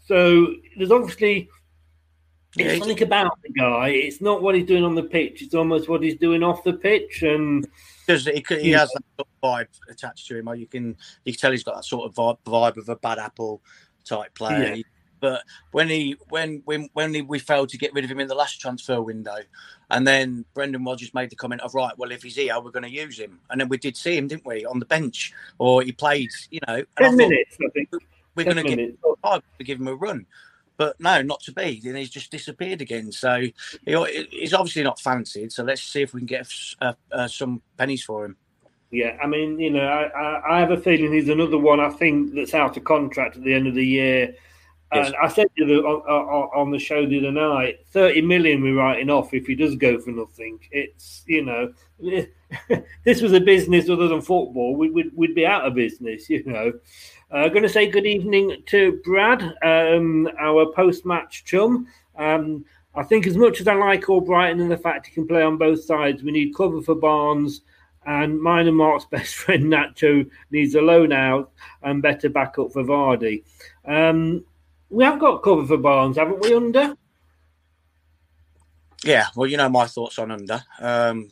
So 0.00 0.48
there's 0.76 0.90
obviously 0.90 1.48
it's 2.58 2.74
yeah, 2.74 2.78
something 2.78 3.02
about 3.02 3.38
the 3.42 3.48
guy. 3.58 3.88
It's 3.88 4.20
not 4.20 4.42
what 4.42 4.54
he's 4.54 4.66
doing 4.66 4.84
on 4.84 4.94
the 4.94 5.02
pitch. 5.02 5.40
It's 5.40 5.54
almost 5.54 5.88
what 5.88 6.02
he's 6.02 6.16
doing 6.16 6.42
off 6.42 6.62
the 6.62 6.74
pitch, 6.74 7.22
and 7.22 7.66
because 8.06 8.26
he, 8.26 8.44
he 8.60 8.70
has 8.72 8.90
that 8.90 9.02
sort 9.16 9.28
of 9.28 9.40
vibe 9.42 9.90
attached 9.90 10.26
to 10.26 10.36
him. 10.36 10.46
Or 10.46 10.56
you 10.56 10.66
can 10.66 10.94
you 11.24 11.32
can 11.32 11.40
tell 11.40 11.52
he's 11.52 11.64
got 11.64 11.76
that 11.76 11.86
sort 11.86 12.04
of 12.04 12.14
vibe, 12.14 12.36
vibe 12.44 12.76
of 12.76 12.90
a 12.90 12.96
bad 12.96 13.18
apple 13.18 13.62
type 14.04 14.34
player. 14.34 14.74
Yeah. 14.74 14.82
But 15.20 15.42
when 15.72 15.88
he 15.88 16.16
when 16.28 16.62
when 16.64 16.88
when 16.92 17.14
he, 17.14 17.22
we 17.22 17.38
failed 17.38 17.68
to 17.70 17.78
get 17.78 17.92
rid 17.92 18.04
of 18.04 18.10
him 18.10 18.20
in 18.20 18.28
the 18.28 18.34
last 18.34 18.60
transfer 18.60 19.00
window, 19.00 19.36
and 19.90 20.06
then 20.06 20.44
Brendan 20.54 20.84
Rodgers 20.84 21.14
made 21.14 21.30
the 21.30 21.36
comment 21.36 21.60
of 21.62 21.74
right, 21.74 21.96
well 21.98 22.10
if 22.10 22.22
he's 22.22 22.36
here, 22.36 22.58
we're 22.60 22.70
going 22.70 22.82
to 22.82 22.90
use 22.90 23.18
him, 23.18 23.40
and 23.50 23.60
then 23.60 23.68
we 23.68 23.76
did 23.76 23.96
see 23.96 24.16
him, 24.16 24.28
didn't 24.28 24.46
we, 24.46 24.64
on 24.64 24.78
the 24.78 24.86
bench, 24.86 25.32
or 25.58 25.82
he 25.82 25.92
played, 25.92 26.30
you 26.50 26.60
know, 26.66 26.82
ten 26.98 27.16
minutes. 27.16 27.56
I 27.64 27.68
think 27.70 27.90
we're 28.34 28.44
going 28.44 28.56
to 28.56 28.62
give 28.62 29.66
give 29.66 29.80
him 29.80 29.88
a 29.88 29.94
run. 29.94 30.26
But 30.76 30.98
no, 30.98 31.20
not 31.20 31.40
to 31.40 31.52
be. 31.52 31.78
Then 31.84 31.96
he's 31.96 32.08
just 32.08 32.30
disappeared 32.30 32.80
again. 32.80 33.12
So 33.12 33.40
he, 33.84 34.26
he's 34.30 34.54
obviously 34.54 34.82
not 34.82 34.98
fancied. 34.98 35.52
So 35.52 35.62
let's 35.62 35.82
see 35.82 36.00
if 36.00 36.14
we 36.14 36.20
can 36.20 36.26
get 36.26 36.48
uh, 36.80 36.94
uh, 37.12 37.28
some 37.28 37.60
pennies 37.76 38.02
for 38.02 38.24
him. 38.24 38.36
Yeah, 38.90 39.16
I 39.22 39.26
mean, 39.26 39.60
you 39.60 39.70
know, 39.70 39.86
I, 39.86 40.04
I, 40.06 40.56
I, 40.56 40.60
have 40.60 40.72
a 40.72 40.76
feeling 40.76 41.12
he's 41.12 41.28
another 41.28 41.58
one. 41.58 41.78
I 41.78 41.90
think 41.90 42.34
that's 42.34 42.54
out 42.54 42.76
of 42.76 42.84
contract 42.84 43.36
at 43.36 43.44
the 43.44 43.54
end 43.54 43.68
of 43.68 43.74
the 43.74 43.86
year, 43.86 44.34
And 44.92 45.14
I 45.22 45.28
said 45.28 45.46
to 45.56 45.64
the, 45.64 45.74
on, 45.82 46.50
on, 46.52 46.70
the 46.72 46.78
show 46.78 47.06
the 47.06 47.18
other 47.18 47.30
night, 47.30 47.86
thirty 47.86 48.20
million 48.20 48.60
we're 48.60 48.74
writing 48.74 49.08
off 49.08 49.32
if 49.32 49.46
he 49.46 49.54
does 49.54 49.76
go 49.76 50.00
for 50.00 50.10
nothing. 50.10 50.58
It's 50.72 51.22
you 51.26 51.44
know, 51.44 51.72
this 53.04 53.22
was 53.22 53.32
a 53.32 53.40
business 53.40 53.88
other 53.88 54.08
than 54.08 54.20
football, 54.20 54.74
we, 54.74 54.90
we'd 54.90 55.12
we'd 55.14 55.34
be 55.34 55.46
out 55.46 55.66
of 55.66 55.74
business. 55.74 56.28
You 56.28 56.42
know. 56.44 56.72
Uh, 57.32 57.48
going 57.48 57.62
to 57.62 57.68
say 57.68 57.86
good 57.86 58.06
evening 58.06 58.60
to 58.66 59.00
Brad, 59.04 59.54
um, 59.62 60.28
our 60.40 60.66
post-match 60.72 61.44
chum. 61.44 61.86
Um, 62.16 62.64
I 62.96 63.04
think 63.04 63.24
as 63.28 63.36
much 63.36 63.60
as 63.60 63.68
I 63.68 63.74
like 63.74 64.06
Albrighton 64.06 64.60
and 64.60 64.70
the 64.70 64.76
fact 64.76 65.06
he 65.06 65.12
can 65.12 65.28
play 65.28 65.42
on 65.42 65.56
both 65.56 65.84
sides, 65.84 66.24
we 66.24 66.32
need 66.32 66.56
cover 66.56 66.82
for 66.82 66.96
Barnes. 66.96 67.60
And 68.04 68.40
mine 68.40 68.66
and 68.66 68.76
Mark's 68.76 69.04
best 69.10 69.36
friend 69.36 69.64
Nacho 69.64 70.28
needs 70.50 70.74
a 70.74 70.80
loan 70.80 71.12
out 71.12 71.52
and 71.82 72.02
better 72.02 72.28
backup 72.28 72.72
for 72.72 72.82
Vardy. 72.82 73.44
Um, 73.84 74.44
we 74.90 75.04
have 75.04 75.18
got 75.18 75.42
cover 75.42 75.66
for 75.66 75.76
Barnes, 75.76 76.16
haven't 76.16 76.40
we? 76.40 76.54
Under 76.54 76.94
Yeah, 79.04 79.26
well, 79.36 79.48
you 79.48 79.56
know 79.56 79.68
my 79.68 79.86
thoughts 79.86 80.18
on 80.18 80.30
Under. 80.30 80.62
Um, 80.80 81.30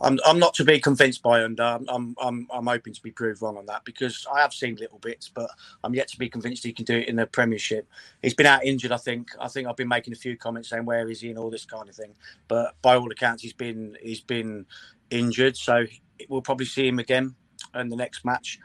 I'm 0.00 0.18
I'm 0.24 0.38
not 0.38 0.54
to 0.54 0.64
be 0.64 0.78
convinced 0.78 1.22
by 1.22 1.42
Under. 1.42 1.62
I'm 1.62 1.84
I'm 1.88 2.14
I'm, 2.20 2.46
I'm 2.52 2.66
hoping 2.66 2.94
to 2.94 3.02
be 3.02 3.10
proved 3.10 3.42
wrong 3.42 3.56
on 3.56 3.66
that 3.66 3.84
because 3.84 4.26
I 4.32 4.40
have 4.40 4.52
seen 4.52 4.76
little 4.76 4.98
bits, 4.98 5.30
but 5.34 5.50
I'm 5.82 5.94
yet 5.94 6.08
to 6.08 6.18
be 6.18 6.28
convinced 6.28 6.64
he 6.64 6.72
can 6.72 6.84
do 6.84 6.98
it 6.98 7.08
in 7.08 7.16
the 7.16 7.26
Premiership. 7.26 7.88
He's 8.22 8.34
been 8.34 8.46
out 8.46 8.64
injured, 8.64 8.92
I 8.92 8.98
think. 8.98 9.28
I 9.40 9.48
think 9.48 9.66
I've 9.66 9.76
been 9.76 9.88
making 9.88 10.12
a 10.12 10.16
few 10.16 10.36
comments 10.36 10.70
saying 10.70 10.84
where 10.84 11.08
is 11.08 11.20
he 11.20 11.30
and 11.30 11.38
all 11.38 11.50
this 11.50 11.64
kind 11.64 11.88
of 11.88 11.94
thing. 11.94 12.14
But 12.48 12.74
by 12.82 12.96
all 12.96 13.10
accounts, 13.10 13.42
he's 13.42 13.52
been 13.52 13.96
he's 14.00 14.20
been 14.20 14.66
injured, 15.10 15.56
so 15.56 15.84
we'll 16.28 16.42
probably 16.42 16.66
see 16.66 16.86
him 16.86 16.98
again 16.98 17.34
in 17.74 17.88
the 17.88 17.96
next 17.96 18.24
match. 18.24 18.58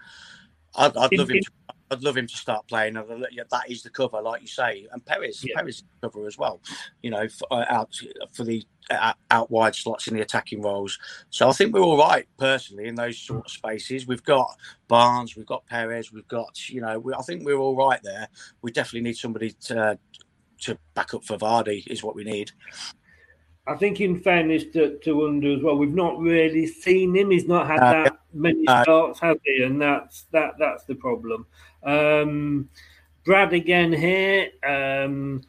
I'd, 0.75 0.95
I'd 0.95 1.17
love 1.17 1.29
him. 1.29 1.39
To, 1.39 1.51
I'd 1.91 2.03
love 2.03 2.15
him 2.17 2.25
to 2.27 2.35
start 2.37 2.67
playing. 2.67 2.95
I'd- 2.97 3.05
That 3.51 3.69
is 3.69 3.83
the 3.83 3.89
cover, 3.89 4.21
like 4.21 4.41
you 4.41 4.47
say, 4.47 4.87
and 4.91 5.05
Perez, 5.05 5.43
Yeah. 5.43 5.55
Perez 5.57 5.83
the 6.01 6.07
cover 6.09 6.25
as 6.25 6.37
well. 6.37 6.61
You 7.03 7.11
know, 7.11 7.27
for, 7.27 7.47
uh, 7.51 7.65
out 7.67 7.93
for 8.33 8.43
the 8.45 8.65
uh, 8.89 9.13
out 9.29 9.49
wide 9.51 9.75
slots 9.75 10.07
in 10.07 10.15
the 10.15 10.21
attacking 10.21 10.61
roles. 10.61 10.97
So 11.29 11.47
I 11.47 11.53
think 11.53 11.73
we're 11.73 11.81
all 11.81 11.97
right 11.97 12.27
personally 12.37 12.87
in 12.87 12.95
those 12.95 13.17
sort 13.17 13.45
of 13.45 13.51
spaces. 13.51 14.07
We've 14.07 14.23
got 14.23 14.57
Barnes, 14.87 15.35
we've 15.35 15.45
got 15.45 15.65
Perez, 15.65 16.11
we've 16.11 16.27
got 16.27 16.69
you 16.69 16.81
know, 16.81 16.99
we, 16.99 17.13
I 17.13 17.21
think 17.21 17.45
we're 17.45 17.57
all 17.57 17.75
right 17.75 18.01
there. 18.03 18.27
We 18.61 18.71
definitely 18.71 19.01
need 19.09 19.17
somebody 19.17 19.51
to 19.67 19.97
to 20.61 20.77
back 20.93 21.13
up 21.13 21.23
for 21.25 21.37
Vardy 21.37 21.85
is 21.87 22.03
what 22.03 22.15
we 22.15 22.23
need. 22.23 22.51
I 23.67 23.75
think, 23.75 24.01
in 24.01 24.19
fairness 24.19 24.65
to, 24.73 24.97
to 24.99 25.27
Under 25.27 25.53
as 25.55 25.61
well, 25.61 25.77
we've 25.77 25.93
not 25.93 26.19
really 26.19 26.65
seen 26.65 27.15
him. 27.15 27.29
He's 27.29 27.47
not 27.47 27.67
had 27.67 27.79
Uh, 27.79 28.03
that 28.03 28.19
many 28.33 28.67
uh, 28.67 28.83
starts, 28.83 29.19
has 29.19 29.37
he? 29.43 29.63
And 29.63 29.81
that's 29.81 30.23
that. 30.31 30.55
That's 30.57 30.83
the 30.85 30.95
problem. 30.95 31.45
Um, 31.83 32.69
Brad 33.23 33.53
again 33.53 33.93
here. 33.93 34.49
Um, 34.67 35.41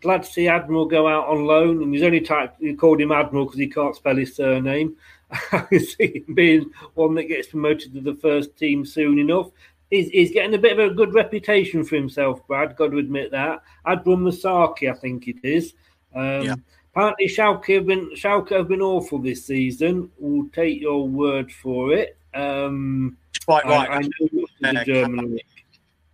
glad 0.00 0.24
to 0.24 0.30
see 0.30 0.48
Admiral 0.48 0.86
go 0.86 1.06
out 1.06 1.28
on 1.28 1.46
loan, 1.46 1.82
and 1.82 1.94
he's 1.94 2.02
only 2.02 2.20
typed. 2.20 2.60
He 2.60 2.74
called 2.74 3.00
him 3.00 3.12
Admiral 3.12 3.44
because 3.44 3.60
he 3.60 3.68
can't 3.68 3.94
spell 3.94 4.16
his 4.16 4.34
surname. 4.34 4.96
I 5.52 5.58
can 5.60 5.80
see 5.80 6.24
him 6.26 6.34
being 6.34 6.70
one 6.94 7.14
that 7.14 7.24
gets 7.24 7.48
promoted 7.48 7.94
to 7.94 8.00
the 8.00 8.14
first 8.16 8.56
team 8.56 8.84
soon 8.84 9.18
enough. 9.20 9.50
He's, 9.88 10.08
he's 10.08 10.32
getting 10.32 10.54
a 10.54 10.58
bit 10.58 10.78
of 10.78 10.90
a 10.90 10.94
good 10.94 11.14
reputation 11.14 11.84
for 11.84 11.96
himself, 11.96 12.46
Brad. 12.48 12.76
Got 12.76 12.90
to 12.92 12.98
admit 12.98 13.30
that. 13.30 13.62
Admiral 13.86 14.16
Muskwe, 14.18 14.90
I 14.90 14.94
think 14.94 15.28
it 15.28 15.36
is. 15.44 15.74
Um, 16.14 16.42
Yeah. 16.42 16.54
Apparently, 16.94 17.26
Schalke 17.26 17.74
have 17.74 17.86
been 17.86 18.10
Schalke 18.10 18.50
have 18.50 18.68
been 18.68 18.82
awful 18.82 19.18
this 19.18 19.46
season. 19.46 20.10
We'll 20.18 20.48
take 20.50 20.80
your 20.80 21.08
word 21.08 21.50
for 21.50 21.92
it. 21.94 22.18
Um, 22.34 23.16
Quite 23.46 23.64
right. 23.64 23.90
I, 23.90 23.98
know 24.00 24.42
of 24.42 24.48
the 24.60 24.80
Uh, 24.80 24.84
German. 24.84 25.38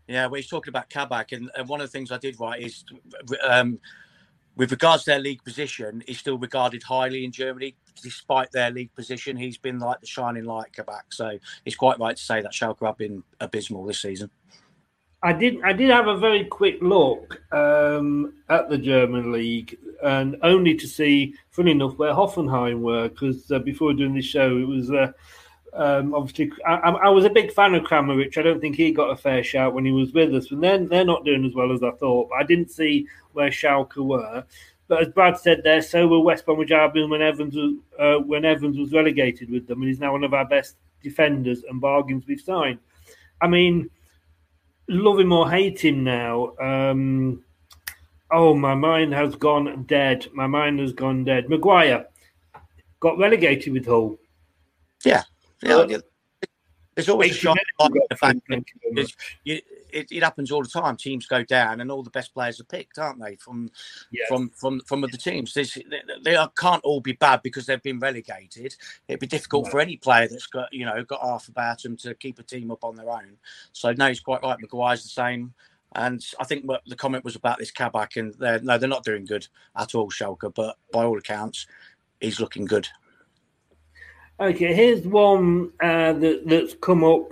Yeah, 0.06 0.26
well, 0.26 0.36
he's 0.36 0.48
talking 0.48 0.70
about 0.70 0.88
Kabak, 0.88 1.32
and, 1.32 1.50
and 1.56 1.68
one 1.68 1.80
of 1.82 1.86
the 1.86 1.90
things 1.90 2.10
I 2.10 2.16
did 2.16 2.40
write 2.40 2.62
is, 2.62 2.82
um, 3.46 3.78
with 4.56 4.70
regards 4.70 5.04
to 5.04 5.10
their 5.10 5.18
league 5.18 5.44
position, 5.44 6.02
he's 6.06 6.18
still 6.18 6.38
regarded 6.38 6.82
highly 6.82 7.24
in 7.24 7.32
Germany, 7.32 7.76
despite 8.02 8.50
their 8.50 8.70
league 8.70 8.94
position. 8.94 9.36
He's 9.36 9.58
been 9.58 9.78
like 9.78 10.00
the 10.00 10.06
shining 10.06 10.44
light, 10.44 10.72
Kabak. 10.72 11.12
So 11.12 11.38
it's 11.66 11.76
quite 11.76 11.98
right 11.98 12.16
to 12.16 12.22
say 12.22 12.40
that 12.40 12.52
Schalke 12.52 12.86
have 12.86 12.96
been 12.96 13.22
abysmal 13.40 13.84
this 13.84 14.00
season. 14.00 14.30
I 15.22 15.32
did. 15.32 15.60
I 15.62 15.72
did 15.72 15.90
have 15.90 16.06
a 16.06 16.16
very 16.16 16.44
quick 16.44 16.78
look 16.80 17.42
um, 17.52 18.34
at 18.48 18.68
the 18.68 18.78
German 18.78 19.32
league, 19.32 19.76
and 20.04 20.36
only 20.42 20.76
to 20.76 20.86
see, 20.86 21.34
funny 21.50 21.72
enough, 21.72 21.98
where 21.98 22.12
Hoffenheim 22.12 22.80
were. 22.80 23.08
Because 23.08 23.50
uh, 23.50 23.58
before 23.58 23.92
doing 23.94 24.14
this 24.14 24.26
show, 24.26 24.56
it 24.56 24.66
was 24.66 24.92
uh, 24.92 25.10
um, 25.74 26.14
obviously 26.14 26.52
I, 26.64 26.76
I 26.76 27.08
was 27.08 27.24
a 27.24 27.30
big 27.30 27.52
fan 27.52 27.74
of 27.74 27.82
Kramaric. 27.82 28.38
I 28.38 28.42
don't 28.42 28.60
think 28.60 28.76
he 28.76 28.92
got 28.92 29.10
a 29.10 29.16
fair 29.16 29.42
shout 29.42 29.74
when 29.74 29.84
he 29.84 29.92
was 29.92 30.12
with 30.12 30.34
us, 30.34 30.52
and 30.52 30.62
then 30.62 30.88
they're 30.88 31.04
not 31.04 31.24
doing 31.24 31.44
as 31.44 31.54
well 31.54 31.72
as 31.72 31.82
I 31.82 31.90
thought. 31.92 32.28
But 32.30 32.36
I 32.36 32.44
didn't 32.44 32.70
see 32.70 33.06
where 33.32 33.50
Schalke 33.50 33.96
were. 33.96 34.44
But 34.86 35.02
as 35.02 35.08
Brad 35.08 35.36
said 35.36 35.62
there, 35.64 35.82
so 35.82 36.06
were 36.06 36.20
West 36.20 36.46
Bromwich 36.46 36.70
Albion 36.70 37.10
when 37.10 37.22
Evans 37.22 37.56
uh, 37.98 38.18
when 38.18 38.44
Evans 38.44 38.78
was 38.78 38.92
relegated 38.92 39.50
with 39.50 39.66
them, 39.66 39.80
and 39.80 39.88
he's 39.88 40.00
now 40.00 40.12
one 40.12 40.22
of 40.22 40.32
our 40.32 40.46
best 40.46 40.76
defenders 41.02 41.64
and 41.68 41.80
bargains 41.80 42.24
we've 42.28 42.40
signed. 42.40 42.78
I 43.40 43.48
mean 43.48 43.90
love 44.88 45.18
him 45.18 45.32
or 45.32 45.50
hate 45.50 45.84
him 45.84 46.04
now. 46.04 46.56
Um, 46.60 47.44
oh, 48.30 48.54
my 48.54 48.74
mind 48.74 49.12
has 49.12 49.36
gone 49.36 49.84
dead. 49.84 50.26
My 50.32 50.46
mind 50.46 50.80
has 50.80 50.92
gone 50.92 51.24
dead. 51.24 51.48
Maguire 51.48 52.06
got 53.00 53.18
relegated 53.18 53.72
with 53.72 53.86
Hull. 53.86 54.18
Yeah, 55.04 55.22
yeah. 55.62 55.76
Uh. 55.76 55.98
There's 56.94 57.08
always 57.08 57.30
a 57.30 57.34
shot. 57.34 57.56
minutes 57.80 58.06
the 58.10 58.16
fact 58.16 58.40
that 58.48 58.64
thank 59.92 59.94
you 59.94 59.98
very 60.00 60.02
it's- 60.02 60.10
you- 60.12 60.16
it, 60.16 60.16
it 60.18 60.22
happens 60.24 60.50
all 60.52 60.62
the 60.62 60.68
time. 60.68 60.96
Teams 60.96 61.26
go 61.26 61.42
down, 61.42 61.80
and 61.80 61.90
all 61.90 62.02
the 62.02 62.10
best 62.10 62.32
players 62.34 62.60
are 62.60 62.64
picked, 62.64 62.98
aren't 62.98 63.20
they? 63.20 63.36
From 63.36 63.70
Yes. 64.10 64.28
from 64.28 64.50
from 64.50 64.80
from 64.80 65.04
other 65.04 65.16
teams. 65.16 65.54
They, 65.54 65.64
they 66.22 66.36
are- 66.36 66.50
can't 66.58 66.82
all 66.84 67.00
be 67.00 67.12
bad 67.12 67.42
because 67.42 67.66
they've 67.66 67.82
been 67.82 67.98
relegated. 67.98 68.74
It'd 69.08 69.20
be 69.20 69.26
difficult 69.26 69.66
No. 69.66 69.70
for 69.70 69.80
any 69.80 69.96
player 69.96 70.28
that's 70.28 70.46
got 70.46 70.72
you 70.72 70.84
know 70.84 71.02
got 71.04 71.20
half 71.22 71.48
about 71.48 71.82
them 71.82 71.96
to 71.98 72.14
keep 72.14 72.38
a 72.38 72.42
team 72.42 72.70
up 72.70 72.84
on 72.84 72.96
their 72.96 73.10
own. 73.10 73.36
So 73.72 73.92
no, 73.92 74.08
he's 74.08 74.20
quite 74.20 74.42
right. 74.42 74.58
Maguire's 74.60 75.02
the 75.02 75.08
same. 75.08 75.54
And 75.94 76.22
I 76.38 76.44
think 76.44 76.64
what 76.64 76.82
the 76.86 76.96
comment 76.96 77.24
was 77.24 77.34
about 77.34 77.58
this 77.58 77.70
Kabak, 77.70 78.16
and 78.16 78.34
they're 78.34 78.60
no, 78.60 78.76
they're 78.76 78.88
not 78.88 79.04
doing 79.04 79.24
good 79.24 79.48
at 79.76 79.94
all, 79.94 80.10
Schalke. 80.10 80.52
But 80.54 80.76
by 80.92 81.04
all 81.04 81.16
accounts, 81.16 81.66
he's 82.20 82.40
looking 82.40 82.66
good. 82.66 82.86
Okay, 84.40 84.72
here's 84.74 85.04
one 85.06 85.72
uh, 85.82 86.12
that, 86.12 86.42
that's 86.46 86.74
come 86.74 87.02
up, 87.02 87.30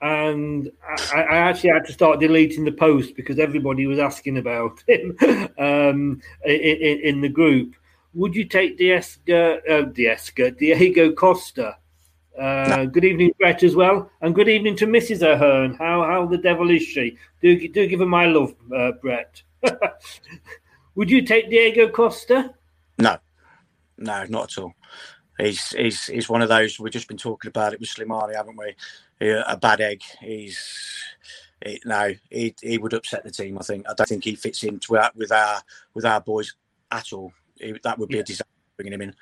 and 0.00 0.70
I, 1.12 1.22
I 1.22 1.36
actually 1.36 1.70
had 1.70 1.84
to 1.86 1.92
start 1.92 2.20
deleting 2.20 2.64
the 2.64 2.72
post 2.72 3.14
because 3.16 3.38
everybody 3.38 3.86
was 3.86 3.98
asking 3.98 4.38
about 4.38 4.82
him 4.88 5.16
um, 5.58 6.20
in, 6.44 7.00
in 7.02 7.20
the 7.20 7.28
group. 7.28 7.74
Would 8.14 8.34
you 8.34 8.44
take 8.44 8.78
Diesga, 8.78 9.58
uh, 9.68 9.84
Diesga, 9.90 10.56
Diego 10.56 11.12
Costa? 11.12 11.76
Uh, 12.38 12.86
Good 12.86 13.04
evening, 13.04 13.32
Brett, 13.38 13.62
as 13.62 13.76
well, 13.76 14.10
and 14.22 14.34
good 14.34 14.48
evening 14.48 14.74
to 14.76 14.86
Mrs. 14.86 15.20
Ahern. 15.20 15.74
How 15.74 16.02
how 16.04 16.26
the 16.26 16.38
devil 16.38 16.70
is 16.70 16.82
she? 16.82 17.18
Do 17.42 17.68
do 17.68 17.86
give 17.86 18.00
her 18.00 18.06
my 18.06 18.26
love, 18.26 18.54
uh, 18.74 18.92
Brett. 18.92 19.42
Would 20.94 21.10
you 21.10 21.22
take 21.22 21.50
Diego 21.50 21.88
Costa? 21.90 22.54
No, 22.98 23.18
no, 23.98 24.24
not 24.28 24.56
at 24.56 24.62
all. 24.62 24.74
He's 25.38 25.70
he's 25.70 26.06
he's 26.06 26.28
one 26.28 26.40
of 26.40 26.48
those. 26.48 26.80
We've 26.80 26.92
just 26.92 27.08
been 27.08 27.18
talking 27.18 27.48
about 27.48 27.74
it 27.74 27.80
with 27.80 27.90
Slimani, 27.90 28.34
haven't 28.34 28.56
we? 28.56 28.74
A 29.20 29.56
bad 29.56 29.80
egg. 29.80 30.02
He's 30.20 30.58
he, 31.64 31.80
no, 31.84 32.14
he 32.30 32.54
he 32.62 32.78
would 32.78 32.94
upset 32.94 33.22
the 33.24 33.30
team. 33.30 33.58
I 33.58 33.62
think. 33.62 33.88
I 33.88 33.94
don't 33.94 34.08
think 34.08 34.24
he 34.24 34.34
fits 34.34 34.62
into 34.64 34.96
our, 34.96 35.10
with 35.14 35.30
our 35.32 35.60
with 35.94 36.04
our 36.04 36.20
boys 36.20 36.54
at 36.90 37.12
all. 37.12 37.32
That 37.82 37.98
would 37.98 38.08
be 38.08 38.18
a 38.18 38.24
disaster 38.24 38.46
bringing 38.76 38.94
him 38.94 39.02
in. 39.02 39.14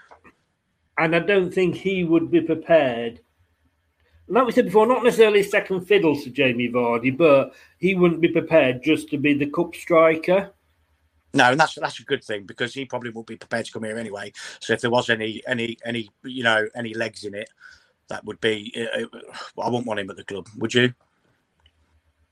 and 0.98 1.14
I 1.14 1.20
don't 1.20 1.52
think 1.52 1.76
he 1.76 2.04
would 2.04 2.30
be 2.30 2.40
prepared. 2.40 3.20
Like 4.28 4.46
we 4.46 4.52
said 4.52 4.66
before, 4.66 4.86
not 4.86 5.02
necessarily 5.02 5.42
second 5.42 5.86
fiddle 5.86 6.20
to 6.20 6.30
Jamie 6.30 6.68
Vardy, 6.68 7.16
but 7.16 7.54
he 7.78 7.94
wouldn't 7.94 8.20
be 8.20 8.28
prepared 8.28 8.82
just 8.82 9.08
to 9.10 9.16
be 9.16 9.32
the 9.32 9.46
cup 9.50 9.74
striker. 9.74 10.52
No, 11.34 11.50
and 11.50 11.60
that's 11.60 11.74
that's 11.74 12.00
a 12.00 12.04
good 12.04 12.22
thing 12.22 12.44
because 12.44 12.74
he 12.74 12.84
probably 12.84 13.10
won't 13.10 13.26
be 13.26 13.36
prepared 13.36 13.66
to 13.66 13.72
come 13.72 13.84
here 13.84 13.96
anyway. 13.96 14.32
So 14.60 14.74
if 14.74 14.80
there 14.80 14.90
was 14.90 15.08
any 15.08 15.42
any 15.46 15.78
any 15.84 16.10
you 16.24 16.42
know 16.42 16.66
any 16.74 16.94
legs 16.94 17.24
in 17.24 17.34
it, 17.34 17.48
that 18.08 18.24
would 18.24 18.40
be. 18.40 18.72
Uh, 18.76 19.02
uh, 19.02 19.62
I 19.62 19.68
wouldn't 19.68 19.86
want 19.86 20.00
him 20.00 20.10
at 20.10 20.16
the 20.16 20.24
club. 20.24 20.48
Would 20.58 20.74
you? 20.74 20.92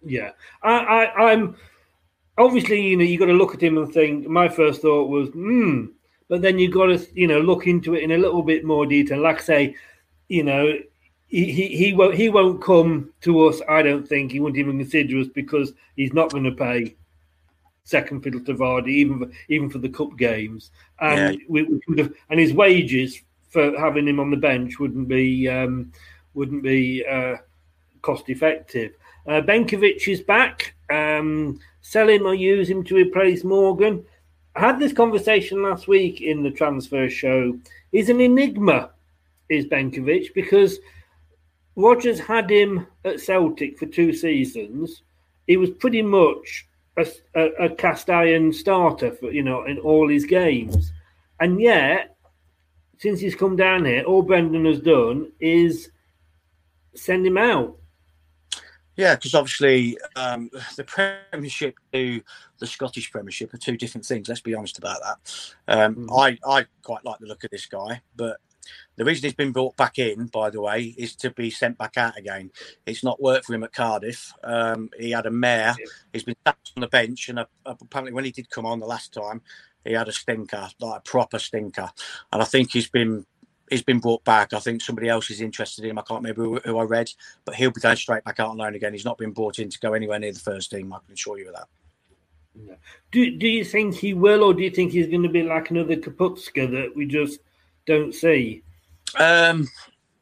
Yeah, 0.04 0.30
I, 0.62 0.72
I, 0.72 1.32
I'm 1.32 1.56
obviously 2.38 2.80
you 2.80 2.96
know 2.96 3.04
you 3.04 3.18
got 3.18 3.26
to 3.26 3.32
look 3.32 3.54
at 3.54 3.62
him 3.62 3.78
and 3.78 3.92
think. 3.92 4.26
My 4.26 4.48
first 4.48 4.82
thought 4.82 5.08
was, 5.08 5.28
hmm, 5.30 5.86
but 6.28 6.42
then 6.42 6.58
you 6.58 6.70
got 6.70 6.86
to 6.86 7.06
you 7.14 7.26
know 7.26 7.40
look 7.40 7.66
into 7.66 7.94
it 7.94 8.02
in 8.02 8.12
a 8.12 8.18
little 8.18 8.42
bit 8.42 8.64
more 8.64 8.86
detail. 8.86 9.20
Like 9.20 9.38
I 9.38 9.44
say, 9.44 9.76
you 10.28 10.42
know, 10.42 10.78
he, 11.28 11.52
he, 11.52 11.68
he 11.68 11.92
won't 11.92 12.14
he 12.14 12.28
won't 12.28 12.62
come 12.62 13.12
to 13.22 13.46
us. 13.46 13.60
I 13.68 13.82
don't 13.82 14.06
think 14.06 14.32
he 14.32 14.40
won't 14.40 14.56
even 14.56 14.78
consider 14.78 15.18
us 15.18 15.28
because 15.28 15.72
he's 15.96 16.12
not 16.12 16.30
going 16.30 16.44
to 16.44 16.52
pay 16.52 16.96
second 17.84 18.20
fiddle 18.20 18.40
to 18.44 18.54
Vardy 18.54 18.88
even 18.88 19.18
for, 19.18 19.30
even 19.48 19.70
for 19.70 19.78
the 19.78 19.88
cup 19.88 20.16
games. 20.18 20.70
And 21.00 21.34
Yeah. 21.34 21.44
we, 21.48 21.62
we 21.62 21.80
could 21.86 21.98
have 21.98 22.12
and 22.30 22.40
his 22.40 22.52
wages 22.52 23.22
for 23.56 23.74
having 23.78 24.06
him 24.06 24.20
on 24.20 24.30
the 24.30 24.36
bench 24.36 24.78
wouldn't 24.78 25.08
be 25.08 25.48
um, 25.48 25.90
wouldn't 26.34 26.62
be 26.62 27.02
uh, 27.10 27.36
cost 28.02 28.28
effective. 28.28 28.92
Uh, 29.26 29.40
Benkovic 29.40 30.06
is 30.06 30.20
back. 30.20 30.74
Um, 30.90 31.58
sell 31.80 32.10
him 32.10 32.26
or 32.26 32.34
use 32.34 32.68
him 32.68 32.84
to 32.84 32.96
replace 32.96 33.44
Morgan. 33.44 34.04
I 34.54 34.60
had 34.60 34.78
this 34.78 34.92
conversation 34.92 35.62
last 35.62 35.88
week 35.88 36.20
in 36.20 36.42
the 36.42 36.50
transfer 36.50 37.08
show. 37.08 37.58
He's 37.92 38.10
an 38.10 38.20
enigma, 38.20 38.90
is 39.48 39.64
Benkovic, 39.64 40.34
because 40.34 40.78
Rodgers 41.74 42.20
had 42.20 42.50
him 42.50 42.86
at 43.06 43.20
Celtic 43.20 43.78
for 43.78 43.86
two 43.86 44.12
seasons. 44.12 45.02
He 45.46 45.56
was 45.56 45.70
pretty 45.70 46.02
much 46.02 46.68
a, 46.98 47.06
a, 47.34 47.44
a 47.64 47.74
cast 47.74 48.10
iron 48.10 48.52
starter 48.52 49.12
for 49.12 49.32
you 49.32 49.42
know 49.42 49.64
in 49.64 49.78
all 49.78 50.10
his 50.10 50.26
games, 50.26 50.92
and 51.40 51.58
yet 51.58 52.15
since 52.98 53.20
he's 53.20 53.34
come 53.34 53.56
down 53.56 53.84
here, 53.84 54.02
all 54.04 54.22
Brendan 54.22 54.64
has 54.64 54.80
done 54.80 55.32
is 55.40 55.90
send 56.94 57.26
him 57.26 57.38
out. 57.38 57.76
Yeah, 58.96 59.14
because 59.14 59.34
obviously 59.34 59.98
um, 60.16 60.50
the 60.76 60.84
Premiership 60.84 61.76
to 61.92 62.22
the 62.58 62.66
Scottish 62.66 63.12
Premiership 63.12 63.52
are 63.52 63.58
two 63.58 63.76
different 63.76 64.06
things. 64.06 64.28
Let's 64.28 64.40
be 64.40 64.54
honest 64.54 64.78
about 64.78 65.00
that. 65.02 65.54
Um, 65.68 65.94
mm. 65.96 66.18
I 66.18 66.38
I 66.48 66.64
quite 66.82 67.04
like 67.04 67.18
the 67.18 67.26
look 67.26 67.44
of 67.44 67.50
this 67.50 67.66
guy, 67.66 68.00
but 68.16 68.38
the 68.96 69.04
reason 69.04 69.24
he's 69.24 69.34
been 69.34 69.52
brought 69.52 69.76
back 69.76 69.98
in, 69.98 70.26
by 70.26 70.50
the 70.50 70.60
way, 70.60 70.94
is 70.96 71.14
to 71.16 71.30
be 71.30 71.50
sent 71.50 71.78
back 71.78 71.96
out 71.96 72.16
again. 72.16 72.50
It's 72.86 73.04
not 73.04 73.22
worked 73.22 73.46
for 73.46 73.54
him 73.54 73.62
at 73.64 73.72
Cardiff. 73.72 74.32
Um, 74.42 74.90
he 74.98 75.10
had 75.10 75.26
a 75.26 75.30
mare. 75.30 75.76
He's 76.12 76.24
been 76.24 76.36
sat 76.46 76.56
on 76.76 76.80
the 76.80 76.88
bench, 76.88 77.28
and 77.28 77.38
uh, 77.38 77.46
apparently, 77.66 78.12
when 78.12 78.24
he 78.24 78.32
did 78.32 78.50
come 78.50 78.66
on 78.66 78.80
the 78.80 78.86
last 78.86 79.12
time, 79.12 79.42
he 79.86 79.94
had 79.94 80.08
a 80.08 80.12
stinker, 80.12 80.68
like 80.80 80.98
a 80.98 81.02
proper 81.02 81.38
stinker. 81.38 81.90
And 82.32 82.42
I 82.42 82.44
think 82.44 82.72
he's 82.72 82.88
been 82.88 83.26
he's 83.70 83.82
been 83.82 83.98
brought 83.98 84.24
back. 84.24 84.52
I 84.52 84.58
think 84.58 84.82
somebody 84.82 85.08
else 85.08 85.30
is 85.30 85.40
interested 85.40 85.84
in 85.84 85.90
him. 85.90 85.98
I 85.98 86.02
can't 86.02 86.22
remember 86.22 86.44
who, 86.44 86.60
who 86.64 86.78
I 86.78 86.84
read, 86.84 87.10
but 87.44 87.54
he'll 87.54 87.70
be 87.70 87.80
going 87.80 87.96
straight 87.96 88.24
back 88.24 88.40
out 88.40 88.50
on 88.50 88.56
loan 88.56 88.74
again. 88.74 88.92
He's 88.92 89.04
not 89.04 89.18
been 89.18 89.32
brought 89.32 89.58
in 89.58 89.70
to 89.70 89.80
go 89.80 89.94
anywhere 89.94 90.18
near 90.18 90.32
the 90.32 90.38
first 90.38 90.70
team. 90.70 90.92
I 90.92 90.98
can 91.04 91.14
assure 91.14 91.38
you 91.38 91.48
of 91.48 91.54
that. 91.54 91.68
Do 93.12 93.30
Do 93.36 93.48
you 93.48 93.64
think 93.64 93.94
he 93.94 94.14
will, 94.14 94.42
or 94.42 94.54
do 94.54 94.62
you 94.62 94.70
think 94.70 94.92
he's 94.92 95.08
going 95.08 95.22
to 95.22 95.28
be 95.28 95.42
like 95.42 95.70
another 95.70 95.96
Kapustka 95.96 96.70
that 96.70 96.92
we 96.94 97.06
just 97.06 97.40
don't 97.86 98.14
see? 98.14 98.62
Um, 99.18 99.68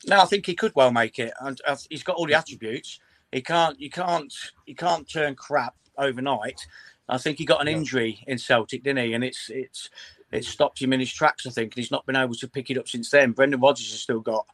no, 0.07 0.21
I 0.21 0.25
think 0.27 0.47
he 0.47 0.55
could 0.55 0.75
well 0.75 0.93
make 0.93 1.19
it, 1.19 1.33
and 1.41 1.61
uh, 1.67 1.77
he's 1.89 2.03
got 2.03 2.17
all 2.17 2.27
the 2.27 2.35
attributes. 2.35 3.01
He 3.33 3.41
can't, 3.41 3.79
you 3.81 3.91
can't, 3.91 4.33
you 4.67 4.75
can't 4.75 5.09
turn 5.09 5.35
crap 5.35 5.75
overnight. 5.99 6.61
I 7.09 7.19
think 7.19 7.39
he 7.39 7.45
got 7.45 7.61
an 7.61 7.69
injury 7.69 8.23
in 8.27 8.39
Celtic, 8.39 8.83
didn't 8.83 9.05
he? 9.05 9.13
And 9.15 9.23
it's 9.23 9.51
it's 9.51 9.91
it 10.33 10.45
stopped 10.45 10.81
him 10.81 10.93
in 10.93 11.01
his 11.01 11.13
tracks, 11.13 11.47
I 11.47 11.51
think, 11.51 11.75
and 11.75 11.83
he's 11.83 11.91
not 11.91 12.07
been 12.07 12.17
able 12.17 12.35
to 12.35 12.49
pick 12.49 12.71
it 12.71 12.79
up 12.79 12.89
since 12.89 13.11
then. 13.11 13.33
Brendan 13.33 13.61
Rodgers 13.61 13.91
has 13.91 14.01
still 14.01 14.21
got. 14.21 14.47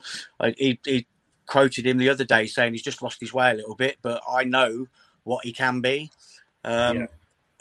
He, 0.56 0.78
he 0.84 1.06
quoted 1.46 1.86
him 1.86 1.98
the 1.98 2.08
other 2.08 2.24
day 2.24 2.46
saying 2.46 2.72
he's 2.72 2.82
just 2.82 3.02
lost 3.02 3.20
his 3.20 3.32
way 3.32 3.50
a 3.50 3.54
little 3.54 3.74
bit, 3.74 3.96
but 4.02 4.22
I 4.30 4.44
know 4.44 4.86
what 5.24 5.44
he 5.44 5.52
can 5.52 5.80
be. 5.80 6.10
Um, 6.64 6.96
yeah. 6.96 7.06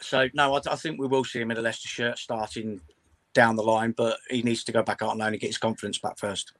So 0.01 0.27
no, 0.33 0.55
I, 0.55 0.61
I, 0.69 0.75
think 0.75 0.99
we 0.99 1.07
will 1.07 1.23
see 1.23 1.39
him 1.39 1.51
in 1.51 1.57
a 1.57 1.61
Leicester 1.61 1.87
shirt 1.87 2.17
starting 2.17 2.81
down 3.33 3.55
the 3.55 3.63
line, 3.63 3.93
but 3.95 4.17
he 4.29 4.41
needs 4.43 4.63
to 4.65 4.71
go 4.71 4.83
back 4.83 5.01
out 5.01 5.13
and 5.13 5.21
only 5.21 5.37
get 5.37 5.47
his 5.47 5.57
confidence 5.57 5.97
back 5.97 6.17
first. 6.17 6.53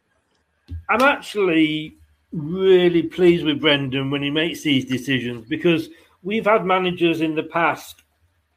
I'm 0.90 1.02
actually 1.02 1.96
really 2.32 3.04
pleased 3.04 3.46
with 3.46 3.60
Brendan 3.60 4.12
when 4.12 4.22
he 4.22 4.30
makes 4.30 4.62
these 4.62 4.86
decisions 4.86 5.46
because 5.48 5.90
we've 6.24 6.46
had 6.46 6.66
managers 6.66 7.22
in 7.22 7.36
the 7.36 7.44
past, 7.44 8.04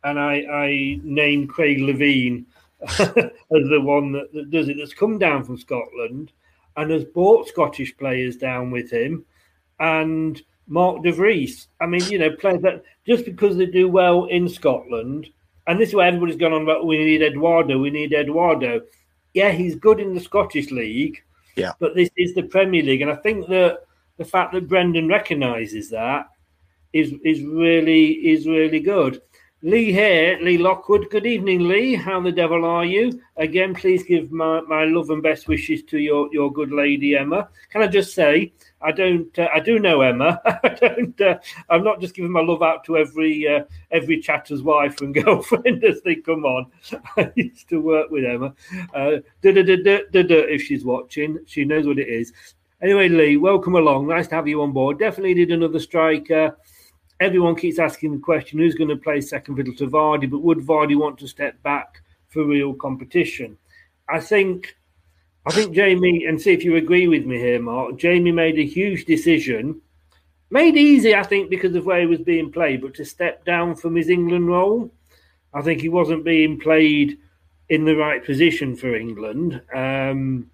and 0.05 0.19
I, 0.19 0.43
I 0.51 1.01
named 1.03 1.49
Craig 1.49 1.79
Levein 1.79 2.45
as 2.83 2.99
the 2.99 3.81
one 3.81 4.13
that, 4.13 4.33
that, 4.33 4.51
does 4.51 4.69
it, 4.69 4.77
that's 4.79 4.95
come 4.95 5.19
down 5.19 5.45
from 5.45 5.59
Scotland 5.59 6.33
and 6.77 6.91
has 6.91 7.05
brought 7.05 7.49
Scottish 7.49 7.97
players 7.97 8.37
down 8.37 8.71
with 8.71 8.91
him, 8.91 9.25
and 9.79 10.41
Mark 10.67 11.03
De 11.03 11.13
Vries. 11.13 11.69
I 11.81 11.87
mean, 11.87 12.03
you 12.05 12.19
know, 12.19 12.31
players 12.31 12.63
that 12.63 12.83
just 13.07 13.25
because 13.25 13.57
they 13.57 13.67
do 13.67 13.89
well 13.89 14.25
in 14.27 14.49
Scotland, 14.49 15.29
and 15.67 15.79
this 15.79 15.91
is 15.91 15.95
why 15.95 16.09
everybody's 16.09 16.37
gone 16.37 16.53
on 16.53 16.63
about 16.63 16.87
we 16.87 16.99
need 16.99 17.23
Eduardo, 17.23 17.79
we 17.79 17.91
need 17.91 18.13
Eduardo. 18.13 18.81
Yeah, 19.35 19.51
he's 19.53 19.77
good 19.77 20.01
in 20.01 20.15
the 20.15 20.21
Scottish 20.21 20.71
league, 20.71 21.23
yeah. 21.57 21.73
But 21.79 21.95
this 21.95 22.11
is 22.17 22.35
the 22.35 22.43
Premier 22.43 22.83
League, 22.83 23.03
and 23.03 23.11
I 23.11 23.17
think 23.17 23.49
that 23.49 23.85
the 24.17 24.25
fact 24.25 24.53
that 24.53 24.69
Brendan 24.69 25.09
recognises 25.09 25.91
that 25.91 26.29
is 26.93 27.13
is 27.25 27.43
really 27.43 28.11
is 28.11 28.47
really 28.47 28.81
good. 28.81 29.21
Lee 29.65 29.93
here, 29.93 30.41
Lee 30.43 30.59
Lockwood. 30.59 31.09
Good 31.09 31.25
evening, 31.25 31.69
Lee. 31.69 31.95
How 31.95 32.21
the 32.21 32.33
devil 32.33 32.65
are 32.65 32.85
you? 32.85 33.23
Again, 33.37 33.77
please 33.77 34.03
give 34.03 34.33
my, 34.33 34.61
my 34.63 34.87
love 34.87 35.11
and 35.11 35.23
best 35.23 35.47
wishes 35.47 35.85
to 35.85 35.99
your, 35.99 36.29
your 36.33 36.53
good 36.53 36.73
lady 36.73 37.17
Emma. 37.17 37.49
Can 37.71 37.81
I 37.81 37.87
just 37.87 38.13
say, 38.13 38.53
I 38.81 38.91
don't, 38.91 39.39
uh, 39.39 39.49
I 39.55 39.61
do 39.61 39.79
know 39.79 40.01
Emma. 40.01 40.41
I 40.65 40.69
don't, 40.69 41.21
uh, 41.21 41.39
I'm 41.71 41.85
not 41.85 42.01
just 42.01 42.17
giving 42.17 42.33
my 42.33 42.41
love 42.41 42.65
out 42.65 42.83
to 42.87 42.97
every 42.97 43.47
uh, 43.47 43.63
every 43.93 44.19
chatter's 44.19 44.65
wife 44.65 45.01
and 45.01 45.15
girlfriend 45.25 45.85
as 45.85 46.03
they 46.03 46.17
come 46.17 46.45
on. 46.45 46.67
I 47.17 47.31
used 47.37 47.69
to 47.69 47.81
work 47.81 48.11
with 48.11 48.25
Emma. 48.25 48.53
Uh, 48.93 49.19
if 49.45 50.63
she's 50.63 50.85
watching, 50.85 51.39
she 51.47 51.65
knows 51.65 51.87
what 51.87 52.01
it 52.01 52.09
is. 52.09 52.33
Anyway, 52.83 53.09
Lee, 53.09 53.37
welcome 53.37 53.77
along. 53.77 54.09
Nice 54.09 54.27
to 54.27 54.35
have 54.35 54.49
you 54.49 54.61
on 54.61 54.73
board. 54.73 54.99
Definitely 54.99 55.35
did 55.35 55.53
another 55.53 55.79
striker 55.79 56.57
everyone 57.23 57.57
keeps 57.57 57.79
asking 57.79 58.13
the 58.13 58.19
question 58.19 58.59
who's 58.59 58.75
going 58.75 58.91
to 58.91 58.97
play 58.97 59.21
second 59.21 59.57
fiddle 59.57 59.75
to 59.77 59.87
Vardy, 59.89 60.31
but 60.31 60.43
would 60.43 60.59
Vardy 60.59 60.97
want 60.97 61.19
to 61.19 61.29
step 61.29 61.63
back 61.63 62.03
for 62.29 62.45
real 62.45 62.75
competition? 62.75 63.57
I 64.09 64.21
think 64.21 64.77
I 65.45 65.51
think 65.51 65.75
Jamie, 65.75 66.27
and 66.27 66.41
see 66.41 66.53
if 66.53 66.65
you 66.65 66.77
agree 66.77 67.09
with 67.09 67.27
me 67.27 67.37
here, 67.37 67.61
Mark. 67.61 67.97
Jamie 67.99 68.31
made 68.31 68.59
a 68.59 68.65
huge 68.65 69.07
decision, 69.07 69.81
made 70.51 70.77
easy, 70.77 71.17
I 71.17 71.25
think, 71.25 71.51
because 71.51 71.75
of 71.75 71.85
where 71.85 72.01
he 72.01 72.07
was 72.07 72.21
being 72.21 72.53
played, 72.53 72.81
but 72.81 72.95
to 72.95 73.05
step 73.05 73.45
down 73.45 73.75
from 73.75 73.97
his 73.97 74.09
England 74.09 74.47
role. 74.47 74.91
I 75.53 75.63
think 75.63 75.81
he 75.81 75.89
wasn't 75.89 76.25
being 76.25 76.61
played 76.61 77.19
in 77.69 77.85
the 77.85 77.97
right 77.97 78.25
position 78.25 78.77
for 78.77 78.95
England. 78.95 79.61
Um, 79.75 80.51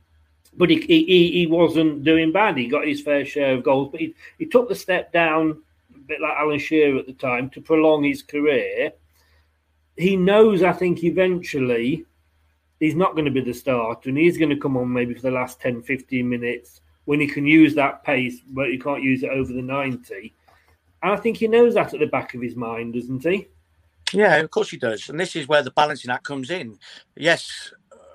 but 0.56 0.70
he, 0.70 0.80
he, 0.80 1.30
he 1.32 1.46
wasn't 1.46 2.02
doing 2.02 2.32
bad. 2.32 2.56
He 2.56 2.66
got 2.66 2.86
his 2.86 3.02
fair 3.02 3.24
share 3.24 3.54
of 3.54 3.62
goals, 3.62 3.90
but 3.92 4.00
he, 4.00 4.14
he 4.38 4.46
took 4.46 4.68
the 4.68 4.74
step 4.74 5.12
down 5.12 5.62
bit 6.08 6.20
like 6.20 6.36
Alan 6.36 6.58
Shearer 6.58 6.98
at 6.98 7.06
the 7.06 7.12
time, 7.12 7.50
to 7.50 7.60
prolong 7.60 8.02
his 8.02 8.22
career. 8.22 8.92
He 9.96 10.16
knows, 10.16 10.62
I 10.62 10.72
think, 10.72 11.04
eventually 11.04 12.04
he's 12.80 12.94
not 12.94 13.12
going 13.12 13.24
to 13.24 13.30
be 13.30 13.40
the 13.40 13.52
starter 13.52 14.08
and 14.08 14.18
he's 14.18 14.38
going 14.38 14.50
to 14.50 14.56
come 14.56 14.76
on 14.76 14.92
maybe 14.92 15.14
for 15.14 15.22
the 15.22 15.30
last 15.30 15.60
10, 15.60 15.82
15 15.82 16.28
minutes 16.28 16.80
when 17.04 17.20
he 17.20 17.26
can 17.26 17.46
use 17.46 17.74
that 17.74 18.04
pace, 18.04 18.40
but 18.48 18.68
he 18.68 18.78
can't 18.78 19.02
use 19.02 19.22
it 19.22 19.30
over 19.30 19.52
the 19.52 19.62
90. 19.62 20.34
And 21.02 21.12
I 21.12 21.16
think 21.16 21.38
he 21.38 21.48
knows 21.48 21.74
that 21.74 21.94
at 21.94 22.00
the 22.00 22.06
back 22.06 22.34
of 22.34 22.42
his 22.42 22.54
mind, 22.54 22.94
doesn't 22.94 23.24
he? 23.24 23.48
Yeah, 24.12 24.36
of 24.36 24.50
course 24.50 24.70
he 24.70 24.76
does. 24.76 25.08
And 25.08 25.18
this 25.18 25.36
is 25.36 25.48
where 25.48 25.62
the 25.62 25.70
balancing 25.70 26.10
act 26.10 26.24
comes 26.24 26.50
in. 26.50 26.78
Yes, 27.16 27.72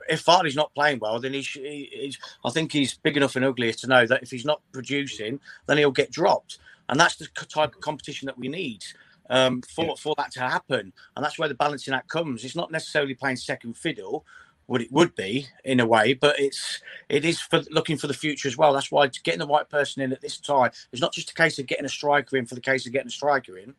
if 0.10 0.26
Vardy's 0.26 0.56
not 0.56 0.74
playing 0.74 1.00
well, 1.00 1.20
then 1.20 1.34
he's, 1.34 1.48
he's, 1.48 2.18
I 2.44 2.50
think 2.50 2.72
he's 2.72 2.96
big 2.96 3.18
enough 3.18 3.36
and 3.36 3.46
ugly 3.46 3.72
to 3.74 3.88
know 3.88 4.06
that 4.06 4.24
if 4.24 4.32
he's 4.32 4.46
not 4.46 4.62
producing, 4.72 5.40
then 5.66 5.78
he'll 5.78 5.92
get 5.92 6.12
dropped 6.12 6.60
and 6.94 7.00
that's 7.00 7.16
the 7.16 7.28
type 7.48 7.74
of 7.74 7.82
competition 7.82 8.28
that 8.28 8.38
we 8.38 8.48
need 8.48 8.84
um, 9.32 9.64
for 9.64 9.86
yeah. 9.86 9.94
for 9.98 10.14
that 10.16 10.30
to 10.34 10.42
happen. 10.42 10.94
And 11.16 11.26
that's 11.26 11.40
where 11.40 11.50
the 11.50 11.56
balancing 11.56 11.92
act 11.92 12.08
comes. 12.08 12.46
It's 12.46 12.56
not 12.56 12.72
necessarily 12.72 13.16
playing 13.16 13.38
second 13.38 13.76
fiddle, 13.78 14.28
what 14.68 14.80
it 14.80 14.92
would 14.92 15.16
be 15.16 15.48
in 15.66 15.80
a 15.80 15.88
way, 15.88 16.14
but 16.14 16.40
it's 16.40 16.82
it 17.10 17.26
is 17.26 17.40
for 17.42 17.64
looking 17.72 17.98
for 17.98 18.06
the 18.06 18.14
future 18.14 18.48
as 18.48 18.60
well. 18.60 18.74
That's 18.74 18.92
why 18.92 19.08
getting 19.08 19.40
the 19.40 19.48
right 19.48 19.68
person 19.68 20.04
in 20.04 20.14
at 20.14 20.22
this 20.22 20.38
time 20.38 20.70
is 20.92 21.02
not 21.02 21.14
just 21.14 21.32
a 21.32 21.34
case 21.34 21.58
of 21.58 21.66
getting 21.66 21.86
a 21.86 21.90
striker 21.90 22.38
in 22.38 22.46
for 22.46 22.54
the 22.54 22.62
case 22.62 22.86
of 22.86 22.94
getting 22.94 23.08
a 23.08 23.12
striker 23.12 23.58
in. 23.58 23.74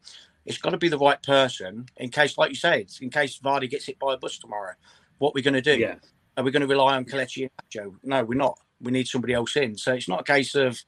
It's 0.45 0.59
got 0.59 0.71
to 0.71 0.77
be 0.77 0.89
the 0.89 0.99
right 0.99 1.23
person 1.23 1.87
in 1.99 2.09
case, 2.09 2.37
like 2.37 2.51
you 2.51 2.57
said, 2.57 2.89
in 3.01 3.11
case 3.11 3.39
Vardy 3.39 3.71
gets 3.71 3.87
hit 3.87 4.01
by 4.01 4.15
a 4.15 4.17
bus 4.17 4.39
tomorrow. 4.39 4.73
What 5.19 5.37
we're 5.37 5.45
going 5.45 5.55
to 5.55 5.63
do? 5.63 5.79
Yeah. 5.79 5.95
Are 6.37 6.43
we 6.43 6.51
going 6.51 6.63
to 6.63 6.67
rely 6.67 6.97
on 6.97 7.05
Kelechi 7.05 7.43
and 7.43 7.51
Joe? 7.71 7.95
No, 8.03 8.25
we're 8.25 8.35
not. 8.35 8.59
We 8.81 8.91
need 8.91 9.07
somebody 9.07 9.35
else 9.35 9.55
in. 9.55 9.79
So 9.79 9.93
it's 9.93 10.09
not 10.09 10.23
a 10.23 10.25
case 10.25 10.57
of 10.57 10.83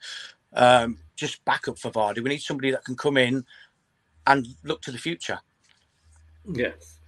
um, 0.55 0.99
just 1.16 1.44
backup 1.44 1.78
for 1.78 1.90
Vardy. 1.90 2.22
We 2.22 2.30
need 2.30 2.42
somebody 2.42 2.70
that 2.70 2.84
can 2.84 2.96
come 2.96 3.16
in 3.16 3.44
and 4.26 4.46
look 4.62 4.82
to 4.82 4.92
the 4.92 4.98
future. 4.98 5.38
Yes. 6.52 6.98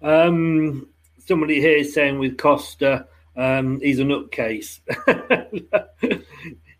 Um, 0.00 0.88
somebody 1.18 1.60
here 1.60 1.76
is 1.76 1.94
saying 1.94 2.18
with 2.18 2.38
Costa, 2.38 3.06
um, 3.36 3.80
he's 3.80 4.00
a 4.00 4.04
nutcase. 4.04 4.80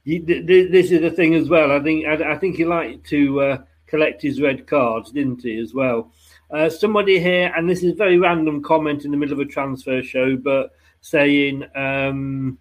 this 0.04 0.90
is 0.90 1.00
the 1.00 1.10
thing 1.10 1.34
as 1.34 1.48
well. 1.48 1.72
I 1.72 1.80
think 1.80 2.06
I, 2.06 2.36
think 2.36 2.56
he 2.56 2.64
liked 2.64 3.06
to 3.10 3.40
uh, 3.40 3.58
collect 3.86 4.22
his 4.22 4.40
red 4.40 4.66
cards, 4.66 5.12
didn't 5.12 5.42
he? 5.42 5.58
As 5.58 5.72
well. 5.72 6.12
Uh, 6.50 6.68
somebody 6.68 7.18
here, 7.18 7.52
and 7.56 7.68
this 7.68 7.82
is 7.82 7.94
very 7.94 8.18
random 8.18 8.62
comment 8.62 9.04
in 9.04 9.10
the 9.10 9.16
middle 9.16 9.32
of 9.32 9.40
a 9.40 9.50
transfer 9.50 10.02
show, 10.02 10.36
but 10.36 10.72
saying 11.00 11.64
um, 11.74 12.58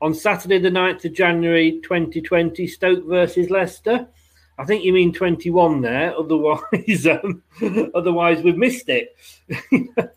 on 0.00 0.14
Saturday, 0.14 0.58
the 0.58 0.70
9th 0.70 1.04
of 1.04 1.12
January 1.12 1.80
2020, 1.82 2.66
Stoke 2.66 3.04
versus 3.04 3.50
Leicester. 3.50 4.08
I 4.58 4.64
think 4.64 4.84
you 4.84 4.92
mean 4.92 5.12
21 5.12 5.80
there. 5.80 6.16
Otherwise, 6.16 7.06
um, 7.06 7.42
otherwise 7.94 8.42
we've 8.42 8.56
missed 8.56 8.88
it. 8.88 9.16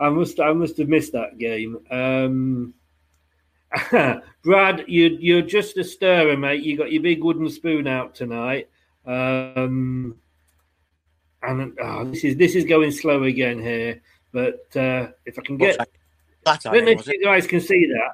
I 0.00 0.08
must, 0.08 0.40
I 0.40 0.52
must 0.52 0.78
have 0.78 0.88
missed 0.88 1.12
that 1.12 1.38
game. 1.38 1.78
Um, 1.90 2.74
Brad, 4.42 4.84
you, 4.88 5.16
you're 5.20 5.42
just 5.42 5.76
a 5.76 5.84
stirrer, 5.84 6.36
mate. 6.36 6.62
You 6.62 6.76
got 6.76 6.90
your 6.92 7.02
big 7.02 7.22
wooden 7.22 7.48
spoon 7.48 7.86
out 7.86 8.14
tonight. 8.14 8.68
Um, 9.06 10.16
and 11.42 11.78
oh, 11.80 12.04
this 12.04 12.24
is 12.24 12.36
this 12.36 12.54
is 12.54 12.64
going 12.64 12.90
slow 12.92 13.22
again 13.24 13.60
here. 13.60 14.02
But 14.32 14.76
uh, 14.76 15.08
if 15.24 15.38
I 15.38 15.42
can 15.42 15.56
get, 15.56 15.88
I 16.50 16.56
don't 16.72 16.84
know 16.84 16.90
if 16.92 17.06
you 17.06 17.24
guys 17.24 17.46
can 17.46 17.60
see 17.60 17.86
that. 17.86 18.12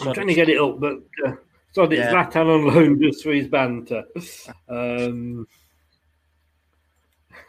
I'm 0.00 0.14
trying 0.14 0.28
to 0.28 0.34
get 0.34 0.48
it 0.48 0.60
up, 0.60 0.80
but 0.80 0.98
uh, 1.26 1.32
sorry, 1.72 1.98
it's 1.98 2.10
Yeah. 2.10 2.24
Zlatan 2.24 2.46
on 2.46 2.66
loan 2.74 3.00
just 3.02 3.22
for 3.22 3.32
his 3.32 3.48
banter. 3.48 4.04
Um, 4.68 5.46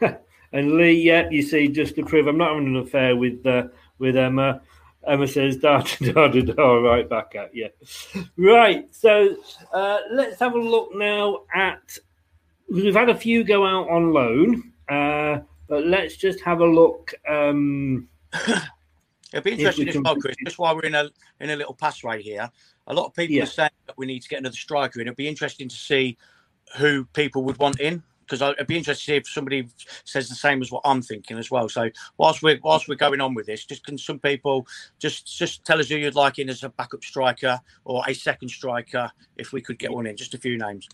and 0.52 0.72
Lee, 0.72 1.02
yeah, 1.02 1.28
you 1.30 1.42
see, 1.42 1.68
just 1.68 1.94
to 1.96 2.04
prove 2.04 2.26
I'm 2.26 2.38
not 2.38 2.54
having 2.54 2.68
an 2.68 2.76
affair 2.76 3.16
with 3.16 3.44
uh, 3.46 3.68
with 3.98 4.16
Emma. 4.16 4.60
Emma 5.06 5.26
says, 5.26 5.56
da 5.62 5.80
da 5.80 6.12
da 6.12 6.28
da 6.28 6.40
da, 6.40 6.74
right 6.78 7.08
back 7.08 7.34
at 7.36 7.54
you. 7.54 7.68
Right, 8.36 8.94
so 8.94 9.36
uh, 9.72 9.98
let's 10.12 10.38
have 10.40 10.54
a 10.54 10.58
look 10.60 10.94
now 10.94 11.44
at. 11.54 11.98
We've 12.68 12.94
had 12.94 13.10
a 13.10 13.14
few 13.14 13.44
go 13.44 13.64
out 13.64 13.88
on 13.88 14.12
loan, 14.12 14.72
uh, 14.88 15.38
but 15.68 15.86
let's 15.86 16.16
just 16.16 16.40
have 16.40 16.60
a 16.60 16.66
look. 16.66 17.14
Um, 17.28 18.08
It'll 19.36 19.44
be 19.44 19.52
interesting 19.52 19.84
we 19.84 19.90
as 19.90 19.98
well, 19.98 20.16
Chris. 20.16 20.36
Just 20.44 20.58
while 20.58 20.74
we're 20.74 20.86
in 20.86 20.94
a 20.94 21.10
in 21.40 21.50
a 21.50 21.56
little 21.56 21.74
pass 21.74 22.02
right 22.02 22.22
here, 22.22 22.50
a 22.86 22.94
lot 22.94 23.06
of 23.06 23.14
people 23.14 23.36
Yeah. 23.36 23.42
are 23.42 23.46
saying 23.46 23.70
that 23.86 23.98
we 23.98 24.06
need 24.06 24.22
to 24.22 24.28
get 24.28 24.38
another 24.38 24.56
striker 24.56 24.98
in. 25.00 25.06
It'll 25.06 25.14
be 25.16 25.28
interesting 25.28 25.68
to 25.68 25.76
see 25.76 26.16
who 26.78 27.04
people 27.06 27.44
would 27.44 27.58
want 27.58 27.78
in 27.78 28.02
because 28.20 28.40
it'd 28.40 28.66
be 28.66 28.78
interesting 28.78 29.02
to 29.02 29.12
see 29.12 29.16
if 29.16 29.28
somebody 29.28 29.68
says 30.04 30.28
the 30.30 30.34
same 30.34 30.62
as 30.62 30.72
what 30.72 30.80
I'm 30.86 31.02
thinking 31.02 31.38
as 31.38 31.50
well. 31.50 31.68
So 31.68 31.90
whilst 32.16 32.42
we're 32.42 32.58
whilst 32.62 32.88
we're 32.88 32.94
going 32.94 33.20
on 33.20 33.34
with 33.34 33.44
this, 33.44 33.66
just 33.66 33.84
can 33.84 33.98
some 33.98 34.18
people 34.18 34.66
just 34.98 35.36
just 35.36 35.66
tell 35.66 35.80
us 35.80 35.90
who 35.90 35.96
you'd 35.96 36.14
like 36.14 36.38
in 36.38 36.48
as 36.48 36.62
a 36.62 36.70
backup 36.70 37.04
striker 37.04 37.60
or 37.84 38.02
a 38.08 38.14
second 38.14 38.48
striker 38.48 39.10
if 39.36 39.52
we 39.52 39.60
could 39.60 39.78
get 39.78 39.92
one 39.92 40.06
in. 40.06 40.16
Just 40.16 40.32
a 40.32 40.38
few 40.38 40.56
names. 40.56 40.88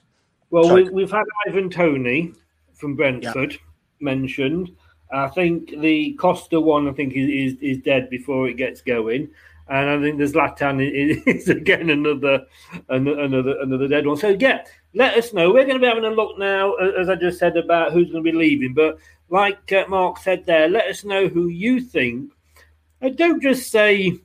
Well, 0.51 0.65
Sorry. 0.65 0.83
we, 0.83 0.91
we've 0.91 1.13
had 1.13 1.25
Ivan 1.47 1.71
Toney 1.71 2.33
from 2.75 2.97
Brentford 2.97 3.57
mentioned. 4.01 4.73
I 5.13 5.29
think 5.29 5.79
the 5.81 6.15
Costa 6.15 6.59
one, 6.59 6.89
I 6.89 6.93
think, 6.93 7.15
is, 7.15 7.55
is, 7.55 7.61
is 7.61 7.79
dead 7.83 8.09
before 8.09 8.49
it 8.49 8.57
gets 8.57 8.81
going. 8.81 9.29
And 9.69 9.91
I 9.91 10.01
think 10.01 10.19
the 10.19 10.25
Zlatan 10.25 10.83
is, 10.83 11.23
is 11.27 11.49
again 11.49 11.91
another 11.91 12.47
another 12.89 13.61
another 13.61 13.89
dead 13.89 14.07
one. 14.07 14.17
So 14.17 14.37
yeah, 14.39 14.65
let 14.95 15.17
us 15.17 15.33
know. 15.33 15.53
We're 15.53 15.65
going 15.65 15.77
to 15.77 15.81
be 15.81 15.87
having 15.87 16.05
a 16.05 16.11
look 16.11 16.39
now, 16.39 16.75
as 16.75 17.09
I 17.09 17.15
just 17.15 17.39
said 17.39 17.57
about 17.57 17.93
who's 17.93 18.11
going 18.11 18.25
to 18.25 18.31
be 18.31 18.37
leaving. 18.37 18.75
But 18.75 18.99
like 19.29 19.73
uh, 19.73 19.85
Mark 19.89 20.19
said 20.19 20.45
there, 20.47 20.69
let 20.69 20.87
us 20.87 21.05
know 21.05 21.29
who 21.29 21.49
you 21.49 21.81
think. 21.81 22.33
And 23.01 23.17
don't 23.17 23.43
just 23.43 23.71
say 23.71 24.19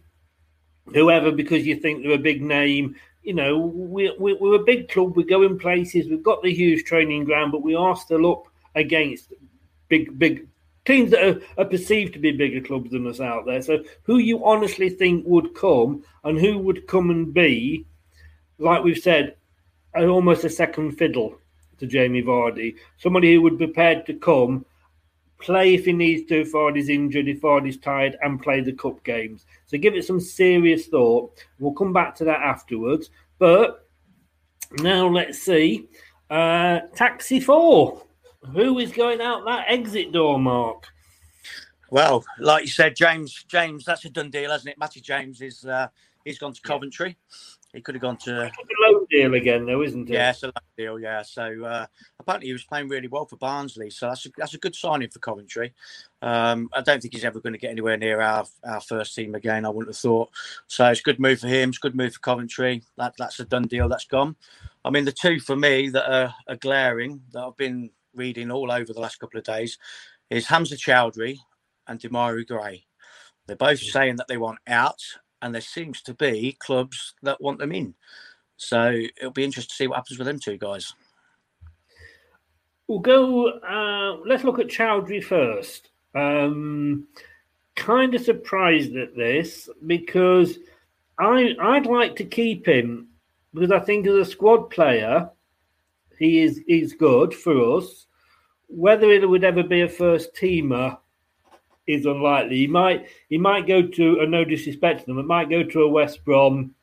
whoever 0.94 1.32
because 1.32 1.66
you 1.66 1.76
think 1.76 2.04
they're 2.04 2.14
a 2.14 2.18
big 2.18 2.42
name. 2.42 2.96
You 3.24 3.34
know, 3.34 3.58
we, 3.58 4.14
we, 4.20 4.34
we're 4.34 4.62
a 4.62 4.64
big 4.64 4.90
club. 4.90 5.18
We're 5.18 5.26
going 5.26 5.60
places. 5.60 6.08
We've 6.08 6.24
got 6.24 6.44
the 6.44 6.54
huge 6.54 6.86
training 6.86 7.26
ground, 7.26 7.52
but 7.52 7.62
we 7.62 7.76
are 7.76 7.96
still 7.96 8.32
up 8.32 8.48
against 8.76 9.34
big, 9.90 10.18
big 10.18 10.48
teams 10.88 11.12
that 11.12 11.24
are, 11.24 11.42
are 11.58 11.66
perceived 11.66 12.14
to 12.14 12.20
be 12.20 12.32
bigger 12.32 12.62
clubs 12.62 12.92
than 12.92 13.06
us 13.06 13.20
out 13.20 13.46
there. 13.46 13.62
So, 13.62 13.84
who 14.04 14.18
you 14.18 14.44
honestly 14.46 14.90
think 14.90 15.26
would 15.28 15.54
come 15.54 16.04
and 16.24 16.40
who 16.40 16.58
would 16.58 16.88
come 16.88 17.10
and 17.12 17.34
be, 17.34 17.86
like 18.58 18.84
we've 18.84 18.98
said, 18.98 19.36
almost 19.96 20.46
a 20.46 20.50
second 20.50 20.92
fiddle 20.98 21.38
to 21.80 21.86
Jamie 21.86 22.24
Vardy, 22.24 22.76
somebody 22.98 23.34
who 23.34 23.42
would 23.42 23.58
be 23.58 23.68
prepared 23.68 24.06
to 24.06 24.14
come 24.14 24.66
play 25.40 25.76
if 25.76 25.86
he 25.86 25.94
needs 25.94 26.28
to, 26.30 26.42
if 26.42 26.54
Vardy's 26.54 26.90
injured, 26.90 27.28
if 27.28 27.42
Vardy's 27.42 27.78
tired, 27.78 28.18
and 28.22 28.42
play 28.42 28.62
the 28.62 28.74
cup 28.74 29.04
games. 29.04 29.46
So 29.68 29.78
give 29.78 29.94
it 29.94 30.06
some 30.06 30.20
serious 30.20 30.88
thought. 30.88 31.46
We'll 31.60 31.74
come 31.74 31.94
back 31.94 32.16
to 32.16 32.24
that 32.26 32.42
afterwards. 32.42 33.10
But 33.38 33.88
now 34.80 35.08
let's 35.08 35.40
see. 35.40 35.90
Uh, 36.30 36.80
taxi 36.96 37.40
four. 37.40 38.07
Who 38.54 38.80
is 38.80 38.92
going 38.92 39.22
out 39.22 39.46
that 39.46 39.66
exit 39.68 40.12
door, 40.12 40.40
Mark? 40.40 40.88
Well, 41.90 42.26
like 42.40 42.64
you 42.64 42.70
said, 42.70 42.96
James, 42.96 43.46
James, 43.48 43.86
that's 43.86 44.06
a 44.06 44.10
done 44.10 44.30
deal, 44.30 44.52
hasn't 44.52 44.72
it? 44.72 44.78
Matty 44.78 45.00
James 45.02 45.42
is 45.42 45.66
uh, 45.66 45.88
he's 46.26 46.38
gone 46.38 46.54
to 46.54 46.62
Coventry. 46.62 47.18
He 47.74 47.82
could 47.82 47.96
have 47.96 48.02
gone 48.02 48.18
to 48.18 48.44
A 48.44 48.52
loan 48.90 49.06
deal 49.10 49.34
again, 49.36 49.66
though, 49.66 49.84
isn't 49.84 50.10
it? 50.10 50.14
yeah, 50.14 50.32
it's 50.32 50.42
a 50.42 50.48
loan 50.48 50.54
deal, 50.78 51.00
yeah. 51.00 51.22
So 51.22 51.64
uh, 51.64 51.86
apparently 52.20 52.48
he 52.48 52.54
was 52.54 52.64
playing 52.64 52.88
really 52.88 53.08
well 53.08 53.26
for 53.26 53.36
Barnsley, 53.38 53.90
so 53.90 54.08
that's 54.08 54.26
a, 54.26 54.30
that's 54.38 54.54
a 54.54 54.58
good 54.58 54.76
signing 54.76 55.10
for 55.10 55.20
Coventry. 55.20 55.74
Um, 56.22 56.70
I 56.74 56.82
don't 56.82 57.02
think 57.02 57.14
he's 57.14 57.26
ever 57.26 57.40
going 57.40 57.54
to 57.54 57.60
get 57.60 57.72
anywhere 57.72 57.98
near 57.98 58.22
our 58.22 58.46
our 58.64 58.82
first 58.82 59.16
team 59.16 59.36
again. 59.36 59.66
I 59.66 59.70
wouldn't 59.70 59.94
have 59.96 60.02
thought. 60.02 60.30
So 60.68 60.88
it's 60.88 61.02
a 61.02 61.04
good 61.04 61.20
move 61.20 61.40
for 61.40 61.48
him. 61.48 61.70
It's 61.70 61.78
a 61.78 61.82
good 61.82 61.96
move 61.96 62.14
for 62.14 62.20
Coventry. 62.20 62.84
That 62.98 63.14
that's 63.18 63.40
a 63.40 63.46
done 63.46 63.68
deal. 63.68 63.90
That's 63.90 64.06
gone. 64.06 64.36
I 64.84 64.90
mean, 64.90 65.06
the 65.06 65.12
two 65.12 65.40
for 65.40 65.56
me 65.56 65.90
that 65.90 66.12
are, 66.12 66.34
are 66.48 66.56
glaring 66.56 67.22
that 67.34 67.44
I've 67.44 67.58
been 67.58 67.92
reading 68.18 68.52
all 68.52 68.72
over 68.72 68.92
the 68.92 69.00
last 69.00 69.20
couple 69.20 69.38
of 69.38 69.46
days 69.46 69.78
is 70.30 70.48
Hamza 70.48 70.76
Choudhury 70.76 71.38
and 71.88 72.00
Demarai 72.00 72.46
Gray. 72.46 72.86
They're 73.46 73.56
both 73.56 73.80
saying 73.80 74.18
that 74.18 74.28
they 74.28 74.38
want 74.38 74.60
out, 74.68 75.02
and 75.42 75.54
there 75.54 75.62
seems 75.62 76.02
to 76.04 76.14
be 76.14 76.58
clubs 76.60 77.14
that 77.24 77.42
want 77.42 77.60
them 77.60 77.72
in. 77.72 77.94
So 78.58 78.92
it'll 79.18 79.32
be 79.32 79.46
interesting 79.46 79.70
to 79.70 79.76
see 79.76 79.88
what 79.88 79.98
happens 79.98 80.20
with 80.20 80.28
them 80.28 80.40
two 80.40 80.58
guys. 80.58 80.94
We'll 82.88 83.00
go. 83.00 83.50
Uh, 83.50 84.18
let's 84.26 84.44
look 84.44 84.60
at 84.60 84.68
Choudhury 84.68 85.24
first. 85.24 85.90
Um, 86.16 87.08
kind 87.76 88.16
of 88.16 88.22
surprised 88.22 88.96
at 88.96 89.16
this 89.16 89.70
because 89.86 90.58
I 91.20 91.56
I'd 91.62 91.86
like 91.86 92.16
to 92.18 92.26
keep 92.26 92.68
him 92.68 93.10
because 93.54 93.72
I 93.72 93.80
think 93.80 94.08
as 94.08 94.16
a 94.16 94.26
squad 94.26 94.70
player, 94.70 95.30
he 96.18 96.42
is 96.42 96.62
he's 96.68 96.94
good 96.94 97.34
for 97.34 97.78
us. 97.78 98.08
Whether 98.68 99.12
it 99.12 99.28
would 99.28 99.44
ever 99.44 99.64
be 99.64 99.82
a 99.82 99.90
first 99.90 100.34
teamer 100.36 100.98
is 101.88 102.06
unlikely. 102.06 102.58
He 102.58 102.68
might 102.68 103.08
he 103.30 103.38
might 103.38 103.68
go 103.68 103.82
to, 103.82 104.20
and 104.20 104.32
no 104.32 104.44
disrespect 104.44 105.02
to 105.02 105.06
them, 105.08 105.20
it 105.20 105.26
might 105.26 105.50
go 105.50 105.64
to 105.64 105.84
a 105.84 105.90
West 105.90 106.24
Brom 106.26 106.74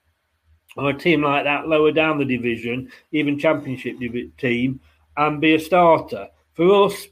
or 0.76 0.90
a 0.90 0.98
team 0.98 1.22
like 1.22 1.44
that 1.44 1.68
lower 1.68 1.92
down 1.92 2.18
the 2.18 2.24
division, 2.24 2.90
even 3.12 3.38
Championship 3.38 3.96
team, 4.38 4.80
and 5.16 5.40
be 5.40 5.54
a 5.54 5.60
starter. 5.60 6.28
For 6.54 6.86
us, 6.86 7.06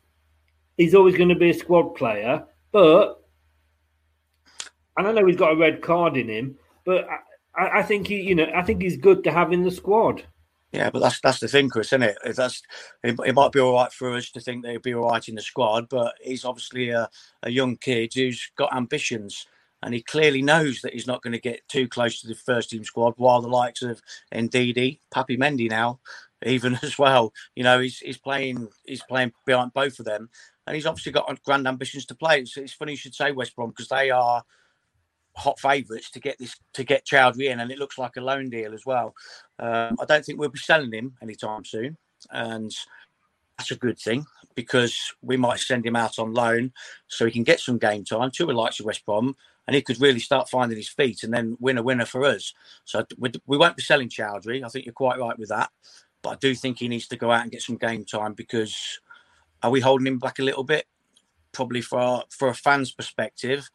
he's 0.77 0.95
always 0.95 1.17
going 1.17 1.29
to 1.29 1.35
be 1.35 1.51
a 1.51 1.55
squad 1.55 1.95
player, 1.95 2.45
but 2.73 3.23
and 4.97 5.07
I 5.07 5.13
know 5.13 5.27
he's 5.27 5.37
got 5.37 5.53
a 5.53 5.57
red 5.57 5.81
card 5.83 6.17
in 6.17 6.29
him, 6.29 6.57
but 6.85 7.07
I, 7.55 7.79
I 7.79 7.83
think 7.83 8.07
he, 8.07 8.21
you 8.21 8.35
know, 8.35 8.51
I 8.55 8.63
think 8.63 8.83
he's 8.83 8.97
good 8.97 9.25
to 9.25 9.33
have 9.33 9.53
in 9.53 9.63
the 9.63 9.71
squad. 9.71 10.25
Yeah, 10.73 10.91
but 10.91 11.01
that's 11.01 11.21
that's 11.21 11.41
the 11.41 11.49
thing, 11.49 11.69
Chris, 11.69 11.89
isn't 11.89 12.03
it? 12.03 12.19
If 12.25 12.37
That's 12.37 12.63
it, 13.03 13.19
it 13.27 13.35
might 13.35 13.53
be 13.53 13.61
all 13.61 13.75
right 13.75 13.93
for 13.93 14.15
us 14.15 14.31
to 14.31 14.41
think 14.41 14.63
that 14.63 14.71
he'll 14.73 14.81
be 14.81 14.95
all 14.95 15.11
right 15.11 15.29
in 15.29 15.35
the 15.35 15.43
squad, 15.43 15.89
but 15.89 16.15
he's 16.23 16.45
obviously 16.47 16.91
a, 16.91 17.11
a 17.43 17.51
young 17.51 17.77
kid 17.77 18.13
who's 18.15 18.51
got 18.57 18.75
ambitions, 18.75 19.47
and 19.83 19.93
he 19.93 20.03
clearly 20.03 20.41
knows 20.43 20.81
that 20.81 20.95
he's 20.95 21.07
not 21.07 21.23
going 21.23 21.33
to 21.33 21.41
get 21.41 21.67
too 21.69 21.89
close 21.89 22.21
to 22.21 22.27
the 22.29 22.35
first 22.35 22.71
team 22.71 22.85
squad. 22.85 23.15
While 23.19 23.43
the 23.43 23.49
likes 23.49 23.83
of 23.83 24.01
Ndidi, 24.33 25.01
Papi 25.15 25.39
Mendy 25.39 25.69
now, 25.69 26.01
even 26.47 26.79
as 26.83 26.99
well, 26.99 27.35
you 27.55 27.65
know, 27.65 27.81
he's 27.81 27.99
he's 27.99 28.19
playing 28.19 28.69
he's 28.87 29.03
playing 29.03 29.33
behind 29.45 29.75
both 29.75 29.99
of 29.99 30.07
them, 30.07 30.31
and 30.67 30.75
he's 30.75 30.87
obviously 30.87 31.13
got 31.13 31.43
grand 31.45 31.67
ambitions 31.67 32.07
to 32.07 32.15
play. 32.15 32.41
It's, 32.41 32.57
it's 32.57 32.73
funny 32.73 32.93
you 32.93 32.99
should 32.99 33.15
say 33.15 33.33
West 33.33 33.57
Brom 33.57 33.71
because 33.71 33.89
they 33.89 34.11
are 34.11 34.43
hot 35.35 35.59
favourites 35.59 36.11
to 36.11 36.21
get 36.21 36.39
this 36.39 36.57
to 36.75 36.85
get 36.85 37.07
Choudhury 37.07 37.51
in, 37.51 37.61
and 37.61 37.71
it 37.71 37.79
looks 37.79 37.99
like 37.99 38.17
a 38.17 38.21
loan 38.21 38.51
deal 38.51 38.75
as 38.75 38.85
well. 38.87 39.15
Um, 39.59 39.97
I 40.01 40.05
don't 40.07 40.25
think 40.25 40.39
we'll 40.39 40.51
be 40.51 40.59
selling 40.59 40.93
him 40.93 41.15
anytime 41.23 41.65
soon, 41.65 41.97
and 42.31 42.73
that's 43.59 43.71
a 43.71 43.77
good 43.77 43.99
thing 43.99 44.25
because 44.55 45.15
we 45.23 45.37
might 45.37 45.61
send 45.61 45.87
him 45.87 45.97
out 45.97 46.19
on 46.19 46.35
loan 46.35 46.73
so 47.09 47.25
he 47.25 47.33
can 47.33 47.45
get 47.45 47.61
some 47.61 47.79
game 47.79 48.05
time 48.05 48.31
to 48.31 48.47
the 48.47 48.53
likes 48.53 48.81
of 48.81 48.87
West 48.87 49.05
Brom, 49.07 49.35
and 49.67 49.75
he 49.75 49.83
could 49.83 50.01
really 50.01 50.19
start 50.19 50.51
finding 50.51 50.77
his 50.77 50.89
feet 50.89 51.23
and 51.23 51.33
then 51.33 51.57
win 51.61 51.79
a 51.79 51.83
winner 51.83 52.05
for 52.05 52.25
us. 52.25 52.53
So 52.85 53.05
we, 53.19 53.31
won't 53.47 53.77
be 53.77 53.83
selling 53.83 54.09
Choudhury. 54.09 54.65
I 54.65 54.69
think 54.69 54.85
you're 54.85 54.93
quite 54.93 55.19
right 55.19 55.39
with 55.39 55.49
that, 55.49 55.71
but 56.23 56.31
I 56.31 56.37
do 56.37 56.55
think 56.55 56.79
he 56.79 56.89
needs 56.89 57.09
to 57.09 57.17
go 57.17 57.31
out 57.31 57.43
and 57.43 57.53
get 57.53 57.63
some 57.63 57.77
game 57.77 58.05
time 58.05 58.35
because 58.35 59.01
are 59.63 59.71
we 59.71 59.81
holding 59.81 60.07
him 60.07 60.19
back 60.19 60.39
a 60.39 60.45
little 60.45 60.65
bit? 60.65 60.87
Probably 61.53 61.83
for 61.83 61.99
our, 61.99 62.25
for 62.31 62.49
a 62.49 62.55
fan's 62.55 62.93
perspective, 62.93 63.71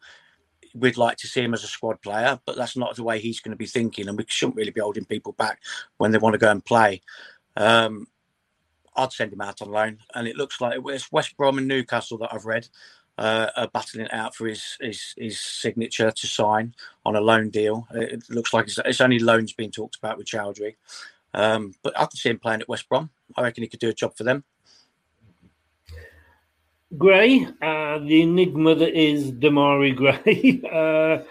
we'd 0.79 0.97
like 0.97 1.17
to 1.17 1.27
see 1.27 1.41
him 1.41 1.53
as 1.53 1.63
a 1.63 1.67
squad 1.67 2.01
player, 2.01 2.39
but 2.45 2.55
that's 2.55 2.77
not 2.77 2.95
the 2.95 3.03
way 3.03 3.19
he's 3.19 3.39
going 3.39 3.51
to 3.51 3.57
be 3.57 3.65
thinking, 3.65 4.07
and 4.07 4.17
we 4.17 4.25
shouldn't 4.27 4.55
really 4.55 4.71
be 4.71 4.81
holding 4.81 5.05
people 5.05 5.33
back 5.33 5.61
when 5.97 6.11
they 6.11 6.17
want 6.17 6.33
to 6.33 6.39
go 6.39 6.51
and 6.51 6.63
play. 6.63 7.01
Um, 7.55 8.07
I'd 8.95 9.13
send 9.13 9.33
him 9.33 9.41
out 9.41 9.61
on 9.61 9.69
loan, 9.69 9.99
and 10.15 10.27
it 10.27 10.35
looks 10.35 10.59
like 10.59 10.79
it's 10.85 11.11
West 11.11 11.37
Brom 11.37 11.57
and 11.57 11.67
Newcastle 11.67 12.17
that 12.19 12.33
I've 12.33 12.45
read 12.45 12.67
uh, 13.17 13.49
are 13.55 13.67
battling 13.67 14.09
out 14.11 14.35
for 14.35 14.47
his, 14.47 14.77
his 14.79 15.13
his 15.17 15.39
signature 15.39 16.11
to 16.11 16.27
sign 16.27 16.75
on 17.05 17.15
a 17.15 17.21
loan 17.21 17.49
deal. 17.49 17.87
It 17.91 18.29
looks 18.29 18.53
like 18.53 18.65
it's, 18.65 18.79
it's 18.83 19.01
only 19.01 19.19
loans 19.19 19.53
being 19.53 19.71
talked 19.71 19.95
about 19.95 20.17
with 20.17 20.27
Choudhury, 20.27 20.75
um, 21.33 21.73
but 21.83 21.97
I 21.99 22.05
could 22.05 22.19
see 22.19 22.29
him 22.29 22.39
playing 22.39 22.61
at 22.61 22.69
West 22.69 22.89
Brom. 22.89 23.09
I 23.35 23.41
reckon 23.41 23.63
he 23.63 23.69
could 23.69 23.79
do 23.79 23.89
a 23.89 23.93
job 23.93 24.15
for 24.15 24.23
them. 24.23 24.43
Gray, 26.95 27.45
uh, 27.61 27.99
the 27.99 28.21
enigma 28.21 28.75
that 28.75 28.97
is 28.97 29.31
Demarai 29.31 29.95
Gray. 29.95 30.61
uh, 30.71 31.23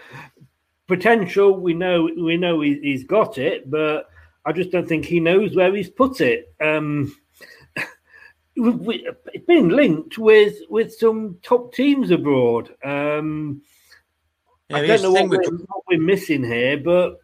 potential, 0.87 1.59
we 1.59 1.73
know 1.73 2.05
we 2.05 2.37
know 2.37 2.61
he, 2.61 2.79
he's 2.83 3.05
got 3.05 3.39
it, 3.39 3.71
but 3.71 4.09
I 4.45 4.53
just 4.53 4.71
don't 4.71 4.87
think 4.87 5.05
he 5.05 5.19
knows 5.19 5.57
where 5.57 5.75
he's 5.75 5.89
put 5.89 6.21
it. 6.21 6.55
Um, 6.61 7.17
it's 8.57 9.47
been 9.47 9.71
linked 9.71 10.19
with 10.19 10.57
with 10.69 10.95
some 10.95 11.39
top 11.43 11.73
teams 11.73 12.11
abroad. 12.11 12.75
Um, 12.85 13.63
yeah, 14.69 14.77
I 14.77 14.87
don't 14.87 15.03
know 15.03 15.13
what 15.13 15.31
we're, 15.31 15.43
what 15.43 15.85
we're 15.89 16.01
missing 16.01 16.45
here, 16.45 16.77
but 16.77 17.19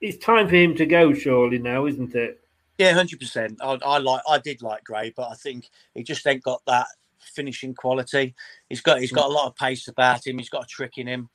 it's 0.00 0.24
time 0.24 0.48
for 0.48 0.54
him 0.54 0.76
to 0.76 0.86
go, 0.86 1.14
surely 1.14 1.58
now, 1.58 1.86
isn't 1.86 2.14
it? 2.14 2.40
Yeah, 2.78 2.92
hundred 2.92 3.18
percent. 3.18 3.58
I, 3.62 3.78
I 3.84 3.98
like, 3.98 4.22
I 4.28 4.38
did 4.38 4.62
like 4.62 4.84
Gray, 4.84 5.12
but 5.16 5.30
I 5.30 5.34
think 5.34 5.68
he 5.94 6.04
just 6.04 6.26
ain't 6.26 6.42
got 6.42 6.62
that 6.66 6.86
finishing 7.28 7.74
quality. 7.74 8.34
He's 8.68 8.80
got, 8.80 9.00
he's 9.00 9.12
got 9.12 9.26
a 9.26 9.30
mm. 9.30 9.34
lot 9.34 9.46
of 9.46 9.56
pace 9.56 9.88
about 9.88 10.26
him. 10.26 10.38
He's 10.38 10.48
got 10.48 10.64
a 10.64 10.68
trick 10.68 10.98
in 10.98 11.06
him, 11.06 11.28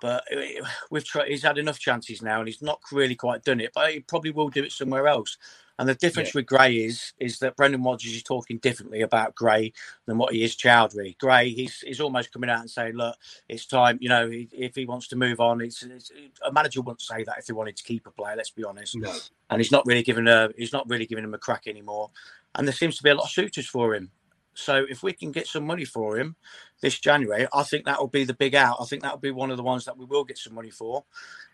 but 0.00 0.24
uh, 0.36 0.66
we've 0.90 1.04
tried. 1.04 1.28
He's 1.28 1.42
had 1.42 1.58
enough 1.58 1.78
chances 1.78 2.22
now, 2.22 2.38
and 2.38 2.48
he's 2.48 2.62
not 2.62 2.80
really 2.92 3.14
quite 3.14 3.44
done 3.44 3.60
it. 3.60 3.72
But 3.74 3.92
he 3.92 4.00
probably 4.00 4.30
will 4.30 4.48
do 4.48 4.64
it 4.64 4.72
somewhere 4.72 5.08
else. 5.08 5.38
And 5.78 5.88
the 5.88 5.94
difference 5.94 6.28
yeah. 6.28 6.40
with 6.40 6.46
Gray 6.46 6.76
is 6.76 7.12
is 7.18 7.38
that 7.40 7.56
Brendan 7.56 7.82
Rodgers 7.82 8.12
is 8.12 8.22
talking 8.22 8.58
differently 8.58 9.00
about 9.00 9.34
Gray 9.34 9.72
than 10.06 10.18
what 10.18 10.32
he 10.32 10.44
is 10.44 10.56
Choudhury. 10.56 11.18
Gray, 11.18 11.50
he's 11.50 11.80
he's 11.80 12.00
almost 12.00 12.32
coming 12.32 12.50
out 12.50 12.60
and 12.60 12.70
saying, 12.70 12.94
"Look, 12.94 13.16
it's 13.48 13.66
time. 13.66 13.98
You 14.00 14.08
know, 14.08 14.28
if 14.30 14.74
he 14.76 14.86
wants 14.86 15.08
to 15.08 15.16
move 15.16 15.40
on, 15.40 15.60
it's, 15.60 15.82
it's 15.82 16.12
a 16.46 16.52
manager 16.52 16.80
wouldn't 16.80 17.02
say 17.02 17.24
that 17.24 17.38
if 17.38 17.46
he 17.46 17.52
wanted 17.52 17.76
to 17.76 17.82
keep 17.82 18.06
a 18.06 18.10
player. 18.10 18.36
Let's 18.36 18.50
be 18.50 18.62
honest. 18.62 18.96
No. 18.96 19.12
And 19.50 19.60
he's 19.60 19.72
not 19.72 19.84
really 19.86 20.02
giving 20.02 20.28
a 20.28 20.50
he's 20.56 20.72
not 20.72 20.88
really 20.88 21.06
giving 21.06 21.24
him 21.24 21.34
a 21.34 21.38
crack 21.38 21.66
anymore. 21.66 22.10
And 22.54 22.68
there 22.68 22.74
seems 22.74 22.96
to 22.98 23.02
be 23.02 23.10
a 23.10 23.14
lot 23.14 23.24
of 23.24 23.30
suitors 23.30 23.66
for 23.66 23.94
him. 23.94 24.10
So 24.54 24.86
if 24.88 25.02
we 25.02 25.12
can 25.12 25.32
get 25.32 25.46
some 25.46 25.66
money 25.66 25.84
for 25.84 26.18
him 26.18 26.36
this 26.80 26.98
January, 26.98 27.46
I 27.52 27.62
think 27.64 27.84
that 27.84 27.98
will 27.98 28.08
be 28.08 28.24
the 28.24 28.34
big 28.34 28.54
out. 28.54 28.78
I 28.80 28.84
think 28.84 29.02
that 29.02 29.12
will 29.12 29.20
be 29.20 29.30
one 29.30 29.50
of 29.50 29.56
the 29.56 29.62
ones 29.62 29.84
that 29.84 29.98
we 29.98 30.04
will 30.04 30.24
get 30.24 30.38
some 30.38 30.54
money 30.54 30.70
for. 30.70 31.04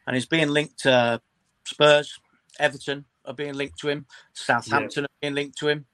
And 0.07 0.15
he's 0.15 0.27
being 0.27 0.49
linked 0.49 0.81
to 0.81 1.21
Spurs, 1.65 2.19
Everton, 2.59 3.05
are 3.25 3.35
being 3.35 3.55
linked 3.55 3.79
to 3.81 3.89
him. 3.89 4.07
Southampton 4.33 5.03
yeah. 5.03 5.07
are 5.07 5.21
being 5.21 5.35
linked 5.35 5.59
to 5.59 5.69
him, 5.69 5.87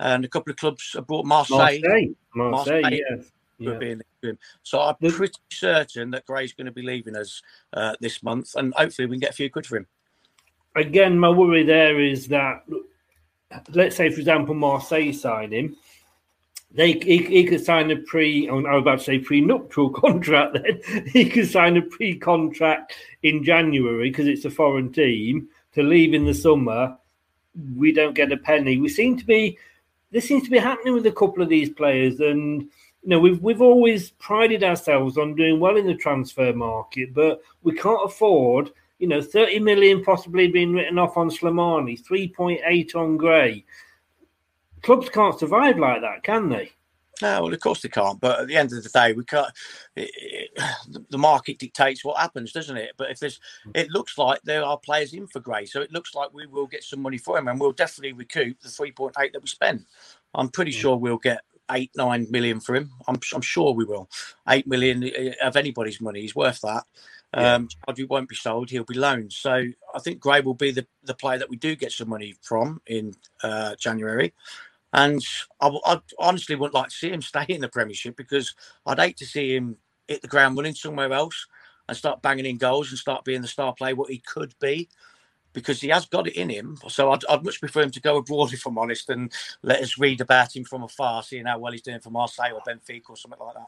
and 0.00 0.24
a 0.24 0.28
couple 0.28 0.50
of 0.50 0.56
clubs 0.56 0.92
have 0.94 1.06
brought 1.06 1.26
Marseille. 1.26 1.80
Marseille, 1.82 2.14
Marseille, 2.34 2.82
Marseille 2.82 3.00
yes. 3.08 3.30
Yeah. 3.58 3.74
Being 3.74 3.98
linked 3.98 4.22
to 4.22 4.30
him. 4.30 4.38
So 4.62 4.80
I'm 4.80 4.96
pretty 4.96 5.34
certain 5.50 6.10
that 6.10 6.26
Gray's 6.26 6.52
going 6.52 6.66
to 6.66 6.72
be 6.72 6.82
leaving 6.82 7.16
us 7.16 7.40
uh, 7.72 7.94
this 8.00 8.22
month, 8.22 8.54
and 8.56 8.74
hopefully 8.74 9.06
we 9.06 9.16
can 9.16 9.20
get 9.20 9.30
a 9.30 9.34
few 9.34 9.48
good 9.48 9.66
for 9.66 9.76
him. 9.76 9.86
Again, 10.76 11.18
my 11.18 11.28
worry 11.28 11.62
there 11.62 12.00
is 12.00 12.26
that, 12.28 12.64
let's 13.72 13.96
say, 13.96 14.10
for 14.10 14.18
example, 14.18 14.54
Marseille 14.54 15.12
sign 15.12 15.52
him 15.52 15.76
they 16.74 16.92
he, 16.92 17.18
he, 17.18 17.44
could 17.44 17.64
sign 17.64 17.90
a 17.90 17.96
pre 17.96 18.48
oh, 18.50 18.64
I 18.64 18.74
was 18.74 18.82
about 18.82 18.98
to 18.98 19.04
say 19.04 19.18
pre-nuptial 19.18 19.90
contract 20.02 20.54
then 20.54 21.04
he 21.06 21.28
could 21.28 21.48
sign 21.48 21.76
a 21.76 21.82
pre-contract 21.82 22.94
in 23.22 23.44
January 23.44 24.10
because 24.10 24.26
it's 24.26 24.44
a 24.44 24.50
foreign 24.50 24.92
team 24.92 25.48
to 25.74 25.82
leave 25.82 26.14
in 26.14 26.24
the 26.24 26.34
summer, 26.34 26.96
we 27.76 27.92
don't 27.92 28.14
get 28.14 28.32
a 28.32 28.36
penny. 28.36 28.78
We 28.78 28.88
seem 28.88 29.16
to 29.18 29.24
be 29.24 29.58
this 30.10 30.26
seems 30.26 30.44
to 30.44 30.50
be 30.50 30.58
happening 30.58 30.94
with 30.94 31.06
a 31.06 31.12
couple 31.12 31.42
of 31.42 31.48
these 31.48 31.70
players, 31.70 32.20
and 32.20 32.62
you 32.62 33.08
know 33.08 33.18
we've 33.18 33.40
we've 33.42 33.62
always 33.62 34.10
prided 34.12 34.62
ourselves 34.62 35.18
on 35.18 35.34
doing 35.34 35.60
well 35.60 35.76
in 35.76 35.86
the 35.86 35.94
transfer 35.94 36.52
market, 36.52 37.12
but 37.12 37.42
we 37.62 37.74
can't 37.74 38.04
afford 38.04 38.70
you 38.98 39.08
know 39.08 39.20
30 39.20 39.58
million 39.60 40.04
possibly 40.04 40.48
being 40.48 40.72
written 40.72 40.98
off 40.98 41.16
on 41.16 41.28
Slimani, 41.30 42.00
3.8 42.02 42.94
on 42.94 43.16
Gray. 43.16 43.64
Clubs 44.84 45.08
can't 45.08 45.38
survive 45.38 45.78
like 45.78 46.02
that, 46.02 46.22
can 46.22 46.50
they? 46.50 46.70
No, 47.22 47.44
well, 47.44 47.54
of 47.54 47.60
course 47.60 47.80
they 47.80 47.88
can't. 47.88 48.20
But 48.20 48.40
at 48.40 48.48
the 48.48 48.56
end 48.56 48.72
of 48.72 48.82
the 48.82 48.88
day, 48.88 49.12
we 49.12 49.24
can't. 49.24 49.50
It, 49.96 50.10
it, 50.14 51.10
the 51.10 51.18
market 51.18 51.58
dictates 51.58 52.04
what 52.04 52.18
happens, 52.18 52.52
doesn't 52.52 52.76
it? 52.76 52.92
But 52.96 53.10
if 53.10 53.18
there's, 53.18 53.40
it 53.74 53.88
looks 53.90 54.18
like 54.18 54.42
there 54.42 54.64
are 54.64 54.76
players 54.76 55.14
in 55.14 55.26
for 55.26 55.40
Gray, 55.40 55.64
so 55.64 55.80
it 55.80 55.92
looks 55.92 56.14
like 56.14 56.34
we 56.34 56.46
will 56.46 56.66
get 56.66 56.84
some 56.84 57.00
money 57.00 57.18
for 57.18 57.38
him, 57.38 57.48
and 57.48 57.58
we'll 57.58 57.72
definitely 57.72 58.12
recoup 58.12 58.60
the 58.60 58.68
three 58.68 58.92
point 58.92 59.14
eight 59.18 59.32
that 59.32 59.42
we 59.42 59.48
spent. 59.48 59.86
I'm 60.34 60.48
pretty 60.48 60.72
mm. 60.72 60.80
sure 60.80 60.96
we'll 60.96 61.18
get 61.18 61.42
eight, 61.70 61.92
nine 61.96 62.26
million 62.30 62.60
for 62.60 62.74
him. 62.74 62.90
I'm, 63.08 63.18
I'm 63.32 63.40
sure 63.40 63.72
we 63.72 63.84
will. 63.84 64.10
Eight 64.48 64.66
million 64.66 65.34
of 65.40 65.56
anybody's 65.56 66.00
money. 66.00 66.20
He's 66.20 66.36
worth 66.36 66.60
that. 66.62 66.84
Yeah. 67.34 67.54
Um, 67.54 67.68
won't 68.08 68.28
be 68.28 68.36
sold; 68.36 68.70
he'll 68.70 68.84
be 68.84 68.98
loaned. 68.98 69.32
So 69.32 69.50
I 69.52 69.98
think 70.00 70.20
Gray 70.20 70.40
will 70.40 70.54
be 70.54 70.72
the 70.72 70.86
the 71.04 71.14
player 71.14 71.38
that 71.38 71.50
we 71.50 71.56
do 71.56 71.74
get 71.74 71.92
some 71.92 72.08
money 72.08 72.34
from 72.42 72.80
in 72.86 73.14
uh, 73.42 73.76
January. 73.76 74.34
And 74.94 75.20
I, 75.60 75.76
I, 75.84 76.00
honestly 76.18 76.54
wouldn't 76.54 76.74
like 76.74 76.88
to 76.88 76.94
see 76.94 77.10
him 77.10 77.20
stay 77.22 77.44
in 77.48 77.60
the 77.60 77.68
Premiership 77.68 78.16
because 78.16 78.54
I'd 78.86 79.00
hate 79.00 79.16
to 79.18 79.26
see 79.26 79.54
him 79.54 79.76
hit 80.08 80.22
the 80.22 80.28
ground 80.28 80.56
running 80.56 80.74
somewhere 80.74 81.12
else 81.12 81.46
and 81.88 81.96
start 81.96 82.22
banging 82.22 82.46
in 82.46 82.56
goals 82.56 82.90
and 82.90 82.98
start 82.98 83.24
being 83.24 83.42
the 83.42 83.48
star 83.48 83.74
player 83.74 83.94
what 83.94 84.10
he 84.10 84.18
could 84.18 84.54
be 84.60 84.88
because 85.52 85.80
he 85.80 85.88
has 85.88 86.06
got 86.06 86.26
it 86.26 86.36
in 86.36 86.48
him. 86.48 86.78
So 86.88 87.12
I'd, 87.12 87.24
I'd, 87.28 87.44
much 87.44 87.60
prefer 87.60 87.82
him 87.82 87.90
to 87.90 88.00
go 88.00 88.18
abroad, 88.18 88.52
if 88.52 88.66
I'm 88.66 88.78
honest, 88.78 89.10
and 89.10 89.32
let 89.62 89.82
us 89.82 89.98
read 89.98 90.20
about 90.20 90.54
him 90.54 90.64
from 90.64 90.84
afar, 90.84 91.22
seeing 91.22 91.46
how 91.46 91.58
well 91.58 91.72
he's 91.72 91.82
doing 91.82 92.00
for 92.00 92.10
Marseille 92.10 92.52
or 92.52 92.60
Benfica 92.60 93.10
or 93.10 93.16
something 93.16 93.40
like 93.40 93.54
that. 93.54 93.66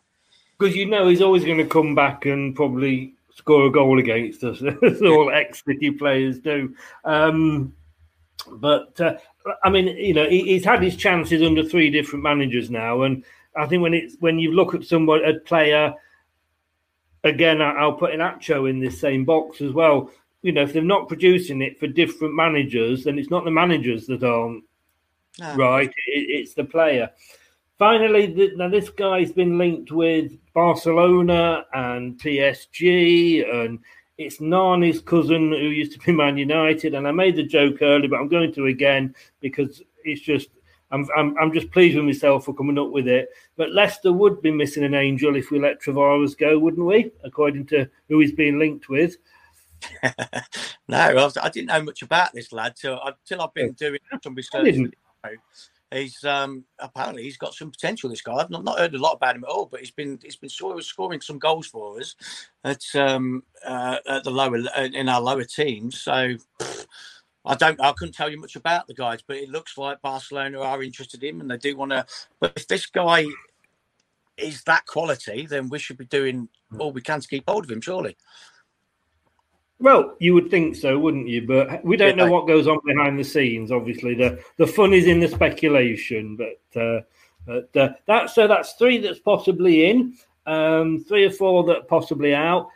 Because 0.59 0.77
you 0.77 0.87
know 0.87 1.09
he's 1.09 1.21
always 1.21 1.45
going 1.45 1.59
to 1.59 1.67
come 1.67 1.95
back 1.95 2.25
and 2.25 2.55
probably 2.55 3.15
score 3.35 3.67
a 3.67 3.71
goal 3.71 3.99
against 3.99 4.43
us, 4.45 4.63
as 4.83 5.03
all 5.03 5.31
ex 5.31 5.63
City 5.67 5.91
players 5.91 6.39
do. 6.39 6.75
Um, 7.05 7.75
but 8.53 9.01
uh, 9.01 9.17
I 9.63 9.71
mean, 9.71 9.89
you 9.89 10.15
know, 10.15 10.29
he, 10.29 10.43
he's 10.43 10.65
had 10.65 10.83
his 10.83 10.97
chances 10.97 11.43
under 11.43 11.65
three 11.65 11.91
different 11.91 12.25
managers 12.25 12.71
now, 12.71 13.03
and 13.03 13.25
I 13.57 13.67
think 13.67 13.83
when 13.83 13.95
it's 13.95 14.17
when 14.21 14.39
you 14.39 14.53
look 14.53 14.75
at 14.75 14.85
someone 14.85 15.25
a 15.25 15.39
player, 15.41 15.95
again, 17.25 17.63
I'll 17.63 17.95
put 17.95 18.13
Iheanacho 18.13 18.69
in 18.69 18.81
this 18.81 19.01
same 19.01 19.25
box 19.25 19.61
as 19.61 19.73
well. 19.73 20.11
You 20.43 20.53
know, 20.53 20.63
if 20.63 20.73
they're 20.73 20.83
not 20.83 21.09
producing 21.09 21.63
it 21.63 21.79
for 21.79 21.87
different 21.87 22.35
managers, 22.35 23.05
then 23.05 23.19
it's 23.19 23.31
not 23.31 23.45
the 23.45 23.51
managers 23.51 24.07
that 24.07 24.23
aren't 24.23 24.65
no. 25.39 25.57
right; 25.57 25.89
it, 25.89 25.95
it's 26.07 26.55
the 26.55 26.65
player. 26.65 27.11
Finally, 27.79 28.27
the, 28.27 28.53
now 28.57 28.69
this 28.69 28.89
guy's 28.91 29.33
been 29.33 29.59
linked 29.59 29.93
with 29.93 30.33
Barcelona 30.55 31.67
and 31.73 32.19
PSG, 32.19 33.49
and 33.49 33.79
it's 34.19 34.41
Nani's 34.41 35.01
cousin 35.01 35.51
who 35.51 35.57
used 35.57 35.93
to 35.93 35.99
be 35.99 36.13
Man 36.13 36.37
United, 36.37 36.95
and 36.95 37.07
I 37.07 37.13
made 37.13 37.37
the 37.37 37.43
joke 37.43 37.83
earlier, 37.83 38.09
but 38.09 38.21
I'm 38.21 38.29
going 38.29 38.53
to 38.55 38.67
again 38.67 39.15
because 39.41 39.83
it's 40.05 40.21
just 40.21 40.49
I'm, 40.91 41.07
I'm, 41.17 41.37
I'm 41.39 41.53
just 41.53 41.71
pleased 41.73 41.97
with 41.97 42.05
myself 42.05 42.45
for 42.45 42.55
coming 42.55 42.79
up 42.79 42.91
with 42.91 43.09
it. 43.09 43.29
But 43.57 43.73
Leicester 43.73 44.13
would 44.13 44.41
be 44.41 44.53
missing 44.53 44.85
an 44.85 44.95
angel 44.95 45.37
if 45.37 45.51
we 45.51 45.59
let 45.59 45.83
Tavares 45.83 46.39
go, 46.39 46.59
wouldn't 46.59 46.87
we? 46.87 47.11
According 47.25 47.67
to 47.67 47.89
who 48.09 48.21
he's 48.21 48.33
being 48.33 48.59
linked 48.59 48.89
with. 48.89 49.17
no, 50.89 50.97
I, 50.97 51.15
was, 51.15 51.37
I, 51.37 51.49
didn't 51.49 51.69
know 51.69 51.83
much 51.83 52.03
about 52.03 52.33
this 52.33 52.53
lad 52.53 52.73
until, 52.73 53.01
until 53.05 53.41
uh, 53.41 53.45
I've 53.45 53.55
been 53.55 53.71
oh. 53.71 53.73
doing 53.73 53.99
some 54.23 54.35
research 54.35 54.77
he's 55.93 56.23
um, 56.25 56.65
apparently 56.79 57.23
he's 57.23 57.37
got 57.37 57.55
some 57.55 57.71
potential. 57.71 58.11
This 58.11 58.23
guy, 58.23 58.35
I've 58.35 58.51
not, 58.51 58.65
not, 58.65 58.79
heard 58.79 58.95
a 58.95 58.99
lot 58.99 59.15
about 59.15 59.37
him 59.37 59.45
at 59.45 59.51
all, 59.51 59.67
but 59.67 59.81
he's 59.81 59.91
been 59.91 60.19
he's 60.23 60.37
been 60.37 60.51
sort 60.51 60.77
of 60.77 60.85
scoring 60.85 61.21
some 61.21 61.39
goals 61.39 61.67
for 61.67 61.99
us 61.99 62.15
at 62.65 62.83
um, 62.95 63.43
uh, 63.65 63.99
at 64.09 64.25
the 64.25 64.31
lower 64.31 64.57
in 64.57 65.09
our 65.09 65.21
lower 65.21 65.45
teams. 65.45 66.01
So. 66.01 66.37
I 67.49 67.55
don't. 67.55 67.81
I 67.81 67.93
couldn't 67.93 68.15
tell 68.15 68.29
you 68.29 68.41
much 68.41 68.57
about 68.57 68.89
the 68.89 68.95
guys, 68.95 69.23
but 69.25 69.37
it 69.37 69.49
looks 69.49 69.79
like 69.79 70.03
Barcelona 70.03 70.59
are 70.59 70.83
interested 70.83 71.23
in 71.23 71.37
him, 71.37 71.41
and 71.43 71.49
they 71.49 71.57
do 71.57 71.77
want 71.77 71.93
to. 71.93 72.05
But 72.41 72.55
if 72.57 72.67
this 72.67 72.87
guy 72.87 73.25
is 74.37 74.65
that 74.65 74.85
quality, 74.87 75.47
then 75.47 75.69
we 75.69 75.79
should 75.79 75.97
be 75.97 76.07
doing 76.07 76.49
all 76.79 76.91
we 76.91 77.03
can 77.03 77.21
to 77.21 77.29
keep 77.29 77.45
hold 77.47 77.65
of 77.65 77.71
him. 77.71 77.81
Surely. 77.81 78.17
Well, 79.79 80.17
you 80.19 80.33
would 80.35 80.51
think 80.51 80.75
so, 80.75 80.99
wouldn't 80.99 81.29
you? 81.29 81.47
But 81.47 81.85
we 81.85 81.97
don't 81.97 82.17
know 82.17 82.31
what 82.31 82.47
goes 82.47 82.67
on 82.67 82.79
behind 82.85 83.19
the 83.19 83.25
scenes. 83.25 83.71
Obviously, 83.71 84.15
the 84.15 84.43
the 84.57 84.67
fun 84.67 84.95
is 84.95 85.07
in 85.07 85.21
the 85.21 85.29
speculation. 85.29 86.37
But 86.37 86.81
uh, 86.81 87.01
but 87.45 87.77
uh, 87.77 87.93
that's 88.07 88.35
so 88.35 88.49
that's 88.49 88.73
three 88.75 88.99
that's 88.99 89.19
possibly 89.19 89.91
in, 89.91 90.15
um, 90.47 91.05
three 91.07 91.27
or 91.27 91.31
four 91.31 91.65
that 91.65 91.89
possibly 91.89 92.35
out 92.35 92.69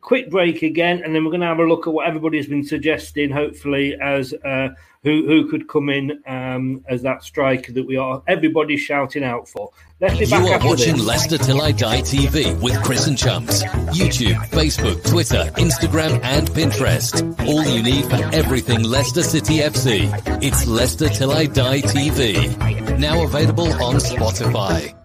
quick 0.00 0.30
break 0.30 0.62
again, 0.62 1.02
and 1.04 1.14
then 1.14 1.24
we're 1.24 1.30
going 1.30 1.40
to 1.40 1.46
have 1.46 1.58
a 1.58 1.64
look 1.64 1.86
at 1.86 1.92
what 1.92 2.06
everybody 2.06 2.36
has 2.38 2.46
been 2.46 2.64
suggesting. 2.64 3.30
Hopefully, 3.30 3.96
as 4.00 4.32
uh, 4.44 4.68
who 5.06 5.24
who 5.24 5.48
could 5.48 5.68
come 5.68 5.88
in 5.88 6.20
um, 6.26 6.84
as 6.88 7.02
that 7.02 7.22
striker 7.22 7.72
that 7.72 7.86
we 7.86 7.96
are 7.96 8.22
everybody's 8.26 8.80
shouting 8.80 9.22
out 9.22 9.48
for. 9.48 9.70
Let's 10.00 10.18
be 10.18 10.26
back 10.26 10.44
you 10.44 10.52
are 10.52 10.68
watching 10.68 10.96
this. 10.96 11.06
Leicester 11.06 11.38
Till 11.38 11.62
I 11.62 11.70
Die 11.70 12.00
TV 12.02 12.60
with 12.60 12.82
Chris 12.82 13.06
and 13.06 13.16
Chums. 13.16 13.62
YouTube, 13.94 14.34
Facebook, 14.48 15.08
Twitter, 15.08 15.44
Instagram, 15.56 16.20
and 16.24 16.48
Pinterest. 16.48 17.46
All 17.46 17.64
you 17.64 17.82
need 17.82 18.04
for 18.06 18.16
everything 18.34 18.82
Leicester 18.82 19.22
City 19.22 19.58
FC. 19.58 20.10
It's 20.42 20.66
Leicester 20.66 21.08
Till 21.08 21.30
I 21.30 21.46
Die 21.46 21.80
TV. 21.82 22.98
Now 22.98 23.22
available 23.22 23.72
on 23.74 23.96
Spotify. 23.96 24.95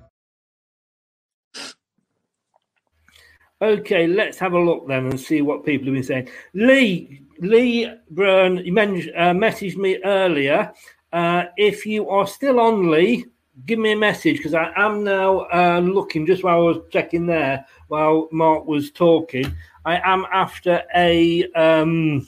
Okay, 3.62 4.08
let's 4.08 4.40
have 4.40 4.54
a 4.54 4.60
look 4.60 4.88
then 4.88 5.06
and 5.06 5.20
see 5.20 5.44
what 5.44 5.64
people 5.64 5.86
have 5.86 5.94
been 5.94 6.04
saying. 6.04 6.30
Lee 6.56 7.22
Lee 7.40 7.94
Byrne, 8.10 8.58
you 8.58 8.74
mentioned, 8.74 9.14
uh, 9.16 9.34
messaged 9.34 9.78
me 9.78 10.02
earlier. 10.04 10.72
Uh, 11.14 11.46
if 11.58 11.86
you 11.86 12.10
are 12.10 12.26
still 12.26 12.60
on, 12.60 12.90
Lee, 12.90 13.26
give 13.68 13.78
me 13.78 13.92
a 13.92 13.98
message 13.98 14.38
because 14.38 14.56
I 14.56 14.72
am 14.76 15.04
now 15.04 15.42
uh, 15.54 15.80
looking 15.80 16.26
just 16.26 16.44
while 16.44 16.56
I 16.56 16.64
was 16.64 16.78
checking 16.92 17.28
there 17.28 17.66
while 17.88 18.30
Mark 18.32 18.66
was 18.66 18.90
talking. 18.92 19.56
I 19.86 20.00
am 20.04 20.26
after 20.32 20.82
a 20.96 21.52
um, 21.54 22.28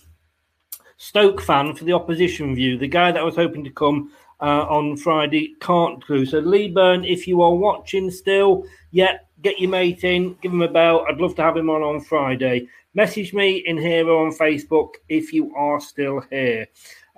Stoke 0.97 1.41
fan 1.41 1.75
for 1.75 1.83
the 1.83 1.93
opposition 1.93 2.53
view, 2.55 2.77
the 2.77 2.87
guy 2.87 3.11
that 3.11 3.25
was 3.25 3.35
hoping 3.35 3.63
to 3.63 3.71
come 3.71 4.11
uh, 4.39 4.65
on 4.69 4.97
Friday 4.97 5.55
can't 5.61 6.05
do. 6.07 6.25
So, 6.25 6.39
Lee 6.39 6.69
Byrne, 6.69 7.05
if 7.05 7.27
you 7.27 7.41
are 7.41 7.55
watching 7.55 8.11
still, 8.11 8.65
yeah, 8.91 9.17
get 9.43 9.59
your 9.59 9.69
mate 9.69 10.03
in, 10.03 10.35
give 10.41 10.53
him 10.53 10.61
a 10.61 10.67
bell. 10.67 11.05
I'd 11.07 11.19
love 11.19 11.35
to 11.35 11.43
have 11.43 11.57
him 11.57 11.69
on 11.69 11.83
on 11.83 12.01
Friday. 12.01 12.67
Message 12.95 13.33
me 13.33 13.57
in 13.65 13.77
here 13.77 14.09
on 14.09 14.31
Facebook 14.31 14.95
if 15.09 15.33
you 15.33 15.53
are 15.55 15.79
still 15.79 16.21
here. 16.29 16.67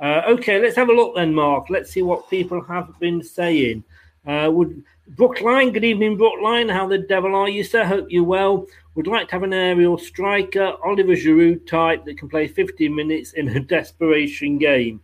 Uh, 0.01 0.23
okay, 0.27 0.59
let's 0.59 0.75
have 0.75 0.89
a 0.89 0.93
look 0.93 1.15
then, 1.15 1.33
Mark. 1.33 1.69
Let's 1.69 1.91
see 1.91 2.01
what 2.01 2.29
people 2.29 2.61
have 2.63 2.99
been 2.99 3.23
saying. 3.23 3.83
Uh, 4.25 4.49
would 4.51 4.83
Brookline, 5.09 5.71
good 5.71 5.83
evening, 5.83 6.17
Brookline. 6.17 6.67
How 6.67 6.87
the 6.87 6.97
devil 6.97 7.35
are 7.35 7.47
you, 7.47 7.63
sir? 7.63 7.85
Hope 7.85 8.07
you're 8.09 8.23
well. 8.23 8.65
Would 8.95 9.05
like 9.05 9.27
to 9.27 9.33
have 9.33 9.43
an 9.43 9.53
aerial 9.53 9.99
striker, 9.99 10.73
Oliver 10.83 11.13
Giroud 11.13 11.67
type 11.67 12.05
that 12.05 12.17
can 12.17 12.27
play 12.27 12.47
15 12.47 12.93
minutes 12.93 13.33
in 13.33 13.49
a 13.49 13.59
desperation 13.75 14.57
game. 14.57 14.99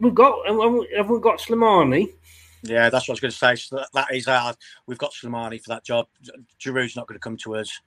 We've 0.00 0.14
got, 0.14 0.44
have 0.96 1.08
we 1.08 1.20
got 1.20 1.38
Slimani? 1.38 2.14
Yeah, 2.68 2.90
that's 2.90 3.08
what 3.08 3.12
I 3.12 3.14
was 3.14 3.20
going 3.20 3.30
to 3.30 3.36
say. 3.36 3.56
So 3.56 3.76
that, 3.76 3.88
that 3.94 4.14
is 4.14 4.26
hard. 4.26 4.56
We've 4.86 4.98
got 4.98 5.12
Slimani 5.12 5.62
for 5.62 5.68
that 5.70 5.84
job. 5.84 6.06
Giroud's 6.60 6.96
not 6.96 7.06
going 7.06 7.18
to 7.18 7.22
come 7.22 7.36
to 7.38 7.56
us. 7.56 7.80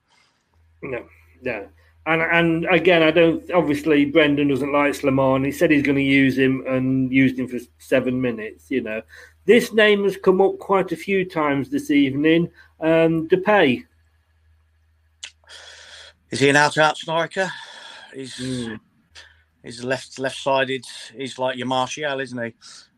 No, 0.82 1.06
no. 1.42 1.68
And 2.06 2.22
and 2.22 2.66
again, 2.74 3.04
I 3.04 3.12
don't. 3.12 3.52
Obviously, 3.52 4.06
Brendan 4.06 4.48
doesn't 4.48 4.72
like 4.72 4.94
Slimani. 4.94 5.48
He 5.48 5.52
said 5.52 5.70
he's 5.70 5.84
going 5.84 5.98
to 5.98 6.02
use 6.04 6.38
him 6.38 6.64
and 6.68 7.12
used 7.12 7.38
him 7.38 7.48
for 7.48 7.60
seven 7.78 8.20
minutes. 8.20 8.72
You 8.72 8.82
know, 8.82 9.02
this 9.46 9.74
name 9.74 10.06
has 10.06 10.18
come 10.18 10.42
up 10.42 10.58
quite 10.60 10.92
a 10.92 10.96
few 10.96 11.26
times 11.26 11.70
this 11.70 11.92
evening. 11.92 12.50
Um, 12.80 13.28
Depay. 13.28 13.86
Is 16.32 16.40
he 16.40 16.50
an 16.50 16.56
out-out 16.56 16.98
striker? 16.98 17.52
He's 18.14 18.36
mm. 18.38 18.80
he's 19.64 19.84
left 19.84 20.18
left-sided. 20.18 20.86
He's 21.16 21.38
like 21.38 21.58
your 21.58 21.68
Martial, 21.68 22.20
isn't 22.20 22.44
he? 22.44 22.54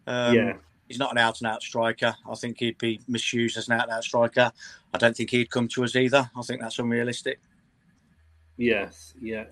Um, 0.08 0.36
yeah. 0.36 0.54
He's 0.92 1.00
not 1.00 1.14
an 1.14 1.20
out-and-out 1.20 1.64
striker. 1.64 2.14
I 2.30 2.36
think 2.36 2.60
he'd 2.60 2.78
be 2.78 3.00
misused 3.08 3.56
as 3.56 3.70
an 3.70 3.76
out-and-out 3.80 4.04
striker. 4.04 4.52
I 4.94 4.98
don't 4.98 5.16
think 5.16 5.30
he'd 5.30 5.50
come 5.50 5.70
to 5.70 5.86
us 5.86 5.96
either. 5.96 6.30
I 6.36 6.42
think 6.42 6.60
that's 6.60 6.80
unrealistic. 6.80 7.40
Yes. 8.58 9.14
Yeah. 9.22 9.46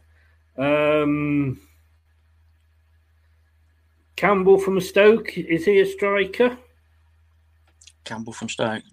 Um, 0.57 1.61
Campbell 4.17 4.57
from 4.59 4.81
Stoke. 4.81 5.37
Is 5.37 5.63
he 5.63 5.79
a 5.79 5.85
striker? 5.85 6.57
Campbell 8.03 8.33
from 8.33 8.49
Stoke. 8.49 8.83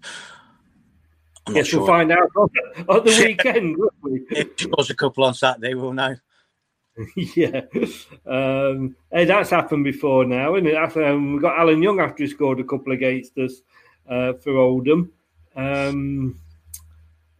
I'm 1.47 1.53
Guess 1.53 1.67
sure. 1.67 1.79
we'll 1.81 1.87
find 1.87 2.13
out 2.13 2.29
on, 2.37 2.49
on 2.87 3.03
the 3.03 3.25
weekend. 3.27 3.75
we? 4.01 4.25
If 4.31 4.57
scores 4.57 4.89
a 4.89 4.95
couple 4.95 5.25
on 5.25 5.33
Saturday, 5.33 5.73
we'll 5.73 5.91
know. 5.91 6.15
yeah, 7.15 7.61
um, 8.25 8.95
hey, 9.11 9.25
that's 9.25 9.51
happened 9.51 9.83
before 9.83 10.25
now, 10.25 10.55
isn't 10.55 10.67
it? 10.67 10.97
Um, 10.97 11.33
we 11.33 11.39
got 11.39 11.59
Alan 11.59 11.83
Young 11.83 11.99
after 11.99 12.23
he 12.23 12.29
scored 12.29 12.59
a 12.59 12.63
couple 12.63 12.93
against 12.93 13.37
us 13.37 13.61
uh, 14.09 14.33
for 14.33 14.57
Oldham. 14.57 15.11
Um, 15.55 16.39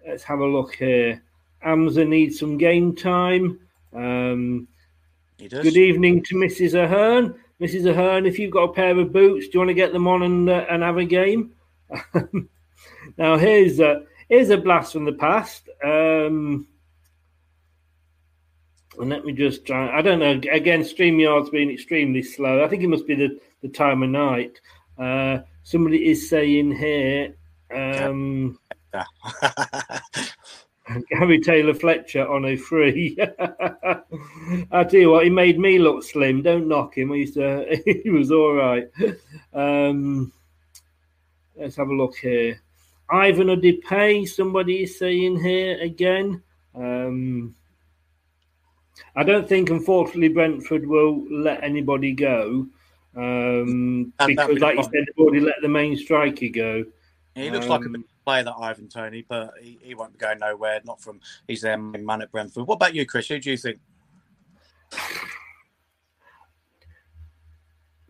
let's 0.07 0.23
have 0.23 0.39
a 0.39 0.45
look 0.45 0.75
here. 0.75 1.23
Amza 1.65 2.07
needs 2.07 2.39
some 2.39 2.57
game 2.57 2.95
time. 2.95 3.59
Um, 3.93 4.67
good 5.37 5.77
evening 5.77 6.23
to 6.25 6.35
Mrs. 6.35 6.75
Ahern. 6.75 7.33
Mrs. 7.59 7.89
Ahern, 7.89 8.27
if 8.27 8.37
you've 8.37 8.51
got 8.51 8.69
a 8.69 8.73
pair 8.73 8.97
of 8.97 9.11
boots, 9.11 9.47
do 9.47 9.53
you 9.53 9.59
want 9.59 9.69
to 9.69 9.73
get 9.73 9.91
them 9.91 10.07
on 10.07 10.21
and, 10.21 10.49
uh, 10.49 10.65
and 10.69 10.83
have 10.83 10.97
a 10.97 11.05
game? 11.05 11.53
now 13.17 13.37
here's 13.37 13.79
a 13.79 14.03
here's 14.29 14.49
a 14.49 14.57
blast 14.57 14.93
from 14.93 15.05
the 15.05 15.13
past. 15.13 15.67
Um, 15.83 16.67
and 18.99 19.09
let 19.09 19.25
me 19.25 19.33
just 19.33 19.65
try. 19.65 19.89
I 19.97 20.01
don't 20.01 20.19
know. 20.19 20.39
Again, 20.51 20.81
StreamYard's 20.81 21.49
been 21.49 21.69
extremely 21.69 22.23
slow. 22.23 22.63
I 22.63 22.67
think 22.67 22.83
it 22.83 22.87
must 22.87 23.07
be 23.07 23.15
the, 23.15 23.39
the 23.61 23.69
time 23.69 24.03
of 24.03 24.09
night. 24.09 24.59
Uh, 24.97 25.39
somebody 25.63 26.09
is 26.09 26.29
saying 26.29 26.75
here. 26.75 27.35
Um, 27.73 28.59
Gary 31.09 31.39
Taylor 31.41 31.73
Fletcher 31.73 32.27
on 32.27 32.45
a 32.45 32.55
free. 32.55 33.17
I 34.71 34.83
tell 34.83 34.99
you 34.99 35.11
what, 35.11 35.25
he 35.25 35.29
made 35.29 35.59
me 35.59 35.79
look 35.79 36.03
slim. 36.03 36.41
Don't 36.41 36.67
knock 36.67 36.97
him. 36.97 37.11
He 37.11 37.19
used 37.21 37.33
to, 37.35 37.81
he 38.03 38.09
was 38.09 38.31
all 38.31 38.53
right. 38.53 38.87
Um, 39.53 40.31
Let's 41.59 41.75
have 41.77 41.89
a 41.89 41.95
look 41.95 42.15
here. 42.17 42.61
Ivan 43.09 43.47
Depay, 43.47 44.27
somebody 44.27 44.83
is 44.83 44.99
saying 44.99 45.41
here 45.41 45.79
again. 45.81 46.43
Um, 46.75 47.55
I 49.15 49.23
don't 49.23 49.47
think, 49.47 49.69
unfortunately, 49.69 50.29
Brentford 50.29 50.85
will 50.85 51.25
let 51.29 51.63
anybody 51.63 52.13
go 52.13 52.67
um, 53.15 54.13
because, 54.25 54.59
like 54.59 54.77
you 54.77 54.83
said, 54.83 54.91
they've 54.93 55.17
already 55.17 55.39
let 55.39 55.55
the 55.61 55.67
main 55.67 55.97
striker 55.97 56.49
go. 56.49 56.85
he 57.33 57.49
looks 57.49 57.65
um, 57.65 57.71
like 57.71 57.81
a 57.81 57.85
um, 57.85 58.05
player, 58.25 58.43
that 58.43 58.55
Ivan 58.59 58.87
Toney, 58.87 59.25
but 59.27 59.53
he, 59.61 59.79
he, 59.81 59.95
won't 59.95 60.13
be 60.13 60.19
going 60.19 60.39
nowhere. 60.39 60.81
Not 60.85 61.01
from 61.01 61.19
he's 61.47 61.61
their 61.61 61.77
main 61.77 62.05
man 62.05 62.21
at 62.21 62.31
Brentford. 62.31 62.67
What 62.67 62.75
about 62.75 62.93
you, 62.93 63.05
Chris? 63.05 63.27
Who 63.27 63.39
do 63.39 63.51
you 63.51 63.57
think? 63.57 63.79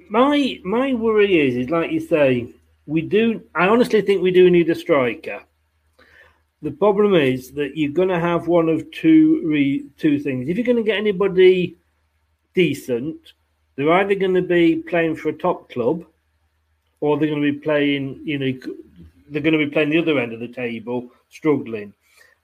My 0.09 0.59
my 0.63 0.93
worry 0.93 1.47
is, 1.47 1.55
is 1.55 1.69
like 1.69 1.91
you 1.91 1.99
say, 1.99 2.49
we 2.85 3.01
do. 3.01 3.43
I 3.55 3.67
honestly 3.67 4.01
think 4.01 4.21
we 4.21 4.31
do 4.31 4.49
need 4.49 4.69
a 4.69 4.75
striker. 4.75 5.41
The 6.61 6.71
problem 6.71 7.13
is 7.13 7.51
that 7.51 7.77
you're 7.77 7.91
going 7.91 8.09
to 8.09 8.19
have 8.19 8.47
one 8.47 8.67
of 8.67 8.89
two 8.91 9.41
re, 9.45 9.85
two 9.97 10.19
things. 10.19 10.49
If 10.49 10.57
you're 10.57 10.65
going 10.65 10.77
to 10.77 10.83
get 10.83 10.97
anybody 10.97 11.77
decent, 12.53 13.33
they're 13.75 13.93
either 13.93 14.15
going 14.15 14.33
to 14.33 14.41
be 14.41 14.77
playing 14.77 15.15
for 15.15 15.29
a 15.29 15.33
top 15.33 15.69
club, 15.69 16.03
or 16.99 17.17
they're 17.17 17.29
going 17.29 17.43
to 17.43 17.51
be 17.51 17.59
playing. 17.59 18.21
You 18.23 18.39
know, 18.39 18.59
they're 19.29 19.41
going 19.41 19.57
to 19.57 19.65
be 19.65 19.71
playing 19.71 19.91
the 19.91 19.99
other 19.99 20.19
end 20.19 20.33
of 20.33 20.39
the 20.39 20.47
table, 20.47 21.11
struggling. 21.29 21.93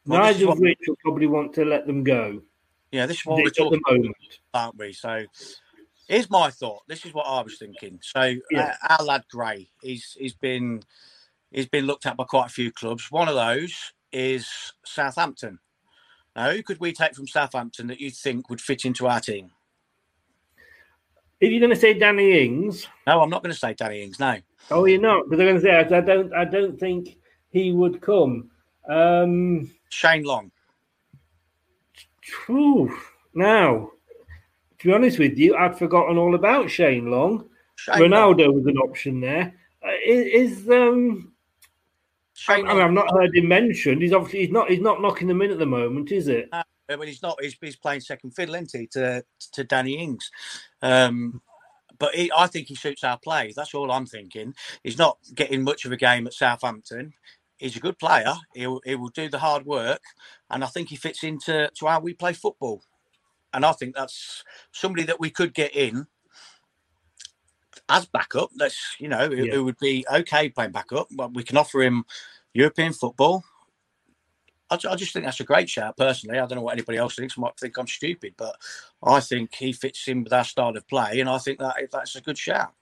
Well, 0.05 0.21
Neither 0.21 0.49
of 0.49 0.59
which 0.59 0.79
will 0.87 0.97
probably 0.97 1.27
want 1.27 1.53
to 1.53 1.65
let 1.65 1.87
them 1.87 2.03
go. 2.03 2.41
Yeah, 2.91 3.07
this 3.07 3.17
is 3.17 3.25
what 3.25 3.37
we're 3.37 3.49
talking 3.49 3.81
about, 3.87 4.05
aren't 4.53 4.77
we? 4.77 4.93
So 4.93 5.25
Here's 6.07 6.29
my 6.29 6.49
thought. 6.49 6.83
This 6.87 7.05
is 7.05 7.13
what 7.13 7.25
I 7.25 7.41
was 7.41 7.57
thinking. 7.57 7.99
So 8.01 8.35
yeah. 8.51 8.75
uh, 8.83 8.95
our 8.99 9.05
lad 9.05 9.23
Gray, 9.31 9.69
he's 9.81 10.15
he's 10.19 10.33
been 10.33 10.83
he's 11.51 11.67
been 11.67 11.85
looked 11.85 12.05
at 12.05 12.17
by 12.17 12.25
quite 12.25 12.47
a 12.47 12.53
few 12.53 12.71
clubs. 12.71 13.09
One 13.09 13.29
of 13.29 13.35
those 13.35 13.93
is 14.13 14.47
Southampton. 14.85 15.59
Now, 16.35 16.51
who 16.51 16.63
could 16.63 16.79
we 16.79 16.93
take 16.93 17.15
from 17.15 17.27
Southampton 17.27 17.87
that 17.87 17.99
you 17.99 18.09
think 18.09 18.49
would 18.49 18.61
fit 18.61 18.85
into 18.85 19.07
our 19.07 19.19
team? 19.19 19.51
If 21.39 21.51
you're 21.51 21.59
going 21.59 21.71
to 21.71 21.75
say 21.75 21.93
Danny 21.93 22.45
Ings, 22.45 22.87
no, 23.05 23.21
I'm 23.21 23.29
not 23.29 23.43
going 23.43 23.51
to 23.51 23.59
say 23.59 23.73
Danny 23.73 24.01
Ings. 24.01 24.19
No. 24.19 24.37
Oh, 24.71 24.85
you're 24.85 25.01
not 25.01 25.29
because 25.29 25.41
I'm 25.41 25.47
going 25.47 25.55
to 25.57 25.61
say 25.61 25.75
I 25.75 25.99
don't. 25.99 26.33
I 26.33 26.45
don't 26.45 26.79
think 26.79 27.17
he 27.49 27.73
would 27.73 28.01
come. 28.01 28.49
Um, 28.87 29.69
Shane 29.89 30.23
Long. 30.23 30.51
Whew, 32.45 32.97
now, 33.33 33.91
to 34.79 34.87
be 34.87 34.93
honest 34.93 35.19
with 35.19 35.37
you, 35.37 35.55
I'd 35.55 35.77
forgotten 35.77 36.17
all 36.17 36.35
about 36.35 36.69
Shane 36.69 37.11
Long. 37.11 37.49
Shane 37.75 37.95
Ronaldo 37.95 38.45
Long. 38.45 38.55
was 38.55 38.65
an 38.67 38.77
option 38.77 39.19
there. 39.19 39.53
Uh, 39.85 39.91
is, 40.05 40.61
is 40.61 40.69
um, 40.69 41.32
Shane 42.33 42.67
I, 42.67 42.73
mean, 42.73 42.81
I've 42.81 42.91
not 42.91 43.11
heard 43.11 43.35
him 43.35 43.47
mentioned. 43.47 44.01
He's 44.01 44.13
obviously 44.13 44.41
he's 44.41 44.51
not 44.51 44.69
he's 44.69 44.81
not 44.81 45.01
knocking 45.01 45.27
them 45.27 45.41
in 45.41 45.51
at 45.51 45.59
the 45.59 45.65
moment, 45.65 46.11
is 46.11 46.27
it? 46.27 46.49
Uh, 46.51 46.63
but 46.87 47.07
he's 47.07 47.21
not. 47.21 47.41
He's, 47.41 47.55
he's 47.61 47.75
playing 47.75 48.01
second 48.01 48.31
fiddle, 48.31 48.55
isn't 48.55 48.71
he, 48.73 48.87
to 48.87 49.23
to 49.53 49.63
Danny 49.63 49.97
Ings? 49.97 50.31
Um, 50.81 51.41
but 51.99 52.15
he, 52.15 52.31
I 52.35 52.47
think 52.47 52.67
he 52.67 52.75
suits 52.75 53.03
our 53.03 53.19
play. 53.19 53.53
That's 53.55 53.75
all 53.75 53.91
I'm 53.91 54.07
thinking. 54.07 54.55
He's 54.83 54.97
not 54.97 55.17
getting 55.35 55.63
much 55.63 55.85
of 55.85 55.91
a 55.91 55.97
game 55.97 56.25
at 56.25 56.33
Southampton. 56.33 57.13
He's 57.57 57.77
a 57.77 57.79
good 57.79 57.99
player. 57.99 58.33
He'll, 58.55 58.81
he 58.83 58.95
will 58.95 59.09
do 59.09 59.29
the 59.29 59.39
hard 59.39 59.65
work, 59.65 60.01
and 60.49 60.63
I 60.63 60.67
think 60.67 60.89
he 60.89 60.95
fits 60.95 61.23
into 61.23 61.69
to 61.75 61.87
how 61.87 61.99
we 61.99 62.13
play 62.13 62.33
football 62.33 62.83
and 63.53 63.65
I 63.65 63.71
think 63.71 63.95
that's 63.95 64.43
somebody 64.71 65.03
that 65.03 65.19
we 65.19 65.29
could 65.29 65.53
get 65.53 65.75
in 65.75 66.07
as 67.93 68.05
backup. 68.07 68.49
That's 68.55 68.95
you 68.99 69.07
know, 69.07 69.29
yeah. 69.31 69.53
it, 69.53 69.63
would 69.63 69.77
be 69.77 70.05
okay 70.11 70.49
playing 70.49 70.71
backup, 70.71 71.07
but 71.11 71.33
we 71.33 71.43
can 71.43 71.57
offer 71.57 71.81
him 71.81 72.03
European 72.53 72.91
football. 72.91 73.43
I, 74.69 74.79
I, 74.89 74.95
just 74.95 75.13
think 75.13 75.25
that's 75.25 75.39
a 75.39 75.45
great 75.45 75.69
shout. 75.69 75.95
Personally, 75.95 76.39
I 76.39 76.47
don't 76.47 76.57
know 76.57 76.63
what 76.63 76.73
anybody 76.73 76.97
else 76.97 77.15
thinks. 77.15 77.37
I 77.37 77.41
might 77.41 77.57
think 77.57 77.77
I'm 77.77 77.87
stupid, 77.87 78.33
but 78.35 78.55
I 79.03 79.19
think 79.19 79.53
he 79.53 79.71
fits 79.71 80.07
in 80.07 80.23
with 80.23 80.33
our 80.33 80.43
style 80.43 80.75
of 80.75 80.87
play, 80.87 81.19
and 81.19 81.29
I 81.29 81.37
think 81.37 81.59
that 81.59 81.75
that's 81.91 82.15
a 82.15 82.21
good 82.21 82.37
shout. 82.37 82.73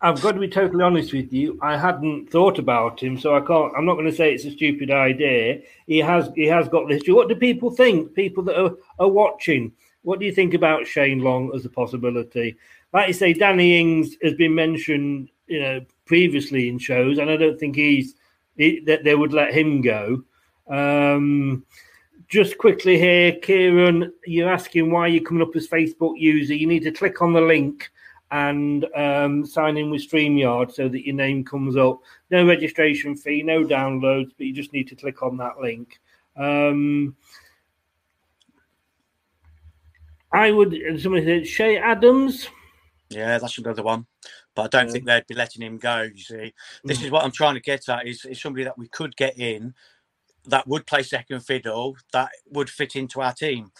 I've 0.00 0.20
got 0.20 0.32
to 0.32 0.40
be 0.40 0.48
totally 0.48 0.82
honest 0.82 1.12
with 1.12 1.32
you. 1.32 1.60
I 1.62 1.76
hadn't 1.76 2.28
thought 2.30 2.58
about 2.58 3.00
him, 3.00 3.16
so 3.18 3.36
I 3.36 3.40
can't. 3.40 3.72
I'm 3.76 3.84
not 3.84 3.94
going 3.94 4.10
to 4.10 4.16
say 4.16 4.32
it's 4.32 4.44
a 4.44 4.50
stupid 4.50 4.90
idea. 4.90 5.60
He 5.86 5.98
has 5.98 6.30
he 6.34 6.46
has 6.46 6.68
got 6.68 6.88
the 6.88 6.94
history. 6.94 7.14
What 7.14 7.28
do 7.28 7.36
people 7.36 7.70
think? 7.70 8.14
People 8.14 8.42
that 8.44 8.58
are, 8.60 8.72
are 8.98 9.08
watching. 9.08 9.72
What 10.02 10.18
do 10.18 10.26
you 10.26 10.32
think 10.32 10.54
about 10.54 10.86
Shane 10.86 11.20
Long 11.20 11.52
as 11.54 11.64
a 11.64 11.70
possibility? 11.70 12.56
Like 12.92 13.08
you 13.08 13.14
say, 13.14 13.32
Danny 13.32 13.80
Ings 13.80 14.16
has 14.22 14.34
been 14.34 14.54
mentioned, 14.54 15.30
you 15.46 15.60
know, 15.60 15.80
previously 16.04 16.68
in 16.68 16.78
shows, 16.78 17.18
and 17.18 17.30
I 17.30 17.36
don't 17.36 17.58
think 17.58 17.76
he's 17.76 18.14
he, 18.56 18.80
that 18.80 19.04
they 19.04 19.14
would 19.14 19.32
let 19.32 19.54
him 19.54 19.80
go. 19.80 20.24
Um, 20.68 21.64
just 22.28 22.58
quickly 22.58 22.98
here, 22.98 23.32
Kieran, 23.32 24.12
you're 24.26 24.52
asking 24.52 24.90
why 24.90 25.06
you're 25.06 25.22
coming 25.22 25.42
up 25.42 25.54
as 25.54 25.68
Facebook 25.68 26.18
user. 26.18 26.54
You 26.54 26.66
need 26.66 26.82
to 26.84 26.92
click 26.92 27.22
on 27.22 27.32
the 27.32 27.40
link 27.40 27.90
and 28.30 28.86
um, 28.96 29.44
sign 29.44 29.76
in 29.76 29.90
with 29.90 30.08
StreamYard 30.08 30.72
so 30.72 30.88
that 30.88 31.04
your 31.04 31.14
name 31.14 31.44
comes 31.44 31.76
up. 31.76 32.00
No 32.30 32.46
registration 32.46 33.14
fee, 33.14 33.42
no 33.42 33.62
downloads, 33.64 34.32
but 34.36 34.46
you 34.46 34.54
just 34.54 34.72
need 34.72 34.88
to 34.88 34.96
click 34.96 35.22
on 35.22 35.36
that 35.36 35.60
link. 35.60 36.00
Um, 36.36 37.14
I 40.32 40.50
would. 40.50 40.74
Somebody 41.00 41.24
said 41.24 41.44
Che 41.44 41.76
Adams. 41.78 42.48
Yeah, 43.10 43.38
that's 43.38 43.58
another 43.58 43.82
one. 43.82 44.06
But 44.54 44.62
I 44.62 44.68
don't 44.68 44.86
Yeah. 44.86 44.92
think 44.92 45.04
they'd 45.04 45.26
be 45.26 45.34
letting 45.34 45.62
him 45.62 45.78
go. 45.78 46.02
You 46.02 46.22
see, 46.22 46.54
this 46.84 47.02
is 47.02 47.10
what 47.10 47.24
I'm 47.24 47.32
trying 47.32 47.54
to 47.54 47.60
get 47.60 47.88
at: 47.88 48.06
is, 48.06 48.24
is 48.24 48.40
somebody 48.40 48.64
that 48.64 48.78
we 48.78 48.88
could 48.88 49.16
get 49.16 49.38
in 49.38 49.74
that 50.46 50.66
would 50.66 50.86
play 50.86 51.02
second 51.02 51.40
fiddle 51.40 51.96
that 52.12 52.30
would 52.50 52.70
fit 52.70 52.96
into 52.96 53.20
our 53.20 53.32
team. 53.32 53.70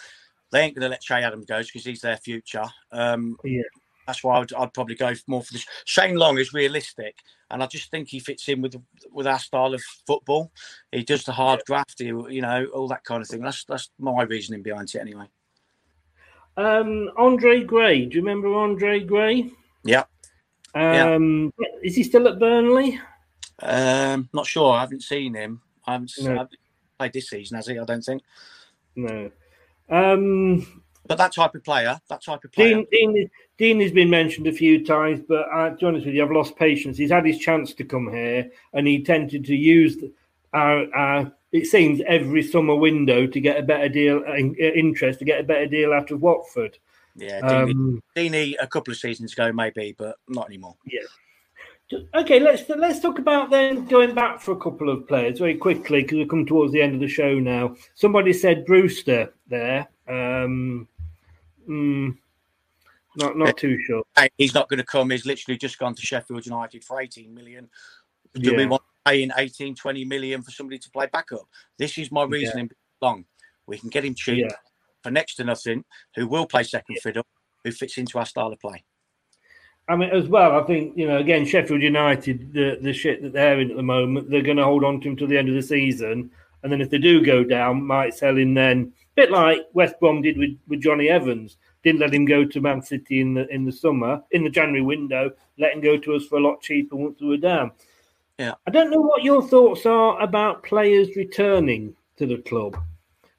They 0.51 0.61
ain't 0.61 0.75
going 0.75 0.83
to 0.83 0.89
let 0.91 1.01
Che 1.01 1.15
Adams 1.15 1.47
go 1.47 1.63
because 1.63 1.85
he's 1.85 2.03
their 2.03 2.19
future. 2.19 2.67
Um, 2.91 3.39
Yeah. 3.43 3.63
That's 4.07 4.25
why 4.25 4.41
I'd, 4.41 4.53
I'd 4.53 4.75
probably 4.75 4.97
go 4.97 5.13
more 5.29 5.43
for 5.43 5.53
this. 5.53 5.65
Shane 5.85 6.17
Long 6.17 6.37
is 6.37 6.53
realistic, 6.53 7.17
and 7.51 7.63
I 7.63 7.67
just 7.67 7.91
think 7.91 8.09
he 8.09 8.19
fits 8.19 8.49
in 8.49 8.61
with 8.61 8.75
with 9.11 9.27
our 9.29 9.39
style 9.39 9.75
of 9.75 9.83
football. 10.07 10.53
He 10.91 11.05
does 11.05 11.25
the 11.25 11.33
hard 11.33 11.63
graft, 11.67 12.01
he, 12.01 12.07
you 12.07 12.43
know, 12.43 12.67
all 12.75 12.89
that 12.89 13.05
kind 13.05 13.23
of 13.23 13.29
thing. 13.29 13.43
That's 13.43 13.65
that's 13.65 13.91
my 13.99 14.25
reasoning 14.25 14.63
behind 14.63 14.93
it, 14.95 14.99
anyway. 14.99 15.27
Um, 16.57 17.11
Andre 17.17 17.63
Gray. 17.63 18.07
Do 18.07 18.17
you 18.17 18.23
remember 18.23 18.55
Andre 18.55 19.01
Gray? 19.01 19.51
Yeah. 19.85 20.05
Yeah. 20.75 21.15
Um, 21.15 21.53
Is 21.83 21.97
he 21.97 22.03
still 22.03 22.29
at 22.29 22.39
Burnley? 22.39 22.99
Um, 23.61 24.29
not 24.33 24.47
sure. 24.47 24.73
I 24.73 24.81
haven't 24.81 25.03
seen 25.03 25.35
him. 25.35 25.61
I 25.87 25.93
haven't, 25.93 26.13
No. 26.21 26.31
I 26.31 26.35
haven't 26.35 26.57
played 26.99 27.13
this 27.13 27.29
season, 27.29 27.57
has 27.57 27.67
he? 27.67 27.79
I 27.79 27.85
don't 27.85 28.03
think. 28.03 28.23
No. 28.97 29.31
Um, 29.89 30.83
But 31.07 31.19
that 31.19 31.33
type 31.33 31.55
of 31.55 31.65
player, 31.65 32.01
that 32.09 32.23
type 32.23 32.45
of 32.45 32.53
player. 32.53 32.77
Dean, 32.77 32.87
Dean, 32.91 33.31
Dean 33.59 33.81
has 33.81 33.93
been 33.93 34.09
mentioned 34.09 34.47
a 34.47 34.53
few 34.53 34.85
times, 34.85 35.21
but 35.29 35.47
uh, 35.53 35.71
to 35.71 35.77
be 35.77 35.87
honest 35.87 36.07
with 36.07 36.15
you, 36.15 36.25
I've 36.25 36.31
lost 36.31 36.57
patience. 36.57 36.97
He's 36.97 37.11
had 37.11 37.27
his 37.27 37.39
chance 37.39 37.75
to 37.75 37.85
come 37.85 38.11
here, 38.11 38.51
and 38.73 38.87
he 38.87 39.03
tended 39.03 39.45
to 39.45 39.55
use 39.55 39.99
our, 40.53 40.95
our 40.95 41.33
it 41.53 41.67
seems 41.67 42.01
every 42.07 42.43
summer 42.43 42.75
window 42.75 43.27
to 43.27 43.41
get 43.41 43.59
a 43.59 43.63
better 43.63 43.89
deal, 43.89 44.23
uh, 44.27 44.33
in- 44.35 44.57
uh, 44.61 44.65
interest 44.75 45.19
to 45.19 45.25
get 45.25 45.41
a 45.41 45.45
better 45.45 45.67
deal 45.67 45.93
out 45.93 46.11
of 46.11 46.23
Watford. 46.23 46.79
Yeah, 47.15 47.41
Um, 47.41 48.03
Deeney 48.17 48.55
a 48.59 48.67
couple 48.67 48.91
of 48.91 48.97
seasons 48.99 49.35
ago, 49.35 49.53
maybe, 49.53 49.95
but 49.99 50.17
not 50.29 50.47
anymore. 50.47 50.77
Yeah. 50.87 51.01
Okay, 52.15 52.41
let's 52.41 52.67
let's 52.71 53.01
talk 53.01 53.19
about 53.19 53.51
then 53.51 53.85
going 53.85 54.15
back 54.15 54.41
for 54.41 54.53
a 54.53 54.57
couple 54.59 54.89
of 54.89 55.07
players 55.07 55.39
very 55.41 55.57
quickly 55.57 56.01
because 56.01 56.17
we've 56.17 56.29
come 56.29 56.47
towards 56.47 56.73
the 56.73 56.81
end 56.81 56.95
of 56.95 57.01
the 57.01 57.09
show 57.09 57.39
now. 57.39 57.77
Somebody 57.95 58.33
said 58.33 58.65
Brewster 58.65 59.35
there. 59.49 59.89
Um, 60.09 60.89
mm, 61.69 62.17
not 63.17 63.37
not 63.37 63.59
too 63.59 63.79
sure. 63.87 64.05
He's 64.39 64.55
not 64.55 64.71
going 64.71 64.79
to 64.79 64.87
come. 64.87 65.11
He's 65.11 65.27
literally 65.27 65.59
just 65.59 65.79
gone 65.79 65.95
to 65.95 66.01
Sheffield 66.01 66.47
United 66.47 66.83
for 66.83 66.99
18 66.99 67.35
million. 67.35 67.69
Do 68.37 68.55
we 68.57 68.63
Yeah. 68.63 68.69
want 68.71 68.83
paying 69.07 69.31
18, 69.37 69.75
20 69.75 70.05
million 70.05 70.43
for 70.43 70.51
somebody 70.51 70.79
to 70.79 70.91
play 70.91 71.07
backup? 71.13 71.43
This 71.79 71.99
is 71.99 72.11
my 72.13 72.25
reasoning 72.25 72.71
long. 73.01 73.25
We 73.67 73.79
can 73.79 73.89
get 73.89 74.05
him 74.05 74.15
cheap 74.15 74.47
Yeah. 74.49 74.57
for 75.03 75.11
next 75.11 75.37
to 75.37 75.45
nothing, 75.45 75.85
who 76.17 76.27
will 76.27 76.47
play 76.47 76.63
second 76.63 76.97
fiddle, 77.03 77.27
who 77.65 77.73
fits 77.73 77.99
into 77.99 78.19
our 78.19 78.27
style 78.27 78.53
of 78.53 78.61
play. 78.61 78.85
I 79.89 79.97
mean, 79.97 80.11
as 80.11 80.29
well, 80.29 80.59
I 80.61 80.63
think 80.65 80.97
you 80.97 81.09
know, 81.09 81.19
again, 81.19 81.45
Sheffield 81.45 81.83
United, 81.83 82.53
the 82.53 82.79
the 82.81 82.93
shit 82.93 83.21
that 83.23 83.33
they're 83.33 83.61
in 83.61 83.71
at 83.71 83.77
the 83.77 83.83
moment, 83.83 84.31
they're 84.31 84.43
going 84.43 84.57
to 84.57 84.65
hold 84.65 84.85
on 84.85 85.01
to 85.01 85.09
him 85.09 85.17
till 85.17 85.27
the 85.27 85.37
end 85.39 85.49
of 85.49 85.55
the 85.57 85.63
season, 85.63 86.31
and 86.63 86.73
then 86.73 86.81
if 86.81 86.89
they 86.91 86.99
do 86.99 87.25
go 87.25 87.43
down, 87.43 87.85
might 87.85 88.15
sell 88.15 88.37
him 88.37 88.55
then. 88.55 88.93
A 89.13 89.15
bit 89.17 89.31
like 89.33 89.67
West 89.75 89.97
Brom 90.01 90.23
did 90.23 90.39
with, 90.39 90.57
with 90.69 90.81
Jonny 90.81 91.09
Evans, 91.09 91.59
didn't 91.83 92.01
let 92.01 92.15
him 92.15 92.25
go 92.25 92.45
to 92.45 92.61
Man 92.61 92.81
City 92.81 93.21
in 93.21 93.35
the 93.35 93.47
in 93.53 93.65
the 93.65 93.73
summer, 93.73 94.23
in 94.31 94.45
the 94.45 94.51
January 94.51 94.83
window, 94.83 95.33
let 95.59 95.75
him 95.75 95.81
go 95.81 95.99
to 95.99 96.15
us 96.15 96.27
for 96.27 96.39
a 96.39 96.41
lot 96.43 96.63
cheaper 96.63 96.95
once 96.97 97.21
we 97.21 97.27
were 97.29 97.37
down. 97.37 97.73
Yeah. 98.39 98.55
I 98.67 98.71
don't 98.71 98.91
know 98.91 99.01
what 99.01 99.23
your 99.23 99.43
thoughts 99.43 99.87
are 99.87 100.21
about 100.21 100.63
players 100.63 101.17
returning 101.17 101.95
to 102.17 102.27
the 102.27 102.39
club. 102.39 102.77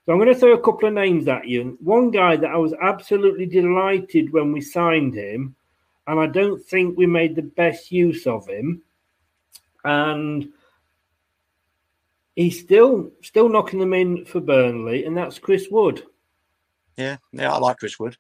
So 0.05 0.11
I'm 0.11 0.19
going 0.19 0.33
to 0.33 0.35
throw 0.35 0.53
a 0.53 0.61
couple 0.61 0.87
of 0.87 0.93
names 0.93 1.27
at 1.27 1.47
you. 1.47 1.77
One 1.81 2.11
guy 2.11 2.35
that 2.35 2.51
I 2.51 2.57
was 2.57 2.73
absolutely 2.81 3.45
delighted 3.45 4.33
when 4.33 4.51
we 4.51 4.59
signed 4.59 5.13
him, 5.13 5.55
and 6.07 6.19
I 6.19 6.27
don't 6.27 6.61
think 6.61 6.97
we 6.97 7.05
made 7.05 7.35
the 7.35 7.41
best 7.41 7.91
use 7.91 8.27
of 8.27 8.47
him. 8.47 8.81
And 9.85 10.49
he's 12.35 12.59
still 12.59 13.11
still 13.21 13.47
knocking 13.47 13.79
them 13.79 13.93
in 13.93 14.25
for 14.25 14.41
Burnley, 14.41 15.05
and 15.05 15.15
that's 15.15 15.39
Chris 15.39 15.67
Wood. 15.71 16.03
Yeah, 16.97 17.17
yeah, 17.31 17.53
I 17.53 17.57
like 17.57 17.77
Chris 17.77 17.97
Wood. 17.97 18.17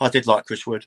I 0.00 0.08
did 0.08 0.26
like 0.26 0.46
Chris 0.46 0.66
Wood, 0.66 0.84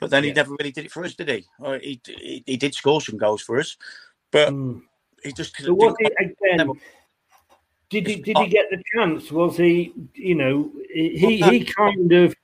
but 0.00 0.10
then 0.10 0.24
he 0.24 0.32
never 0.32 0.54
really 0.58 0.72
did 0.72 0.86
it 0.86 0.92
for 0.92 1.04
us, 1.04 1.14
did 1.14 1.28
he? 1.28 1.44
He, 1.80 2.00
he, 2.06 2.44
he 2.46 2.56
did 2.56 2.74
score 2.74 3.00
some 3.00 3.18
goals 3.18 3.42
for 3.42 3.58
us, 3.58 3.76
but 4.30 4.52
he 5.22 5.32
just 5.32 5.56
So 5.56 5.74
was 5.74 5.94
he 5.98 6.06
again? 6.18 6.72
Did 7.88 8.06
he 8.06 8.16
did 8.16 8.38
he 8.38 8.48
get 8.48 8.66
the 8.70 8.82
chance? 8.94 9.30
Was 9.30 9.56
he 9.56 9.92
you 10.14 10.34
know 10.34 10.72
he 10.92 11.40
he 11.40 11.64
kind 11.64 12.12
of 12.12 12.34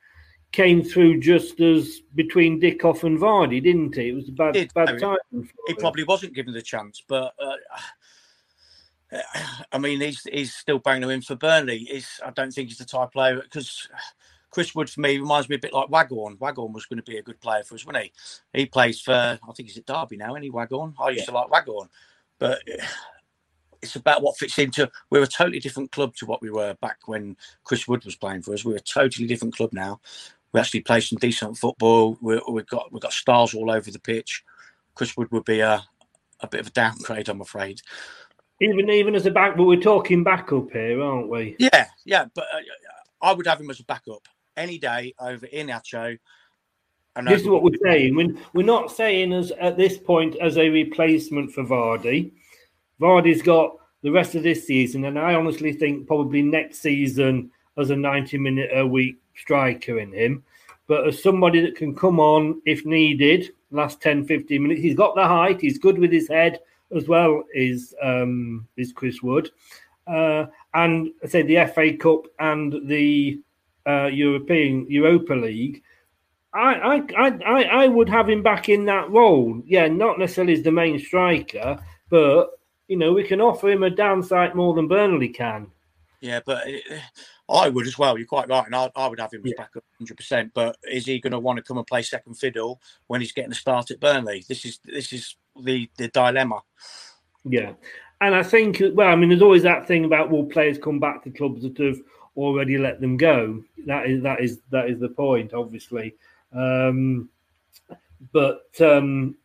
came 0.53 0.85
through 0.85 1.19
just 1.19 1.61
as 1.61 2.01
between 2.15 2.61
Dickoff 2.61 3.05
and 3.05 3.19
Vardy, 3.19 3.63
didn't 3.63 3.95
he? 3.95 4.11
It 4.11 4.15
was 4.15 4.29
a 4.29 4.33
bad 4.33 4.53
did, 4.53 4.73
bad 4.75 5.01
time. 5.01 5.49
he 5.67 5.75
probably 5.75 6.05
wasn't 6.05 6.35
given 6.35 6.53
the 6.53 6.63
chance, 6.63 7.03
but 7.07 7.35
uh, 7.39 7.57
I 9.73 9.79
mean, 9.79 10.01
he's 10.01 10.23
he's 10.25 10.55
still 10.55 10.79
banging 10.79 11.05
him 11.05 11.11
in 11.11 11.23
for 11.23 11.35
Burnley. 11.35 11.79
He's, 11.79 12.21
I 12.25 12.31
don't 12.31 12.53
think 12.53 12.69
he's 12.69 12.79
the 12.79 12.85
type 12.85 13.09
of 13.09 13.13
player 13.13 13.41
because 13.41 13.89
Chris 14.53 14.75
Wood 14.75 14.89
for 14.89 15.01
me 15.01 15.19
reminds 15.19 15.49
me 15.49 15.57
a 15.57 15.59
bit 15.59 15.73
like 15.73 15.89
Waghorn. 15.89 16.37
Waghorn 16.39 16.73
was 16.73 16.87
going 16.87 16.99
to 16.99 17.11
be 17.11 17.17
a 17.17 17.23
good 17.23 17.41
player 17.41 17.65
for 17.65 17.75
us, 17.75 17.87
wasn't 17.87 18.05
he? 18.05 18.13
He 18.53 18.67
plays 18.67 19.01
for 19.01 19.13
I 19.13 19.53
think 19.57 19.69
he's 19.69 19.79
at 19.79 19.87
Derby 19.87 20.19
now, 20.19 20.35
any 20.35 20.51
Waghorn. 20.51 20.95
I 21.01 21.11
used 21.11 21.25
to 21.25 21.33
like 21.33 21.51
Waghorn, 21.51 21.89
but 22.39 22.61
it's 23.83 23.97
about 23.97 24.23
what 24.23 24.37
fits 24.37 24.59
into. 24.59 24.91
We're 25.11 25.23
a 25.23 25.27
totally 25.27 25.59
different 25.59 25.91
club 25.91 26.15
to 26.17 26.27
what 26.27 26.43
we 26.43 26.51
were 26.51 26.75
back 26.75 26.99
when 27.07 27.37
Chris 27.65 27.89
Wood 27.89 28.05
was 28.05 28.15
playing 28.15 28.43
for 28.43 28.53
us. 28.53 28.65
We're 28.65 28.77
a 28.77 28.81
totally 28.81 29.27
different 29.27 29.57
club 29.57 29.73
now. 29.73 30.01
We 30.53 30.61
actually 30.61 30.83
play 30.83 31.01
some 31.01 31.19
decent 31.19 31.57
football. 31.57 32.19
we 32.21 32.41
we've 32.49 32.67
got 32.67 32.93
we've 32.93 33.03
got 33.03 33.15
stars 33.15 33.55
all 33.55 33.71
over 33.71 33.91
the 33.91 33.99
pitch. 33.99 34.45
Chris 34.95 35.17
Wood 35.17 35.33
would 35.33 35.47
be 35.47 35.61
a 35.61 35.83
a 36.41 36.47
bit 36.47 36.61
of 36.61 36.67
a 36.67 36.71
downgrade, 36.71 37.31
I'm 37.31 37.41
afraid. 37.41 37.81
Even 38.61 38.91
even 38.91 39.15
as 39.15 39.25
a 39.25 39.31
back, 39.31 39.57
but 39.57 39.65
we're 39.65 39.81
talking 39.81 40.23
backup 40.23 40.71
here, 40.73 41.01
aren't 41.01 41.31
we? 41.31 41.57
Yeah, 41.59 41.87
yeah, 42.05 42.27
but 42.35 42.45
uh, 42.53 42.59
I 43.23 43.33
would 43.33 43.47
have 43.47 43.61
him 43.61 43.71
as 43.71 43.81
a 43.81 43.85
backup 43.85 44.29
any 44.57 44.79
day 44.79 45.15
over 45.19 45.47
Iheanacho. 45.47 46.19
And 47.15 47.27
This 47.27 47.43
is 47.43 47.49
what 47.49 47.63
we're 47.63 47.77
saying. 47.85 48.15
We're, 48.15 48.35
we're 48.55 48.65
not 48.65 48.91
saying 48.91 49.33
as 49.33 49.51
at 49.53 49.77
this 49.77 49.99
point 49.99 50.37
as 50.37 50.57
a 50.57 50.69
replacement 50.69 51.53
for 51.53 51.63
Vardy. 51.63 52.33
Vardy's 53.01 53.43
got 53.43 53.77
the 54.03 54.11
rest 54.11 54.35
of 54.35 54.43
this 54.43 54.67
season, 54.67 55.05
and 55.05 55.19
I 55.19 55.35
honestly 55.35 55.73
think 55.73 56.07
probably 56.07 56.43
next 56.43 56.79
season 56.79 57.51
as 57.77 57.91
a 57.91 57.97
90 57.97 58.39
minute 58.39 58.71
a 58.75 58.87
week 58.87 59.17
striker 59.35 59.99
in 59.99 60.13
him. 60.13 60.43
But 60.87 61.07
as 61.07 61.23
somebody 61.23 61.61
that 61.61 61.77
can 61.77 61.95
come 61.95 62.19
on 62.19 62.61
if 62.67 62.85
needed, 62.85 63.53
last 63.71 64.01
10, 64.01 64.25
15 64.25 64.63
minutes, 64.63 64.81
he's 64.81 64.97
got 64.97 65.15
the 65.15 65.27
height, 65.27 65.61
he's 65.61 65.79
good 65.79 65.99
with 65.99 66.13
his 66.13 66.29
head 66.29 66.61
as 66.95 67.09
well, 67.09 67.45
is 67.55 67.95
um, 68.03 68.67
is 68.77 68.93
Chris 68.93 69.23
Wood. 69.23 69.51
Uh, 70.07 70.47
and 70.75 71.13
I 71.23 71.27
say 71.29 71.43
the 71.43 71.67
FA 71.73 71.97
Cup 71.97 72.27
and 72.39 72.89
the 72.89 73.41
uh, 73.87 74.07
European 74.07 74.87
Europa 74.89 75.35
League. 75.35 75.83
I, 76.55 77.03
I, 77.17 77.29
I, 77.45 77.63
I 77.65 77.89
would 77.89 78.09
have 78.09 78.29
him 78.29 78.43
back 78.43 78.69
in 78.69 78.85
that 78.87 79.11
role. 79.11 79.63
Yeah, 79.65 79.89
not 79.89 80.19
necessarily 80.19 80.53
as 80.53 80.63
the 80.63 80.73
main 80.73 80.99
striker, 80.99 81.83
but 82.11 82.51
you 82.89 82.97
know 82.97 83.13
we 83.13 83.25
can 83.25 83.41
offer 83.41 83.71
him 83.71 83.83
a 83.83 83.91
downside 83.91 84.55
more 84.55 84.75
than 84.75 84.89
Burnley 84.89 85.29
can. 85.29 85.69
Yeah, 86.21 86.41
but 86.45 86.67
uh, 86.67 86.99
I 87.53 87.69
would 87.69 87.87
as 87.87 87.99
well. 87.99 88.19
You're 88.19 88.27
quite 88.27 88.49
right, 88.49 88.67
and 88.67 88.77
I, 88.77 88.91
I 88.95 89.09
would 89.09 89.19
have 89.19 89.33
him 89.33 89.43
as 89.45 89.55
backup 89.57 89.85
100. 89.99 90.17
percent 90.17 90.51
But 90.55 90.77
is 90.91 91.07
he 91.07 91.21
going 91.21 91.33
to 91.33 91.39
want 91.39 91.57
to 91.57 91.63
come 91.63 91.79
and 91.79 91.87
play 91.87 92.03
second 92.03 92.35
fiddle 92.35 92.81
when 93.07 93.21
he's 93.21 93.33
getting 93.33 93.53
a 93.53 93.57
start 93.57 93.91
at 93.91 94.01
Burnley? 94.01 94.45
This 94.49 94.65
is 94.65 94.79
this 94.85 95.13
is 95.13 95.37
the 95.61 95.89
the 95.97 96.09
dilemma. 96.09 96.61
Yeah, 97.45 97.73
and 98.21 98.35
I 98.35 98.43
think 98.43 98.81
well, 98.95 99.09
I 99.09 99.17
mean, 99.17 99.31
there's 99.31 99.43
always 99.43 99.65
that 99.65 99.89
thing 99.89 100.05
about 100.05 100.31
will 100.31 100.45
players 100.45 100.79
come 100.79 101.01
back 101.01 101.25
to 101.25 101.31
clubs 101.31 101.63
that 101.63 101.79
have 101.79 101.99
already 102.37 102.79
let 102.79 103.01
them 103.01 103.17
go. 103.17 103.63
That 103.87 104.07
is 104.07 104.23
that 104.23 104.41
is 104.41 104.61
that 104.71 104.89
is 104.89 105.01
the 105.01 105.09
point, 105.09 105.55
obviously. 105.55 106.15
Um, 106.53 107.29
but 108.33 108.69
um, 108.81 109.37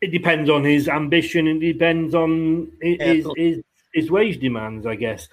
it 0.00 0.10
depends 0.10 0.48
on 0.48 0.64
his 0.64 0.88
ambition. 0.88 1.46
It 1.46 1.60
depends 1.60 2.14
on 2.14 2.72
his 2.80 2.96
Yeah, 2.98 3.12
his, 3.12 3.26
his, 3.36 3.62
his 3.92 4.10
wage 4.10 4.40
demands, 4.40 4.86
I 4.86 4.94
guess. 4.94 5.28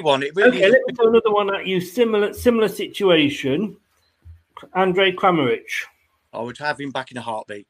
One. 0.00 0.22
It 0.22 0.34
really 0.36 0.58
okay, 0.58 0.66
is. 0.66 0.72
let 0.72 0.82
me 0.86 0.94
throw 0.94 1.08
another 1.08 1.32
one 1.32 1.54
at 1.54 1.66
you. 1.66 1.80
Similar 1.80 2.32
similar 2.32 2.68
situation. 2.68 3.76
Andre 4.74 5.12
Kramaric. 5.12 5.64
I 6.32 6.40
would 6.40 6.58
have 6.58 6.80
him 6.80 6.92
back 6.92 7.10
in 7.10 7.16
a 7.16 7.20
heartbeat. 7.22 7.66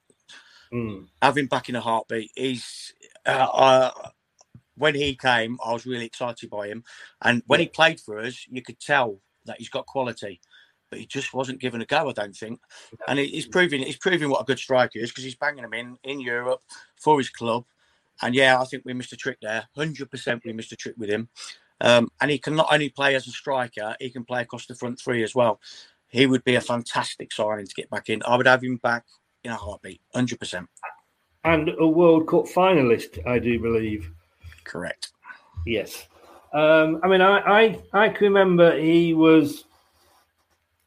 Mm. 0.73 1.09
Have 1.21 1.37
him 1.37 1.47
back 1.47 1.69
in 1.69 1.75
a 1.75 1.81
heartbeat. 1.81 2.31
He's 2.35 2.95
uh, 3.27 3.49
uh, 3.53 3.91
when 4.77 4.95
he 4.95 5.15
came, 5.15 5.59
I 5.65 5.73
was 5.73 5.87
really 5.87 6.07
excited 6.07 6.51
by 6.51 6.69
him, 6.69 6.85
and 7.21 7.43
when 7.47 7.61
he 7.61 7.67
played 7.67 8.01
for 8.01 8.19
us, 8.19 8.47
you 8.49 8.63
could 8.63 8.81
tell 8.81 9.21
that 9.45 9.59
he's 9.59 9.69
got 9.69 9.87
quality. 9.87 10.41
but 10.93 11.01
he 11.01 11.07
just 11.07 11.33
wasn't 11.33 11.59
given 11.59 11.81
a 11.81 11.87
go. 11.87 12.11
I 12.11 12.13
don't 12.13 12.37
think, 12.37 12.61
and 13.09 13.19
he's 13.19 13.47
proving 13.47 13.83
he's 13.83 13.97
proving 13.97 14.29
what 14.29 14.43
a 14.43 14.45
good 14.45 14.59
striker 14.59 14.99
is 14.99 15.11
because 15.11 15.25
he's 15.25 15.35
banging 15.35 15.63
them 15.63 15.73
in 15.73 15.97
in 16.05 16.21
Europe 16.21 16.61
for 17.01 17.17
his 17.17 17.31
club. 17.31 17.65
And 18.21 18.35
yeah, 18.35 18.61
I 18.61 18.65
think 18.67 18.83
we 18.85 18.93
missed 18.93 19.15
a 19.15 19.17
trick 19.17 19.39
there. 19.41 19.65
Hundred 19.75 20.11
percent, 20.11 20.43
we 20.45 20.53
missed 20.53 20.71
a 20.71 20.77
trick 20.77 20.95
with 20.99 21.09
him. 21.09 21.31
Um, 21.81 22.11
and 22.21 22.31
he 22.31 22.39
can 22.39 22.55
not 22.55 22.69
only 22.71 22.91
play 22.91 23.15
as 23.15 23.27
a 23.27 23.31
striker, 23.31 23.97
he 24.01 24.11
can 24.11 24.25
play 24.25 24.43
across 24.43 24.67
the 24.67 24.75
front 24.75 25.01
three 25.01 25.23
as 25.25 25.35
well. 25.35 25.61
He 26.09 26.27
would 26.27 26.45
be 26.45 26.57
a 26.57 26.61
fantastic 26.61 27.33
signing 27.33 27.67
to 27.67 27.75
get 27.75 27.89
back 27.89 28.11
in. 28.11 28.23
I 28.27 28.37
would 28.37 28.47
have 28.47 28.63
him 28.63 28.77
back 28.77 29.07
in 29.43 29.51
a 29.51 29.57
heartbeat, 29.57 30.03
hundred 30.15 30.39
percent. 30.41 30.69
And 31.43 31.71
a 31.81 31.87
World 31.87 32.29
Cup 32.29 32.45
finalist, 32.45 33.27
I 33.27 33.39
do 33.39 33.59
believe. 33.59 34.13
Correct. 34.65 35.13
Yes. 35.67 36.07
Um, 36.53 37.01
I 37.03 37.09
mean, 37.09 37.21
I, 37.21 37.39
I 37.39 37.81
I 37.93 38.09
can 38.11 38.25
remember 38.25 38.79
he 38.79 39.15
was. 39.15 39.65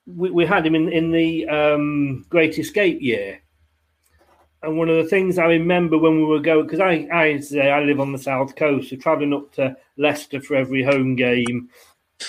We, 0.06 0.30
we 0.30 0.46
had 0.46 0.66
him 0.66 0.76
in 0.76 0.90
in 0.90 1.12
the 1.12 1.48
um, 1.48 2.26
Great 2.30 2.58
Escape 2.60 3.02
year, 3.02 3.42
and 4.62 4.78
one 4.78 4.90
of 4.90 4.98
the 4.98 5.10
things 5.10 5.40
I 5.40 5.46
remember 5.46 5.98
when 5.98 6.18
we 6.18 6.26
were 6.26 6.40
going 6.40 6.66
because 6.66 6.80
I 6.80 7.08
I 7.12 7.40
say 7.40 7.72
I 7.72 7.82
live 7.82 8.00
on 8.00 8.12
the 8.12 8.20
south 8.20 8.56
coast, 8.56 8.90
so 8.90 8.96
traveling 8.96 9.34
up 9.34 9.52
to 9.54 9.76
Leicester 9.98 10.40
for 10.40 10.56
every 10.56 10.84
home 10.84 11.16
game, 11.16 11.70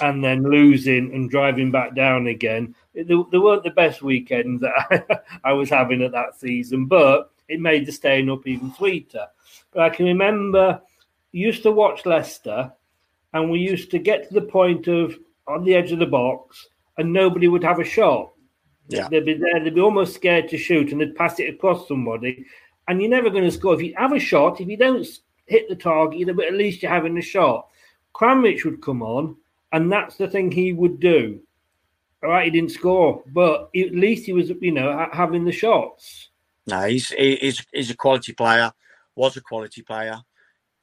and 0.00 0.24
then 0.24 0.42
losing 0.42 1.12
and 1.14 1.30
driving 1.30 1.70
back 1.70 1.94
down 1.94 2.26
again. 2.26 2.74
They, 2.94 3.14
weren't 3.14 3.64
the 3.64 3.70
best 3.70 4.02
weekends 4.02 4.62
that 4.62 5.26
I 5.44 5.52
was 5.52 5.68
having 5.68 6.02
at 6.02 6.12
that 6.12 6.40
season, 6.40 6.86
but 6.86 7.30
it 7.48 7.60
made 7.60 7.86
the 7.86 7.92
staying 7.92 8.30
up 8.30 8.46
even 8.46 8.72
sweeter. 8.74 9.26
But 9.72 9.82
I 9.82 9.90
can 9.90 10.06
remember 10.06 10.80
used 11.32 11.62
to 11.62 11.72
watch 11.72 12.06
Leicester, 12.06 12.72
and 13.32 13.50
we 13.50 13.58
used 13.58 13.90
to 13.90 13.98
get 13.98 14.28
to 14.28 14.34
the 14.34 14.46
point 14.46 14.88
of 14.88 15.16
on 15.48 15.64
the 15.64 15.74
edge 15.74 15.92
of 15.92 15.98
the 15.98 16.06
box, 16.06 16.66
and 16.98 17.12
nobody 17.12 17.48
would 17.48 17.64
have 17.64 17.78
a 17.78 17.84
shot. 17.84 18.32
Yeah. 18.88 19.08
They'd 19.08 19.24
be 19.24 19.34
there, 19.34 19.62
they'd 19.62 19.74
be 19.74 19.80
almost 19.80 20.14
scared 20.14 20.48
to 20.48 20.58
shoot, 20.58 20.92
and 20.92 21.00
they'd 21.00 21.14
pass 21.14 21.38
it 21.38 21.52
across 21.54 21.88
somebody. 21.88 22.46
And 22.88 23.00
you're 23.00 23.10
never 23.10 23.30
going 23.30 23.44
to 23.44 23.50
score. 23.50 23.74
If 23.74 23.82
you 23.82 23.94
have 23.96 24.12
a 24.12 24.18
shot, 24.18 24.60
if 24.60 24.68
you 24.68 24.76
don't 24.76 25.06
hit 25.46 25.68
the 25.68 25.76
target, 25.76 26.34
but 26.36 26.46
at 26.46 26.54
least 26.54 26.82
you're 26.82 26.92
having 26.92 27.18
a 27.18 27.22
shot. 27.22 27.68
Kramaric 28.14 28.64
would 28.64 28.80
come 28.80 29.02
on, 29.02 29.36
and 29.72 29.90
that's 29.90 30.16
the 30.16 30.28
thing 30.28 30.50
he 30.50 30.72
would 30.72 31.00
do. 31.00 31.40
All 32.22 32.30
right, 32.30 32.46
he 32.46 32.50
didn't 32.50 32.72
score, 32.72 33.22
but 33.26 33.68
at 33.76 33.92
least 33.92 34.26
he 34.26 34.32
was, 34.32 34.50
you 34.60 34.72
know, 34.72 35.06
having 35.12 35.44
the 35.44 35.52
shots. 35.52 36.30
No, 36.66 36.82
he's 36.82 37.10
he's 37.10 37.64
he's 37.72 37.90
a 37.90 37.96
quality 37.96 38.32
player. 38.32 38.72
Was 39.14 39.36
a 39.36 39.40
quality 39.40 39.82
player. 39.82 40.18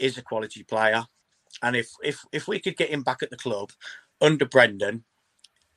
Is 0.04 0.18
a 0.18 0.22
quality 0.22 0.64
player. 0.64 1.06
And 1.62 1.76
if 1.76 1.88
if 2.04 2.20
if 2.32 2.48
we 2.48 2.60
could 2.60 2.76
get 2.76 2.90
him 2.90 3.04
back 3.04 3.24
at 3.24 3.30
the 3.30 3.38
club 3.38 3.72
under 4.20 4.46
Brendan, 4.46 5.06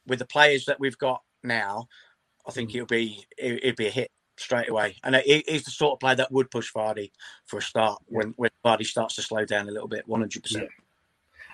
with 0.06 0.18
the 0.18 0.26
players 0.26 0.64
that 0.64 0.80
we've 0.80 0.98
got 0.98 1.22
now, 1.44 1.86
I 2.46 2.50
think 2.50 2.70
mm. 2.70 2.74
it'll 2.74 2.86
be 2.86 3.24
it, 3.38 3.60
it'd 3.62 3.76
be 3.76 3.86
a 3.86 3.90
hit 3.90 4.10
straight 4.36 4.68
away. 4.68 4.96
And 5.04 5.14
he's 5.14 5.64
the 5.64 5.70
sort 5.70 5.92
of 5.92 6.00
player 6.00 6.16
that 6.16 6.32
would 6.32 6.50
push 6.50 6.72
Vardy 6.72 7.12
for 7.44 7.58
a 7.58 7.62
start 7.62 8.02
when 8.06 8.34
when 8.36 8.50
Vardy 8.64 8.84
starts 8.84 9.14
to 9.14 9.22
slow 9.22 9.44
down 9.44 9.68
a 9.68 9.72
little 9.72 9.88
bit. 9.88 10.08
One 10.08 10.20
hundred 10.20 10.42
percent. 10.42 10.70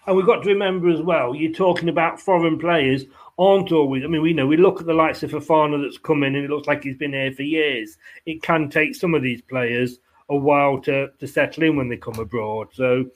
And 0.06 0.16
we've 0.16 0.26
got 0.26 0.42
to 0.42 0.48
remember 0.48 0.88
as 0.88 1.02
well, 1.02 1.34
you're 1.34 1.52
talking 1.52 1.88
about 1.88 2.20
foreign 2.20 2.58
players 2.58 3.04
aren't 3.38 3.70
always. 3.70 4.02
I 4.02 4.08
mean, 4.08 4.22
we 4.22 4.32
know 4.32 4.46
we 4.46 4.56
look 4.56 4.80
at 4.80 4.86
the 4.86 4.94
likes 4.94 5.22
of 5.22 5.30
Fofana 5.30 5.80
that's 5.80 5.98
come 5.98 6.24
in 6.24 6.34
and 6.34 6.44
it 6.44 6.50
looks 6.50 6.66
like 6.66 6.82
he's 6.82 6.96
been 6.96 7.12
here 7.12 7.32
for 7.32 7.42
years. 7.42 7.98
It 8.26 8.42
can 8.42 8.68
take 8.68 8.94
some 8.94 9.14
of 9.14 9.22
these 9.22 9.42
players 9.42 10.00
a 10.32 10.36
while 10.36 10.80
to, 10.80 11.08
to 11.18 11.26
settle 11.26 11.64
in 11.64 11.76
when 11.76 11.88
they 11.88 11.96
come 11.96 12.18
abroad. 12.18 12.68
So, 12.72 13.06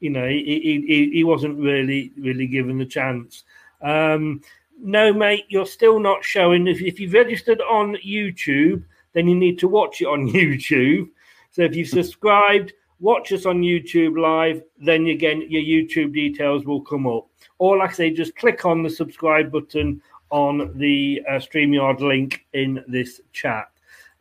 you 0.00 0.10
know, 0.10 0.26
he, 0.26 0.84
he, 0.86 1.10
he, 1.12 1.24
wasn't 1.24 1.58
really 1.58 2.12
really 2.18 2.46
given 2.46 2.78
the 2.78 2.86
chance. 2.86 3.44
Um, 3.82 4.42
no, 4.78 5.12
mate, 5.12 5.46
you're 5.48 5.66
still 5.66 5.98
not 5.98 6.22
showing. 6.22 6.66
If, 6.66 6.82
if 6.82 7.00
you've 7.00 7.14
registered 7.14 7.60
on 7.62 7.96
YouTube, 8.06 8.84
then 9.14 9.26
you 9.26 9.34
need 9.34 9.58
to 9.60 9.68
watch 9.68 10.02
it 10.02 10.06
on 10.06 10.28
YouTube. 10.32 11.08
So 11.50 11.62
if 11.62 11.74
you've 11.74 11.88
subscribed, 11.88 12.74
watch 13.00 13.32
us 13.32 13.46
on 13.46 13.62
YouTube 13.62 14.20
live, 14.20 14.62
then 14.78 15.06
again 15.06 15.42
your 15.48 15.62
YouTube 15.62 16.12
details 16.12 16.66
will 16.66 16.82
come 16.82 17.06
up. 17.06 17.26
Or 17.58 17.78
like 17.78 17.90
I 17.90 17.94
say, 17.94 18.10
just 18.10 18.36
click 18.36 18.66
on 18.66 18.82
the 18.82 18.90
subscribe 18.90 19.50
button 19.50 20.02
on 20.30 20.76
the 20.76 21.22
uh, 21.28 21.32
StreamYard 21.34 22.00
link 22.00 22.44
in 22.52 22.84
this 22.86 23.20
chat. 23.32 23.70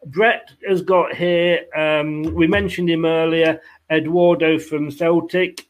Brett 0.05 0.51
has 0.67 0.81
got 0.81 1.15
here, 1.15 1.65
um, 1.75 2.23
we 2.35 2.47
mentioned 2.47 2.89
him 2.89 3.05
earlier, 3.05 3.61
Edouard 3.89 4.61
from 4.61 4.91
Celtic. 4.91 5.67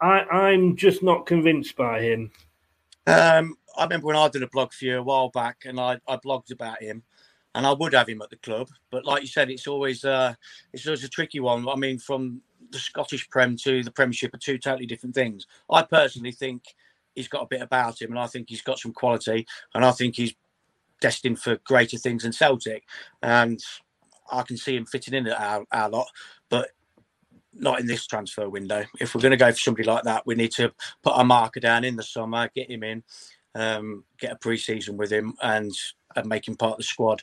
I, 0.00 0.20
I'm 0.20 0.76
just 0.76 1.02
not 1.02 1.26
convinced 1.26 1.76
by 1.76 2.00
him. 2.00 2.30
Um, 3.06 3.56
I 3.76 3.84
remember 3.84 4.06
when 4.06 4.16
I 4.16 4.28
did 4.28 4.42
a 4.42 4.48
blog 4.48 4.72
for 4.72 4.84
you 4.84 4.98
a 4.98 5.02
while 5.02 5.30
back, 5.30 5.64
and 5.64 5.80
I, 5.80 5.98
I 6.06 6.16
blogged 6.16 6.52
about 6.52 6.82
him, 6.82 7.02
and 7.54 7.66
I 7.66 7.72
would 7.72 7.94
have 7.94 8.08
him 8.08 8.22
at 8.22 8.30
the 8.30 8.36
club. 8.36 8.68
But 8.90 9.04
like 9.04 9.22
you 9.22 9.28
said, 9.28 9.50
it's 9.50 9.66
always 9.66 10.04
uh, 10.04 10.34
it's 10.72 10.86
always 10.86 11.04
a 11.04 11.08
tricky 11.08 11.40
one. 11.40 11.68
I 11.68 11.76
mean, 11.76 11.98
from 11.98 12.40
the 12.70 12.78
Scottish 12.78 13.28
Prem 13.30 13.56
to 13.58 13.82
the 13.82 13.90
Premiership 13.90 14.34
are 14.34 14.38
two 14.38 14.58
totally 14.58 14.86
different 14.86 15.14
things. 15.14 15.46
I 15.70 15.82
personally 15.82 16.32
think 16.32 16.62
he's 17.14 17.28
got 17.28 17.42
a 17.42 17.48
bit 17.48 17.62
about 17.62 18.00
him, 18.00 18.10
and 18.10 18.18
I 18.18 18.26
think 18.26 18.48
he's 18.48 18.62
got 18.62 18.78
some 18.78 18.92
quality, 18.92 19.46
and 19.74 19.84
I 19.84 19.90
think 19.90 20.16
he's 20.16 20.34
destined 21.02 21.38
for 21.38 21.56
greater 21.64 21.98
things 21.98 22.22
than 22.22 22.32
Celtic, 22.32 22.84
and 23.22 23.60
I 24.30 24.42
can 24.42 24.56
see 24.56 24.74
him 24.76 24.86
fitting 24.86 25.12
in 25.12 25.26
at 25.26 25.38
our, 25.38 25.64
our 25.72 25.90
lot, 25.90 26.06
but 26.48 26.70
not 27.52 27.80
in 27.80 27.86
this 27.86 28.06
transfer 28.06 28.48
window. 28.48 28.84
If 28.98 29.14
we're 29.14 29.20
going 29.20 29.32
to 29.32 29.36
go 29.36 29.52
for 29.52 29.58
somebody 29.58 29.86
like 29.86 30.04
that, 30.04 30.26
we 30.26 30.34
need 30.34 30.52
to 30.52 30.72
put 31.02 31.12
our 31.14 31.24
marker 31.24 31.60
down 31.60 31.84
in 31.84 31.96
the 31.96 32.02
summer, 32.02 32.48
get 32.54 32.70
him 32.70 32.82
in, 32.82 33.02
um, 33.54 34.04
get 34.18 34.32
a 34.32 34.36
pre-season 34.36 34.96
with 34.96 35.12
him, 35.12 35.34
and, 35.42 35.70
and 36.16 36.26
make 36.26 36.48
him 36.48 36.56
part 36.56 36.72
of 36.72 36.78
the 36.78 36.84
squad. 36.84 37.22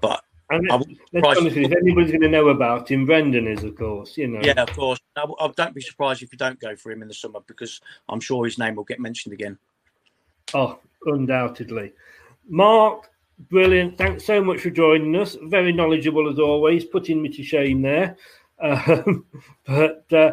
But 0.00 0.24
And 0.50 0.66
let's, 0.68 0.80
wouldn't 0.80 0.98
let's 0.98 1.10
be 1.12 1.18
surprise- 1.18 1.36
honest, 1.38 1.44
with 1.44 1.56
you, 1.56 1.64
if 1.66 1.72
anybody's 1.82 2.10
going 2.10 2.22
to 2.22 2.28
know 2.28 2.48
about 2.48 2.90
him, 2.90 3.06
Brendan 3.06 3.46
is, 3.46 3.62
of 3.62 3.76
course. 3.76 4.18
You 4.18 4.26
know. 4.26 4.40
yeah, 4.42 4.60
of 4.60 4.72
course, 4.72 4.98
I, 5.14 5.24
I 5.38 5.48
don't 5.56 5.74
be 5.74 5.80
surprised 5.82 6.22
if 6.24 6.32
you 6.32 6.38
don't 6.38 6.58
go 6.58 6.74
for 6.74 6.90
him 6.90 7.02
in 7.02 7.08
the 7.08 7.14
summer 7.14 7.38
because 7.46 7.80
I'm 8.08 8.20
sure 8.20 8.44
his 8.44 8.58
name 8.58 8.74
will 8.74 8.84
get 8.84 8.98
mentioned 8.98 9.34
again. 9.34 9.56
Oh, 10.52 10.78
undoubtedly. 11.06 11.92
Mark, 12.48 13.10
brilliant. 13.50 13.98
Thanks 13.98 14.24
so 14.24 14.42
much 14.42 14.60
for 14.60 14.70
joining 14.70 15.14
us. 15.16 15.36
Very 15.42 15.72
knowledgeable 15.72 16.30
as 16.30 16.38
always, 16.38 16.84
putting 16.84 17.22
me 17.22 17.28
to 17.30 17.42
shame 17.42 17.82
there. 17.82 18.16
Um, 18.60 19.26
but 19.66 20.04
uh, 20.12 20.32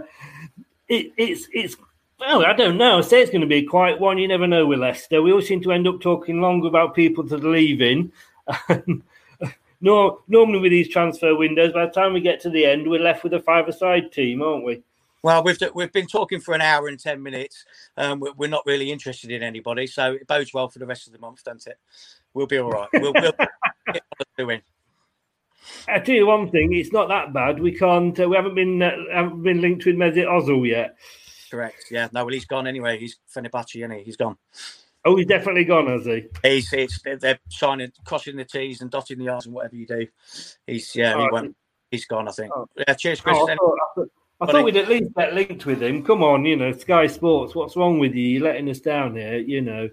it, 0.87 1.11
it's 1.17 1.47
it's 1.53 1.77
well, 2.19 2.45
I 2.45 2.53
don't 2.53 2.77
know. 2.77 2.99
I 2.99 3.01
say 3.01 3.21
it's 3.21 3.31
going 3.31 3.41
to 3.41 3.47
be 3.47 3.57
a 3.57 3.65
quiet 3.65 3.99
one. 3.99 4.19
You 4.19 4.27
never 4.27 4.45
know 4.45 4.67
with 4.67 4.79
Leicester. 4.79 5.21
We 5.23 5.31
always 5.31 5.47
seem 5.47 5.61
to 5.63 5.71
end 5.71 5.87
up 5.87 6.01
talking 6.01 6.39
longer 6.39 6.67
about 6.67 6.93
people 6.93 7.23
that 7.23 7.43
are 7.43 7.49
leaving. 7.49 8.11
no, 9.81 10.21
normally 10.27 10.59
with 10.59 10.71
these 10.71 10.89
transfer 10.89 11.35
windows, 11.35 11.73
by 11.73 11.87
the 11.87 11.91
time 11.91 12.13
we 12.13 12.21
get 12.21 12.39
to 12.41 12.51
the 12.51 12.63
end, 12.63 12.87
we're 12.87 12.99
left 12.99 13.23
with 13.23 13.33
a 13.33 13.39
five-a-side 13.39 14.11
team, 14.11 14.43
aren't 14.43 14.65
we? 14.65 14.83
Well, 15.23 15.43
we've 15.43 15.57
we've 15.75 15.91
been 15.91 16.07
talking 16.07 16.39
for 16.39 16.53
an 16.55 16.61
hour 16.61 16.87
and 16.87 16.99
ten 16.99 17.21
minutes. 17.21 17.63
Um, 17.95 18.19
we're, 18.19 18.33
we're 18.33 18.49
not 18.49 18.65
really 18.65 18.91
interested 18.91 19.31
in 19.31 19.43
anybody, 19.43 19.85
so 19.87 20.13
it 20.13 20.27
bodes 20.27 20.53
well 20.53 20.69
for 20.69 20.79
the 20.79 20.87
rest 20.87 21.07
of 21.07 21.13
the 21.13 21.19
month, 21.19 21.43
doesn't 21.43 21.67
it? 21.67 21.77
We'll 22.33 22.47
be 22.47 22.57
all 22.57 22.71
right. 22.71 22.89
We'll, 22.93 23.13
we'll 23.13 23.31
get 23.93 24.03
what 24.17 24.27
we're 24.37 24.45
doing. 24.45 24.61
I 25.87 25.99
tell 25.99 26.15
you 26.15 26.25
one 26.25 26.49
thing, 26.49 26.73
it's 26.73 26.91
not 26.91 27.07
that 27.09 27.33
bad. 27.33 27.59
We 27.59 27.71
can't. 27.71 28.19
Uh, 28.19 28.29
we 28.29 28.35
haven't 28.35 28.55
been 28.55 28.81
uh, 28.81 28.91
haven't 29.13 29.43
been 29.43 29.61
linked 29.61 29.85
with 29.85 29.95
Mesut 29.95 30.25
Ozil 30.25 30.67
yet. 30.67 30.97
Correct. 31.51 31.85
Yeah. 31.91 32.07
No, 32.13 32.25
well, 32.25 32.33
he's 32.33 32.45
gone 32.45 32.65
anyway. 32.65 32.97
He's 32.97 33.17
Fenerbahce, 33.35 33.75
isn't 33.75 33.91
he? 33.91 34.03
He's 34.03 34.17
gone. 34.17 34.37
Oh, 35.03 35.15
he's 35.17 35.25
definitely 35.25 35.65
gone, 35.65 35.87
has 35.87 36.05
he? 36.05 36.27
He's 36.43 36.69
they're, 37.03 37.39
signing, 37.49 37.91
crossing 38.05 38.37
the 38.37 38.45
T's 38.45 38.81
and 38.81 38.91
dotting 38.91 39.17
the 39.17 39.29
R's 39.29 39.47
and 39.47 39.55
whatever 39.55 39.75
you 39.75 39.87
do. 39.87 40.07
He's 40.67 40.95
yeah, 40.95 41.17
he 41.17 41.23
Oh, 41.23 41.29
went. 41.31 41.55
He's 41.89 42.05
gone. 42.05 42.27
I 42.27 42.31
think. 42.31 42.51
Yeah. 42.77 42.93
Cheers, 42.93 43.21
Chris. 43.21 43.37
Oh, 43.39 44.07
I, 44.41 44.45
thought, 44.47 44.49
I, 44.49 44.57
thought, 44.57 44.61
I 44.61 44.63
we'd 44.63 44.77
at 44.77 44.89
least 44.89 45.15
get 45.15 45.33
linked 45.35 45.65
with 45.67 45.83
him. 45.83 46.03
Come 46.03 46.23
on, 46.23 46.45
you 46.45 46.55
know, 46.55 46.71
Sky 46.71 47.05
Sports. 47.05 47.53
What's 47.53 47.75
wrong 47.75 47.99
with 47.99 48.15
you? 48.15 48.23
You're 48.23 48.43
letting 48.43 48.69
us 48.69 48.79
down 48.79 49.15
here, 49.15 49.37
you 49.37 49.61
know. 49.61 49.87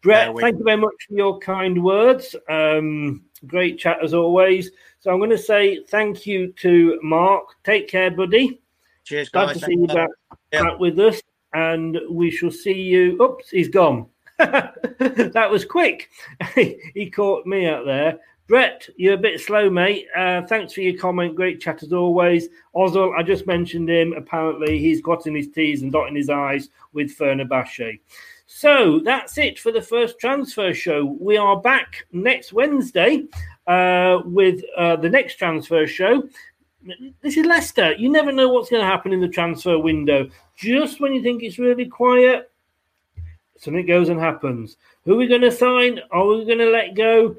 Brett, 0.00 0.34
thank 0.36 0.58
you 0.58 0.64
very 0.64 0.76
much 0.76 0.94
for 1.08 1.14
your 1.14 1.38
kind 1.40 1.82
words. 1.82 2.36
Um, 2.48 3.24
great 3.48 3.80
chat 3.80 3.98
as 4.00 4.14
always. 4.14 4.70
So 5.00 5.10
I'm 5.10 5.18
going 5.18 5.30
to 5.30 5.38
say 5.38 5.82
thank 5.84 6.24
you 6.24 6.52
to 6.52 7.00
Mark. 7.02 7.46
Take 7.64 7.88
care, 7.88 8.12
buddy. 8.12 8.60
Cheers, 9.02 9.28
Glad 9.30 9.46
guys. 9.46 9.60
to 9.60 9.66
see 9.66 9.72
you 9.72 9.86
back, 9.88 10.10
back 10.52 10.78
with 10.78 10.98
us, 11.00 11.20
and 11.52 11.98
we 12.08 12.30
shall 12.30 12.52
see 12.52 12.80
you. 12.80 13.20
Oops, 13.20 13.50
he's 13.50 13.68
gone. 13.68 14.06
that 14.38 15.48
was 15.50 15.64
quick. 15.64 16.10
he 16.54 17.10
caught 17.12 17.44
me 17.44 17.66
out 17.66 17.86
there. 17.86 18.20
Brett, 18.46 18.86
you're 18.96 19.14
a 19.14 19.18
bit 19.18 19.40
slow, 19.40 19.70
mate. 19.70 20.06
Uh, 20.14 20.42
thanks 20.42 20.74
for 20.74 20.82
your 20.82 20.98
comment. 20.98 21.34
Great 21.34 21.62
chat 21.62 21.82
as 21.82 21.94
always. 21.94 22.48
Ozil, 22.76 23.16
I 23.16 23.22
just 23.22 23.46
mentioned 23.46 23.88
him. 23.88 24.12
Apparently, 24.12 24.78
he's 24.78 25.00
crossing 25.00 25.34
his 25.34 25.48
T's 25.48 25.80
and 25.80 25.90
dotting 25.90 26.16
his 26.16 26.28
I's 26.28 26.68
with 26.92 27.16
Fenerbahce. 27.16 28.00
So 28.46 29.00
that's 29.00 29.38
it 29.38 29.58
for 29.58 29.72
the 29.72 29.80
first 29.80 30.18
transfer 30.18 30.74
show. 30.74 31.16
We 31.18 31.38
are 31.38 31.58
back 31.58 32.06
next 32.12 32.52
Wednesday 32.52 33.24
uh, 33.66 34.20
with 34.26 34.62
uh, 34.76 34.96
the 34.96 35.08
next 35.08 35.36
transfer 35.36 35.86
show. 35.86 36.28
This 37.22 37.38
is 37.38 37.46
Leicester. 37.46 37.94
You 37.94 38.10
never 38.10 38.30
know 38.30 38.50
what's 38.50 38.68
going 38.68 38.82
to 38.82 38.86
happen 38.86 39.14
in 39.14 39.22
the 39.22 39.28
transfer 39.28 39.78
window. 39.78 40.28
Just 40.54 41.00
when 41.00 41.14
you 41.14 41.22
think 41.22 41.42
it's 41.42 41.58
really 41.58 41.86
quiet, 41.86 42.50
something 43.56 43.86
goes 43.86 44.10
and 44.10 44.20
happens. 44.20 44.76
Who 45.06 45.14
are 45.14 45.16
we 45.16 45.26
going 45.26 45.40
to 45.40 45.50
sign? 45.50 46.00
Are 46.10 46.26
we 46.26 46.44
going 46.44 46.58
to 46.58 46.70
let 46.70 46.94
go? 46.94 47.36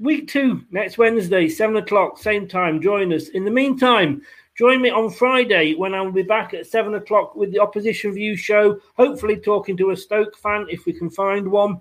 Week 0.00 0.26
two, 0.26 0.64
next 0.72 0.98
Wednesday, 0.98 1.48
7 1.48 1.76
o'clock, 1.76 2.18
same 2.18 2.48
time. 2.48 2.82
Join 2.82 3.12
us. 3.12 3.28
In 3.28 3.44
the 3.44 3.50
meantime, 3.50 4.22
join 4.58 4.82
me 4.82 4.90
on 4.90 5.08
Friday 5.08 5.74
when 5.74 5.94
I'll 5.94 6.10
be 6.10 6.22
back 6.22 6.52
at 6.52 6.66
7 6.66 6.94
o'clock 6.94 7.36
with 7.36 7.52
the 7.52 7.60
Opposition 7.60 8.12
View 8.12 8.34
show, 8.36 8.80
hopefully 8.96 9.36
talking 9.36 9.76
to 9.76 9.90
a 9.90 9.96
Stoke 9.96 10.36
fan 10.36 10.66
if 10.68 10.84
we 10.84 10.92
can 10.92 11.10
find 11.10 11.48
one 11.48 11.80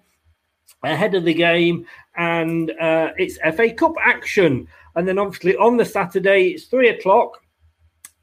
ahead 0.83 1.15
of 1.15 1.25
the 1.25 1.33
game. 1.33 1.87
And 2.15 2.69
uh, 2.79 3.13
it's 3.17 3.39
FA 3.55 3.73
Cup 3.73 3.95
action. 3.99 4.67
And 4.95 5.07
then 5.07 5.17
obviously 5.17 5.55
on 5.57 5.77
the 5.77 5.85
Saturday, 5.85 6.49
it's 6.49 6.65
3 6.65 6.89
o'clock 6.89 7.42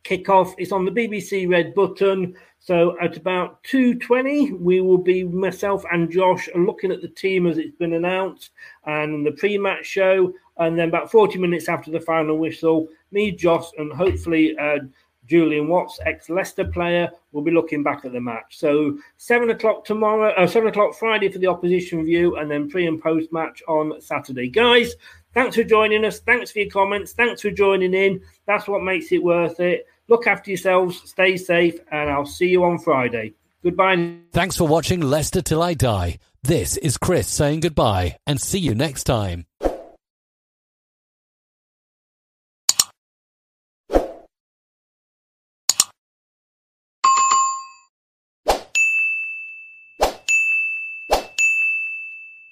kickoff. 0.04 0.54
It's 0.58 0.72
on 0.72 0.84
the 0.84 0.90
BBC 0.90 1.48
Red 1.48 1.74
Button. 1.74 2.34
So 2.58 2.96
at 3.00 3.16
about 3.16 3.62
2.20, 3.64 4.60
we 4.60 4.80
will 4.80 4.98
be, 4.98 5.24
myself 5.24 5.84
and 5.90 6.10
Josh, 6.10 6.48
looking 6.54 6.92
at 6.92 7.00
the 7.00 7.08
team 7.08 7.46
as 7.46 7.56
it's 7.56 7.74
been 7.76 7.94
announced 7.94 8.50
and 8.84 9.24
the 9.24 9.32
pre-match 9.32 9.86
show. 9.86 10.32
And 10.58 10.78
then 10.78 10.88
about 10.88 11.10
40 11.10 11.38
minutes 11.38 11.68
after 11.68 11.90
the 11.90 12.00
final 12.00 12.36
whistle, 12.36 12.88
me, 13.12 13.32
Josh, 13.32 13.66
and 13.78 13.90
hopefully 13.90 14.56
uh, 14.58 14.80
Julian 15.26 15.68
Watts, 15.68 16.00
ex-Leicester 16.04 16.66
player, 16.66 17.08
will 17.32 17.42
be 17.42 17.50
looking 17.50 17.82
back 17.82 18.04
at 18.04 18.12
the 18.12 18.20
match. 18.20 18.58
So 18.58 18.98
7 19.16 19.48
o'clock 19.50 19.84
tomorrow, 19.84 20.32
uh, 20.32 20.46
7 20.46 20.68
o'clock 20.68 20.94
Friday 20.94 21.30
for 21.30 21.38
the 21.38 21.46
opposition 21.46 22.04
view, 22.04 22.36
and 22.36 22.50
then 22.50 22.68
pre- 22.68 22.86
and 22.86 23.00
post-match 23.00 23.62
on 23.68 24.00
Saturday. 24.00 24.48
Guys, 24.48 24.94
thanks 25.34 25.56
for 25.56 25.64
joining 25.64 26.04
us. 26.04 26.20
Thanks 26.20 26.50
for 26.50 26.60
your 26.60 26.70
comments. 26.70 27.12
Thanks 27.12 27.42
for 27.42 27.50
joining 27.50 27.94
in. 27.94 28.20
That's 28.46 28.68
what 28.68 28.82
makes 28.82 29.12
it 29.12 29.22
worth 29.22 29.60
it. 29.60 29.86
Look 30.08 30.26
after 30.26 30.50
yourselves, 30.50 31.00
stay 31.04 31.36
safe, 31.36 31.78
and 31.92 32.10
I'll 32.10 32.26
see 32.26 32.48
you 32.48 32.64
on 32.64 32.78
Friday. 32.78 33.34
Goodbye. 33.62 34.16
Thanks 34.32 34.56
for 34.56 34.66
watching 34.66 35.00
Leicester 35.00 35.42
Till 35.42 35.62
I 35.62 35.74
Die. 35.74 36.18
This 36.42 36.76
is 36.78 36.96
Chris 36.96 37.28
saying 37.28 37.60
goodbye 37.60 38.16
and 38.26 38.40
see 38.40 38.58
you 38.58 38.74
next 38.74 39.04
time. 39.04 39.44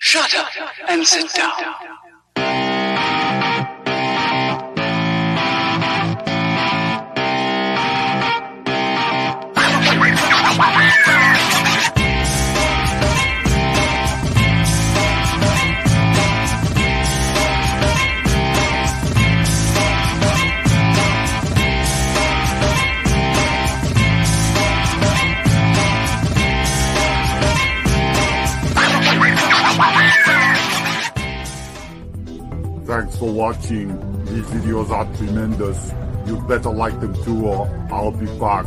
Shut 0.01 0.35
up 0.37 0.49
and 0.89 1.07
sit 1.07 1.33
down. 1.35 1.55
Watching. 33.39 33.89
These 34.24 34.47
videos 34.47 34.91
are 34.91 35.07
tremendous. 35.16 35.93
You'd 36.26 36.49
better 36.49 36.70
like 36.70 36.99
them 36.99 37.14
too 37.22 37.47
or 37.47 37.89
I'll 37.89 38.11
be 38.11 38.26
back. 38.39 38.66